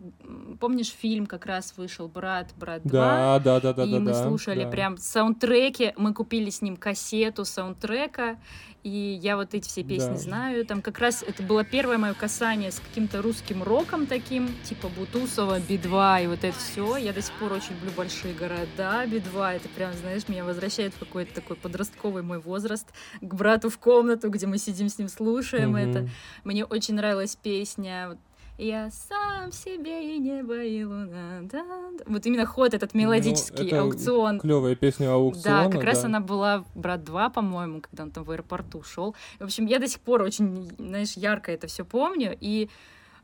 Помнишь, 0.59 0.91
фильм 0.91 1.25
как 1.25 1.45
раз 1.45 1.73
вышел 1.77 2.07
«Брат», 2.07 2.49
«Брат 2.57 2.81
2»? 2.83 2.89
Да, 2.89 3.39
да, 3.39 3.59
да, 3.61 3.73
да, 3.73 3.83
и 3.83 3.91
да. 3.93 3.99
мы 3.99 4.11
да, 4.11 4.23
слушали 4.27 4.63
да. 4.63 4.69
прям 4.69 4.97
саундтреки, 4.97 5.93
мы 5.97 6.13
купили 6.13 6.49
с 6.49 6.61
ним 6.61 6.77
кассету 6.77 7.45
саундтрека, 7.45 8.37
и 8.83 9.19
я 9.21 9.35
вот 9.35 9.53
эти 9.53 9.67
все 9.67 9.83
песни 9.83 10.11
Да. 10.13 10.17
знаю. 10.17 10.65
Там 10.65 10.81
как 10.81 10.99
раз 10.99 11.21
это 11.21 11.43
было 11.43 11.65
первое 11.65 11.97
мое 11.97 12.13
касание 12.13 12.71
с 12.71 12.79
каким-то 12.79 13.21
русским 13.21 13.61
роком 13.61 14.05
таким, 14.05 14.49
типа 14.63 14.87
Бутусова, 14.87 15.59
Би-2 15.59 16.23
и 16.23 16.27
вот 16.27 16.43
это 16.43 16.55
все. 16.57 16.95
Я 16.95 17.11
до 17.11 17.21
сих 17.21 17.33
пор 17.33 17.51
очень 17.53 17.73
люблю 17.73 17.91
большие 17.97 18.33
города, 18.33 19.05
Би-2. 19.05 19.55
Это 19.57 19.67
прям, 19.69 19.93
знаешь, 19.93 20.27
меня 20.29 20.45
возвращает 20.45 20.93
в 20.93 20.99
какой-то 20.99 21.33
такой 21.35 21.57
подростковый 21.57 22.23
мой 22.23 22.39
возраст 22.39 22.87
к 23.19 23.33
брату 23.33 23.69
в 23.69 23.77
комнату, 23.77 24.29
где 24.29 24.47
мы 24.47 24.57
сидим 24.57 24.87
с 24.87 24.97
ним, 24.97 25.09
слушаем 25.09 25.75
это. 25.75 25.99
Мгм. 25.99 26.09
Мне 26.45 26.63
очень 26.63 26.76
нравилась 26.93 27.35
песня 27.35 28.17
я 28.57 28.89
сам 28.89 29.51
себе 29.51 30.15
и 30.15 30.19
небо, 30.19 30.63
и 30.63 30.83
луна. 30.83 31.41
да, 31.43 31.63
да». 31.63 32.03
Вот 32.07 32.25
именно 32.25 32.45
ход 32.45 32.73
этот 32.73 32.93
мелодический 32.95 33.63
Ну, 33.63 33.67
это 33.67 33.81
аукцион. 33.81 34.39
Клевая 34.39 34.75
песня 34.75 35.13
аукциона. 35.13 35.65
Да, 35.65 35.69
как 35.69 35.83
раз 35.83 36.01
да. 36.01 36.07
она 36.07 36.19
была 36.21 36.65
«Брат 36.73 37.01
2», 37.01 37.33
по-моему, 37.33 37.81
когда 37.81 38.03
он 38.03 38.11
там 38.11 38.23
в 38.23 38.31
аэропорту 38.31 38.81
шел. 38.83 39.15
В 39.39 39.43
общем, 39.43 39.67
я 39.67 39.79
до 39.79 39.87
сих 39.87 39.99
пор 39.99 40.23
очень, 40.23 40.71
знаешь, 40.79 41.13
ярко 41.13 41.51
это 41.51 41.67
все 41.67 41.85
помню. 41.85 42.35
И 42.41 42.69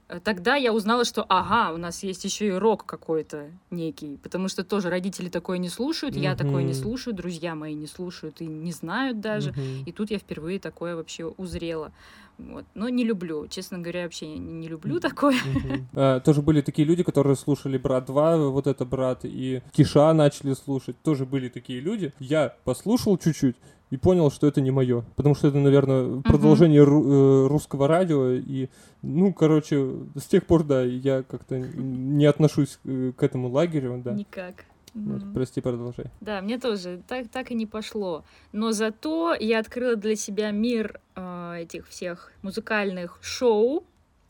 э, 0.08 0.20
тогда 0.24 0.56
я 0.56 0.72
узнала, 0.72 1.04
что 1.04 1.26
ага, 1.28 1.74
у 1.74 1.78
нас 1.78 2.04
есть 2.04 2.24
еще 2.26 2.48
и 2.50 2.52
рок 2.52 2.86
какой-то 2.86 3.50
некий. 3.72 4.18
Потому 4.22 4.50
что 4.50 4.64
тоже 4.64 4.92
родители 4.92 5.30
такое 5.30 5.58
не 5.58 5.70
слушают, 5.70 6.16
я 6.16 6.36
такое 6.36 6.62
не 6.62 6.76
слушаю, 6.76 7.16
друзья 7.16 7.56
мои 7.56 7.74
не 7.74 7.88
слушают 7.88 8.40
и 8.40 8.46
не 8.46 8.72
знают 8.72 9.20
даже. 9.20 9.50
Мгм. 9.52 9.86
И 9.88 9.92
тут 9.92 10.12
я 10.12 10.20
впервые 10.20 10.60
такое 10.60 10.96
вообще 10.96 11.26
узрела. 11.26 11.92
Вот. 12.38 12.66
Но 12.76 12.90
не 12.90 13.04
люблю, 13.04 13.48
честно 13.48 13.80
говоря, 13.80 14.04
вообще 14.04 14.28
не, 14.28 14.40
не 14.40 14.68
люблю 14.68 15.00
такое. 15.00 15.36
А, 15.96 16.20
Тоже 16.20 16.42
были 16.42 16.62
такие 16.62 16.88
люди, 16.88 17.04
которые 17.04 17.36
слушали 17.36 17.78
«Брат 17.78 18.10
2», 18.10 18.50
вот 18.50 18.68
это 18.68 18.86
«Брат», 18.86 19.20
и 19.24 19.62
«Киша» 19.72 20.12
начали 20.14 20.54
слушать. 20.54 20.96
Тоже 21.04 21.26
были 21.26 21.50
такие 21.50 21.80
люди. 21.80 22.12
Я 22.20 22.56
послушал 22.64 23.18
чуть-чуть 23.18 23.56
и 23.92 23.98
понял, 23.98 24.32
что 24.32 24.48
это 24.48 24.60
не 24.62 24.72
мое. 24.72 25.04
Потому 25.16 25.36
что 25.36 25.48
это, 25.50 25.58
наверное, 25.60 26.22
продолжение 26.22 26.84
ру- 26.84 27.46
э, 27.46 27.48
русского 27.48 27.88
радио. 27.88 28.32
И, 28.32 28.70
ну, 29.04 29.32
короче, 29.34 29.98
с 30.16 30.24
тех 30.26 30.46
пор, 30.48 30.64
да, 30.64 30.84
я 30.84 31.22
как-то 31.22 31.60
не 31.60 32.26
отношусь 32.26 32.80
э, 32.86 33.12
к 33.16 33.22
этому 33.22 33.50
лагерю, 33.50 34.02
да. 34.04 34.14
Никак. 34.14 34.66
Вот, 34.94 35.24
Мгм. 35.24 35.34
прости, 35.34 35.62
продолжай. 35.62 36.06
Да, 36.22 36.42
мне 36.42 36.60
тоже 36.60 37.02
так, 37.08 37.28
так 37.30 37.52
и 37.52 37.56
не 37.56 37.66
пошло. 37.66 38.24
Но 38.52 38.72
зато 38.72 39.36
я 39.40 39.60
открыла 39.60 39.96
для 39.96 40.16
себя 40.16 40.52
мир 40.52 41.00
э, 41.16 41.62
этих 41.62 41.88
всех 41.88 42.32
музыкальных 42.44 43.18
шоу. 43.22 43.86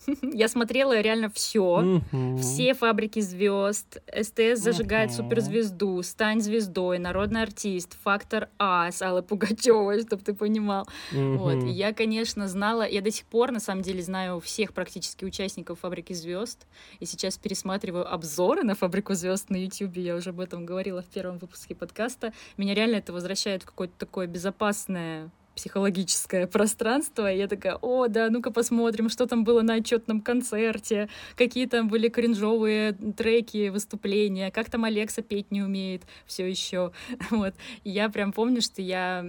Я 0.33 0.47
смотрела 0.47 0.99
реально 0.99 1.29
все. 1.29 2.01
Все 2.39 2.73
фабрики 2.73 3.19
звезд, 3.19 4.01
СТС 4.07 4.61
зажигает 4.61 5.11
суперзвезду, 5.11 6.01
стань 6.03 6.41
звездой, 6.41 6.99
народный 6.99 7.43
артист, 7.43 7.97
фактор 8.03 8.49
А 8.57 8.91
с 8.91 9.01
Аллой 9.01 9.23
Пугачевой, 9.23 10.01
чтобы 10.05 10.23
ты 10.23 10.33
понимал. 10.33 10.87
Вот. 11.11 11.63
И 11.63 11.69
я, 11.69 11.93
конечно, 11.93 12.47
знала, 12.47 12.87
я 12.87 13.01
до 13.01 13.11
сих 13.11 13.25
пор, 13.25 13.51
на 13.51 13.59
самом 13.59 13.81
деле, 13.81 14.01
знаю 14.01 14.39
всех 14.39 14.73
практически 14.73 15.25
участников 15.25 15.79
фабрики 15.79 16.13
звезд. 16.13 16.67
И 16.99 17.05
сейчас 17.05 17.37
пересматриваю 17.37 18.11
обзоры 18.11 18.63
на 18.63 18.75
фабрику 18.75 19.13
звезд 19.13 19.49
на 19.49 19.57
YouTube. 19.57 19.97
Я 19.97 20.15
уже 20.15 20.31
об 20.31 20.39
этом 20.39 20.65
говорила 20.65 21.01
в 21.01 21.07
первом 21.07 21.37
выпуске 21.37 21.75
подкаста. 21.75 22.33
Меня 22.57 22.73
реально 22.73 22.97
это 22.97 23.13
возвращает 23.13 23.63
в 23.63 23.65
какое-то 23.65 23.93
такое 23.97 24.27
безопасное 24.27 25.31
психологическое 25.55 26.47
пространство, 26.47 27.31
и 27.31 27.37
я 27.37 27.47
такая, 27.47 27.75
о, 27.81 28.07
да, 28.07 28.29
ну-ка 28.29 28.51
посмотрим, 28.51 29.09
что 29.09 29.25
там 29.27 29.43
было 29.43 29.61
на 29.61 29.75
отчетном 29.75 30.21
концерте, 30.21 31.09
какие 31.35 31.67
там 31.67 31.87
были 31.87 32.09
кринжовые 32.09 32.93
треки, 32.93 33.69
выступления, 33.69 34.51
как 34.51 34.69
там 34.69 34.83
Алекса 34.85 35.21
петь 35.21 35.51
не 35.51 35.61
умеет 35.61 36.03
все 36.25 36.49
еще, 36.49 36.91
вот. 37.29 37.53
И 37.83 37.89
я 37.89 38.09
прям 38.09 38.31
помню, 38.33 38.61
что 38.61 38.81
я 38.81 39.25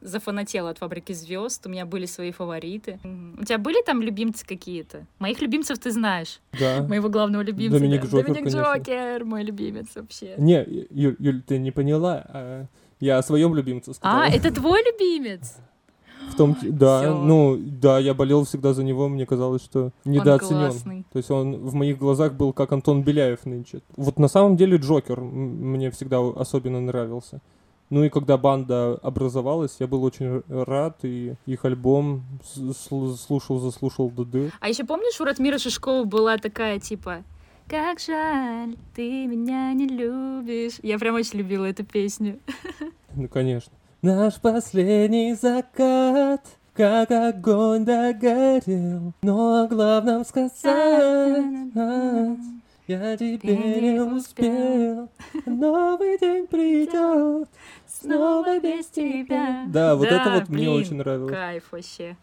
зафанатела 0.00 0.70
от 0.70 0.78
«Фабрики 0.78 1.12
звезд», 1.12 1.66
у 1.66 1.70
меня 1.70 1.86
были 1.86 2.06
свои 2.06 2.32
фавориты. 2.32 2.98
У 3.38 3.44
тебя 3.44 3.58
были 3.58 3.82
там 3.82 4.02
любимцы 4.02 4.46
какие-то? 4.46 5.06
Моих 5.18 5.40
любимцев 5.40 5.78
ты 5.78 5.90
знаешь. 5.90 6.40
Да. 6.58 6.82
Моего 6.88 7.08
главного 7.08 7.42
любимца. 7.42 7.78
Доминик 7.78 8.02
да. 8.02 8.06
Джокер, 8.08 8.26
Доминик 8.26 8.38
конечно. 8.38 8.74
Джокер, 8.76 9.24
мой 9.24 9.42
любимец 9.42 9.86
вообще. 9.94 10.34
Не, 10.36 10.64
Юль, 10.90 11.16
Юль, 11.18 11.42
ты 11.42 11.58
не 11.58 11.70
поняла. 11.70 12.24
а 12.28 12.66
Я 13.02 13.18
о 13.18 13.22
своем 13.24 13.52
любимце 13.56 13.94
сказал. 13.94 14.20
А, 14.20 14.28
это 14.28 14.54
твой 14.54 14.80
любимец? 14.84 15.56
В 16.30 16.36
том, 16.36 16.56
да, 16.62 17.00
Всё. 17.00 17.18
ну, 17.18 17.58
да, 17.60 17.98
я 17.98 18.14
болел 18.14 18.44
всегда 18.44 18.74
за 18.74 18.84
него, 18.84 19.08
мне 19.08 19.26
казалось, 19.26 19.64
что 19.64 19.90
недооценен. 20.04 21.04
То 21.12 21.16
есть 21.16 21.28
он 21.28 21.56
в 21.56 21.74
моих 21.74 21.98
глазах 21.98 22.34
был 22.34 22.52
как 22.52 22.70
Антон 22.70 23.02
Беляев 23.02 23.44
нынче. 23.44 23.80
Вот 23.96 24.20
на 24.20 24.28
самом 24.28 24.56
деле 24.56 24.76
Джокер 24.76 25.20
мне 25.20 25.90
всегда 25.90 26.20
особенно 26.20 26.80
нравился. 26.80 27.40
Ну 27.90 28.04
и 28.04 28.08
когда 28.08 28.38
банда 28.38 28.94
образовалась, 29.02 29.76
я 29.80 29.88
был 29.88 30.04
очень 30.04 30.42
рад, 30.48 30.98
и 31.02 31.34
их 31.44 31.64
альбом 31.64 32.22
слушал, 32.54 33.58
заслушал 33.58 34.10
дыр. 34.10 34.52
А 34.60 34.68
еще 34.68 34.84
помнишь, 34.84 35.20
у 35.20 35.24
Ратмира 35.24 35.58
Шишкова 35.58 36.04
была 36.04 36.38
такая, 36.38 36.78
типа, 36.78 37.24
«Как 37.72 38.00
жаль, 38.00 38.76
ты 38.94 39.26
меня 39.26 39.72
не 39.72 39.86
любишь». 39.88 40.74
Я 40.82 40.98
прям 40.98 41.14
очень 41.14 41.38
любила 41.38 41.64
эту 41.64 41.84
песню. 41.84 42.38
Ну, 43.14 43.28
конечно. 43.28 43.72
Наш 44.02 44.38
последний 44.40 45.32
закат, 45.32 46.46
как 46.74 47.10
огонь 47.10 47.86
догорел, 47.86 49.14
но 49.22 49.62
о 49.62 49.68
главном 49.68 50.24
сказать 50.26 51.44
я 52.86 53.16
тебе 53.16 53.56
не 53.56 54.00
успел. 54.00 55.08
Новый 55.46 56.18
день 56.18 56.46
придет, 56.46 57.48
снова 57.86 58.60
без 58.60 58.86
тебя. 58.88 59.64
Да, 59.68 59.96
вот 59.96 60.08
это 60.08 60.30
вот 60.30 60.48
мне 60.50 60.66
блин, 60.66 60.80
очень 60.80 60.96
нравилось. 60.96 61.32
Кайф 61.32 61.64
вообще. 61.70 62.16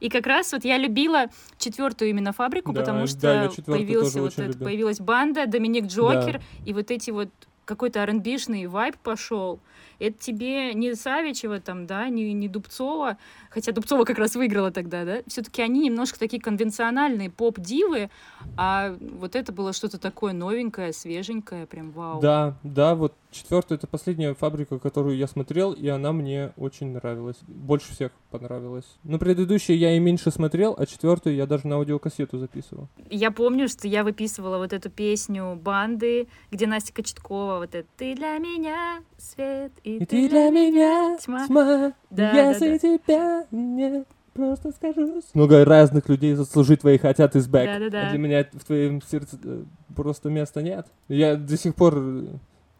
И 0.00 0.08
как 0.08 0.26
раз 0.26 0.52
вот 0.52 0.64
я 0.64 0.78
любила 0.78 1.26
четвертую 1.58 2.10
именно 2.10 2.32
фабрику, 2.32 2.72
Да, 2.72 2.80
потому 2.80 3.00
да, 3.00 3.06
что 3.06 3.48
четвёртую 3.56 3.86
появился 3.86 4.20
вот 4.20 4.36
любил. 4.36 4.64
появилась 4.64 5.00
банда, 5.00 5.46
Доминик 5.46 5.86
Джокер, 5.86 6.38
Да. 6.38 6.40
и 6.64 6.72
вот 6.72 6.90
эти 6.90 7.10
вот 7.10 7.28
какой-то 7.64 8.00
R&B-шный 8.00 8.66
вайб 8.66 8.96
пошел. 8.98 9.58
Это 9.98 10.18
тебе 10.18 10.74
не 10.74 10.94
Савичева 10.94 11.60
там, 11.60 11.86
да, 11.86 12.08
не, 12.08 12.32
не 12.32 12.48
Дубцова, 12.48 13.16
хотя 13.50 13.72
Дубцова 13.72 14.04
как 14.04 14.18
раз 14.18 14.36
выиграла 14.36 14.70
тогда, 14.70 15.04
да, 15.04 15.18
все-таки 15.26 15.62
они 15.62 15.80
немножко 15.80 16.18
такие 16.18 16.40
конвенциональные 16.40 17.30
поп-дивы, 17.30 18.10
а 18.56 18.96
вот 19.00 19.34
это 19.36 19.52
было 19.52 19.72
что-то 19.72 19.98
такое 19.98 20.32
новенькое, 20.32 20.92
свеженькое, 20.92 21.66
прям 21.66 21.90
вау. 21.92 22.20
Да, 22.20 22.56
да, 22.62 22.94
вот 22.94 23.14
четвертая 23.30 23.78
это 23.78 23.86
последняя 23.86 24.34
фабрика, 24.34 24.78
которую 24.78 25.16
я 25.16 25.26
смотрел, 25.26 25.72
и 25.72 25.86
она 25.88 26.12
мне 26.12 26.52
очень 26.56 26.92
нравилась. 26.92 27.36
Больше 27.46 27.92
всех 27.92 28.12
понравилась. 28.30 28.86
Но 29.04 29.18
предыдущие 29.18 29.76
я 29.76 29.96
и 29.96 29.98
меньше 29.98 30.30
смотрел, 30.30 30.74
а 30.76 30.86
четвертую 30.86 31.36
я 31.36 31.46
даже 31.46 31.66
на 31.66 31.76
аудиокассету 31.76 32.38
записывал. 32.38 32.88
Я 33.10 33.30
помню, 33.30 33.68
что 33.68 33.88
я 33.88 34.04
выписывала 34.04 34.58
вот 34.58 34.72
эту 34.72 34.90
песню 34.90 35.56
банды, 35.56 36.28
где 36.50 36.66
Настя 36.66 36.92
Кочеткова, 36.92 37.58
вот 37.58 37.74
это 37.74 37.86
«Ты 37.96 38.14
для 38.14 38.38
меня 38.38 39.02
свет, 39.18 39.72
и, 39.86 39.98
И 39.98 40.04
ты 40.04 40.28
для 40.28 40.50
меня 40.50 41.16
тьма». 41.18 41.46
тьма, 41.46 41.92
Да, 42.10 42.50
если 42.50 42.76
тебя 42.78 43.44
нет, 43.50 44.06
просто 44.34 44.72
скажу. 44.72 45.20
Много 45.34 45.64
разных 45.64 46.08
людей 46.08 46.34
заслужить 46.34 46.80
твои 46.80 46.98
хотят 46.98 47.36
из 47.36 47.46
бэк. 47.46 47.66
Да-да-да. 47.66 48.08
А 48.08 48.10
для 48.10 48.18
меня 48.18 48.44
в 48.52 48.64
твоем 48.64 49.00
сердце 49.02 49.38
э, 49.44 49.62
просто 49.94 50.28
места 50.28 50.60
нет. 50.62 50.86
Я 51.08 51.36
до 51.36 51.56
сих 51.56 51.74
пор, 51.74 51.94
э, 51.96 52.24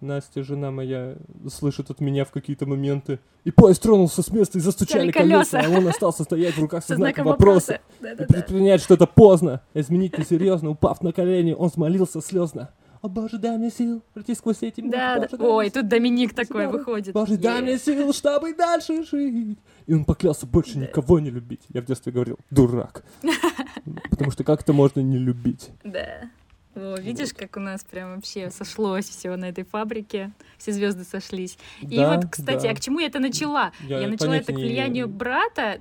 Настя, 0.00 0.42
жена 0.42 0.70
моя, 0.70 1.14
слышит 1.48 1.90
от 1.90 2.00
меня 2.00 2.24
в 2.24 2.30
какие-то 2.30 2.66
моменты. 2.66 3.18
И 3.44 3.50
поезд 3.50 3.80
тронулся 3.82 4.22
с 4.22 4.30
места 4.30 4.58
и 4.58 4.60
застучали 4.60 5.10
колеса. 5.12 5.58
колеса, 5.58 5.74
а 5.74 5.78
он 5.78 5.86
остался 5.88 6.24
стоять 6.24 6.54
в 6.54 6.60
руках 6.60 6.82
со 6.82 6.88
Со 6.88 6.96
знаком 6.96 7.24
вопроса. 7.26 7.72
вопроса. 7.72 7.80
И 8.00 8.02
Да-да-да. 8.02 8.34
предпринять 8.34 8.82
что-то 8.82 9.06
поздно. 9.06 9.62
Изменить 9.72 10.18
несерьезно, 10.18 10.70
упав 10.70 11.00
на 11.02 11.12
колени, 11.12 11.54
он 11.56 11.70
смолился 11.70 12.20
слезно. 12.20 12.70
О 13.02 13.08
боже, 13.08 13.38
дай 13.38 13.56
мне 13.58 13.70
сил 13.70 14.02
пройти 14.14 14.34
сквозь 14.34 14.62
эти 14.62 14.80
муки, 14.80 14.92
Да, 14.96 15.16
Боже, 15.20 15.36
да. 15.36 15.44
Ой, 15.44 15.70
тут 15.70 15.88
Доминик 15.88 16.34
такой 16.34 16.66
выходит. 16.66 17.14
Боже, 17.14 17.36
дай 17.36 17.62
мне 17.62 17.78
сил, 17.78 18.12
чтобы 18.12 18.54
дальше 18.54 19.04
жить. 19.04 19.58
И 19.86 19.94
он 19.94 20.04
поклялся 20.04 20.46
больше 20.46 20.78
никого 20.78 21.20
не 21.20 21.30
любить. 21.30 21.60
Я 21.72 21.82
в 21.82 21.84
детстве 21.84 22.12
говорил, 22.12 22.38
дурак. 22.50 23.04
Потому 24.10 24.30
что 24.30 24.44
как 24.44 24.62
это 24.62 24.72
можно 24.72 25.00
не 25.00 25.18
любить? 25.18 25.70
Да. 25.84 26.30
О, 26.74 26.96
видишь, 26.98 27.32
как 27.32 27.56
у 27.56 27.60
нас 27.60 27.84
прям 27.84 28.16
вообще 28.16 28.50
сошлось 28.50 29.08
все 29.08 29.34
на 29.36 29.46
этой 29.46 29.64
фабрике, 29.64 30.32
все 30.58 30.72
звезды 30.72 31.04
сошлись. 31.04 31.56
И 31.80 31.96
Да, 31.96 32.16
вот, 32.16 32.26
кстати, 32.30 32.64
да. 32.64 32.70
а 32.70 32.74
к 32.74 32.80
чему 32.80 32.98
я 32.98 33.06
это 33.06 33.18
начала? 33.18 33.72
Я 33.88 34.00
Я, 34.00 34.08
начала 34.08 34.36
это 34.36 34.52
к 34.52 34.56
не 34.56 34.62
влиянию 34.64 35.06
имею. 35.06 35.08
брата, 35.08 35.80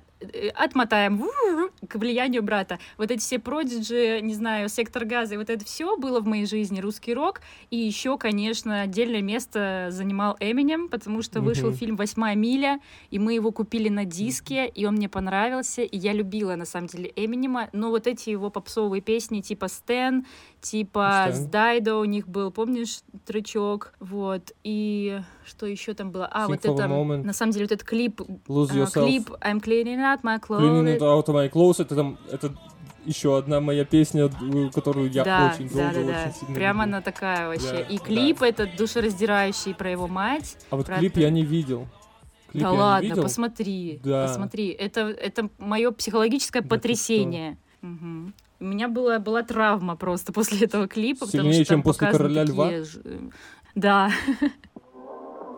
отмотаем 0.55 1.17
ву-ру-ру, 1.17 1.71
к 1.88 1.95
влиянию 1.95 2.43
брата. 2.43 2.80
Вот 2.97 3.11
эти 3.11 3.19
все 3.19 3.39
продиджи, 3.39 4.19
не 4.21 4.34
знаю, 4.34 4.69
сектор 4.69 5.05
газа, 5.05 5.36
и 5.36 5.38
вот 5.38 5.49
это 5.49 5.65
все 5.65 5.97
было 5.97 6.19
в 6.19 6.28
моей 6.28 6.45
жизни, 6.45 6.80
русский 6.80 7.13
рок. 7.13 7.41
И 7.69 7.78
еще, 7.78 8.17
конечно, 8.17 8.82
отдельное 8.82 9.21
место 9.21 9.88
занимал 9.91 10.38
Эминем, 10.39 10.89
потому 10.89 11.21
что 11.21 11.41
вышел 11.41 11.69
Мгм. 11.69 11.78
фильм 11.78 11.95
«Восьмая 11.95 12.36
миля», 12.36 12.80
и 13.09 13.19
мы 13.19 13.34
его 13.34 13.51
купили 13.51 13.89
на 13.89 14.05
диске, 14.05 14.67
и 14.67 14.86
он 14.86 14.95
мне 14.95 15.09
понравился, 15.09 15.82
и 15.82 15.97
я 15.97 16.13
любила, 16.13 16.55
на 16.55 16.65
самом 16.65 16.88
деле, 16.88 17.11
Эминема, 17.15 17.69
но 17.73 17.89
вот 17.89 18.07
эти 18.07 18.30
его 18.30 18.49
попсовые 18.49 19.01
песни 19.01 19.41
типа 19.41 19.67
«Стэн», 19.67 20.26
типа 20.61 21.28
Стэн. 21.30 21.36
с 21.36 21.45
Дайдо 21.47 21.97
у 21.97 22.05
них 22.05 22.28
был, 22.28 22.51
помнишь, 22.51 22.99
трючок, 23.26 23.93
вот, 23.99 24.51
и 24.63 25.19
что 25.45 25.67
еще 25.67 25.93
там 25.93 26.11
было? 26.11 26.28
А, 26.32 26.45
Sing 26.45 26.47
вот 26.47 26.59
это, 26.59 26.84
moment. 26.86 27.23
на 27.23 27.34
самом 27.34 27.51
деле, 27.51 27.65
вот 27.65 27.71
этот 27.71 27.88
клип, 27.88 28.21
Lose 28.47 28.69
а, 28.71 28.76
yourself. 28.76 29.05
клип 29.05 29.30
I'm 29.41 29.61
cleaning 29.61 29.99
out 30.16 30.24
my 30.24 30.39
Cleaning 30.39 30.97
it 30.97 31.01
out 31.01 31.26
of 31.28 31.34
my 31.36 31.49
clothes. 31.51 31.80
Это 31.82 32.16
это 32.32 32.53
еще 33.05 33.38
одна 33.38 33.61
моя 33.61 33.86
песня, 33.86 34.30
которую 34.74 35.11
я 35.11 35.24
да, 35.24 35.51
очень 35.53 35.70
да, 35.70 35.91
долго, 35.91 36.07
да, 36.07 36.13
да. 36.13 36.24
очень 36.24 36.39
сильно 36.39 36.55
Прямо 36.55 36.84
люблю. 36.86 36.95
она 36.97 37.01
такая 37.01 37.47
вообще. 37.47 37.72
Да, 37.72 37.80
и 37.82 37.97
да. 37.97 38.03
клип 38.03 38.41
этот 38.41 38.76
душераздирающий 38.76 39.76
про 39.76 39.91
его 39.91 40.07
мать. 40.07 40.57
А 40.72 40.76
вот 40.76 40.88
про 40.88 40.97
клип 40.97 41.18
я 41.18 41.30
не 41.30 41.43
видел. 41.43 41.88
Клип 42.51 42.63
да 42.63 42.72
ладно, 42.72 43.07
видел. 43.07 43.22
посмотри, 43.24 43.99
Да. 44.03 44.28
посмотри. 44.28 44.70
Это, 44.70 45.01
это 45.01 45.49
мое 45.59 45.91
психологическое 45.91 46.61
Да 46.61 46.68
потрясение. 46.70 47.57
Мгм. 47.82 48.34
У 48.59 48.63
меня 48.63 48.88
была, 48.88 49.20
была 49.20 49.43
травма 49.43 49.95
просто 49.95 50.32
после 50.34 50.66
этого 50.66 50.88
клипа, 50.88 51.26
потому 51.28 51.43
Сильнее, 51.43 51.63
что 51.66 51.74
там 51.74 51.78
чем 51.80 51.84
после 51.84 52.11
«Короля 52.11 52.43
льва»? 52.43 52.66
такие 52.70 52.86
э, 53.03 53.20
Да. 53.76 54.09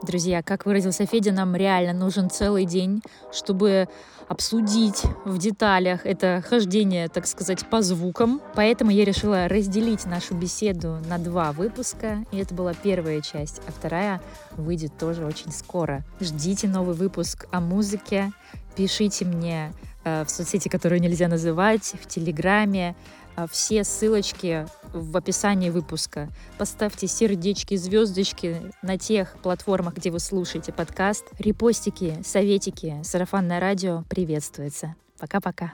Друзья, 0.03 0.43
как 0.43 0.65
выразился 0.65 1.05
Федя, 1.05 1.31
нам 1.31 1.55
реально 1.55 1.93
нужен 1.93 2.29
целый 2.29 2.65
день, 2.65 3.01
чтобы 3.31 3.87
обсудить 4.27 5.03
в 5.25 5.37
деталях 5.37 6.05
это 6.05 6.43
хождение, 6.47 7.07
так 7.07 7.25
сказать, 7.25 7.67
по 7.69 7.81
звукам. 7.81 8.41
Поэтому 8.55 8.91
я 8.91 9.05
решила 9.05 9.47
разделить 9.47 10.05
нашу 10.05 10.35
беседу 10.35 10.99
на 11.09 11.17
два 11.17 11.51
выпуска. 11.51 12.23
И 12.31 12.37
это 12.37 12.53
была 12.53 12.73
первая 12.73 13.21
часть, 13.21 13.61
а 13.67 13.71
вторая 13.71 14.21
выйдет 14.51 14.97
тоже 14.97 15.25
очень 15.25 15.51
скоро. 15.51 16.03
Ждите 16.19 16.67
новый 16.67 16.95
выпуск 16.95 17.47
о 17.51 17.59
музыке. 17.59 18.31
Пишите 18.75 19.25
мне 19.25 19.73
э, 20.03 20.23
в 20.25 20.29
соцсети, 20.29 20.69
которые 20.69 20.99
нельзя 20.99 21.27
называть, 21.27 21.93
в 22.01 22.07
Телеграме. 22.07 22.95
А 23.37 23.45
Все 23.45 23.83
ссылочки 23.83 24.65
в 24.93 25.15
описании 25.15 25.69
выпуска. 25.69 26.27
Поставьте 26.57 27.05
сердечки, 27.05 27.75
звездочки 27.75 28.59
на 28.81 28.97
тех 28.97 29.37
платформах, 29.43 29.93
где 29.93 30.09
вы 30.09 30.19
слушаете 30.19 30.73
подкаст. 30.73 31.23
Репостики, 31.37 32.19
советики, 32.25 32.99
сарафанное 33.03 33.59
радио 33.59 34.03
приветствуется. 34.09 34.95
Пока-пока. 35.19 35.73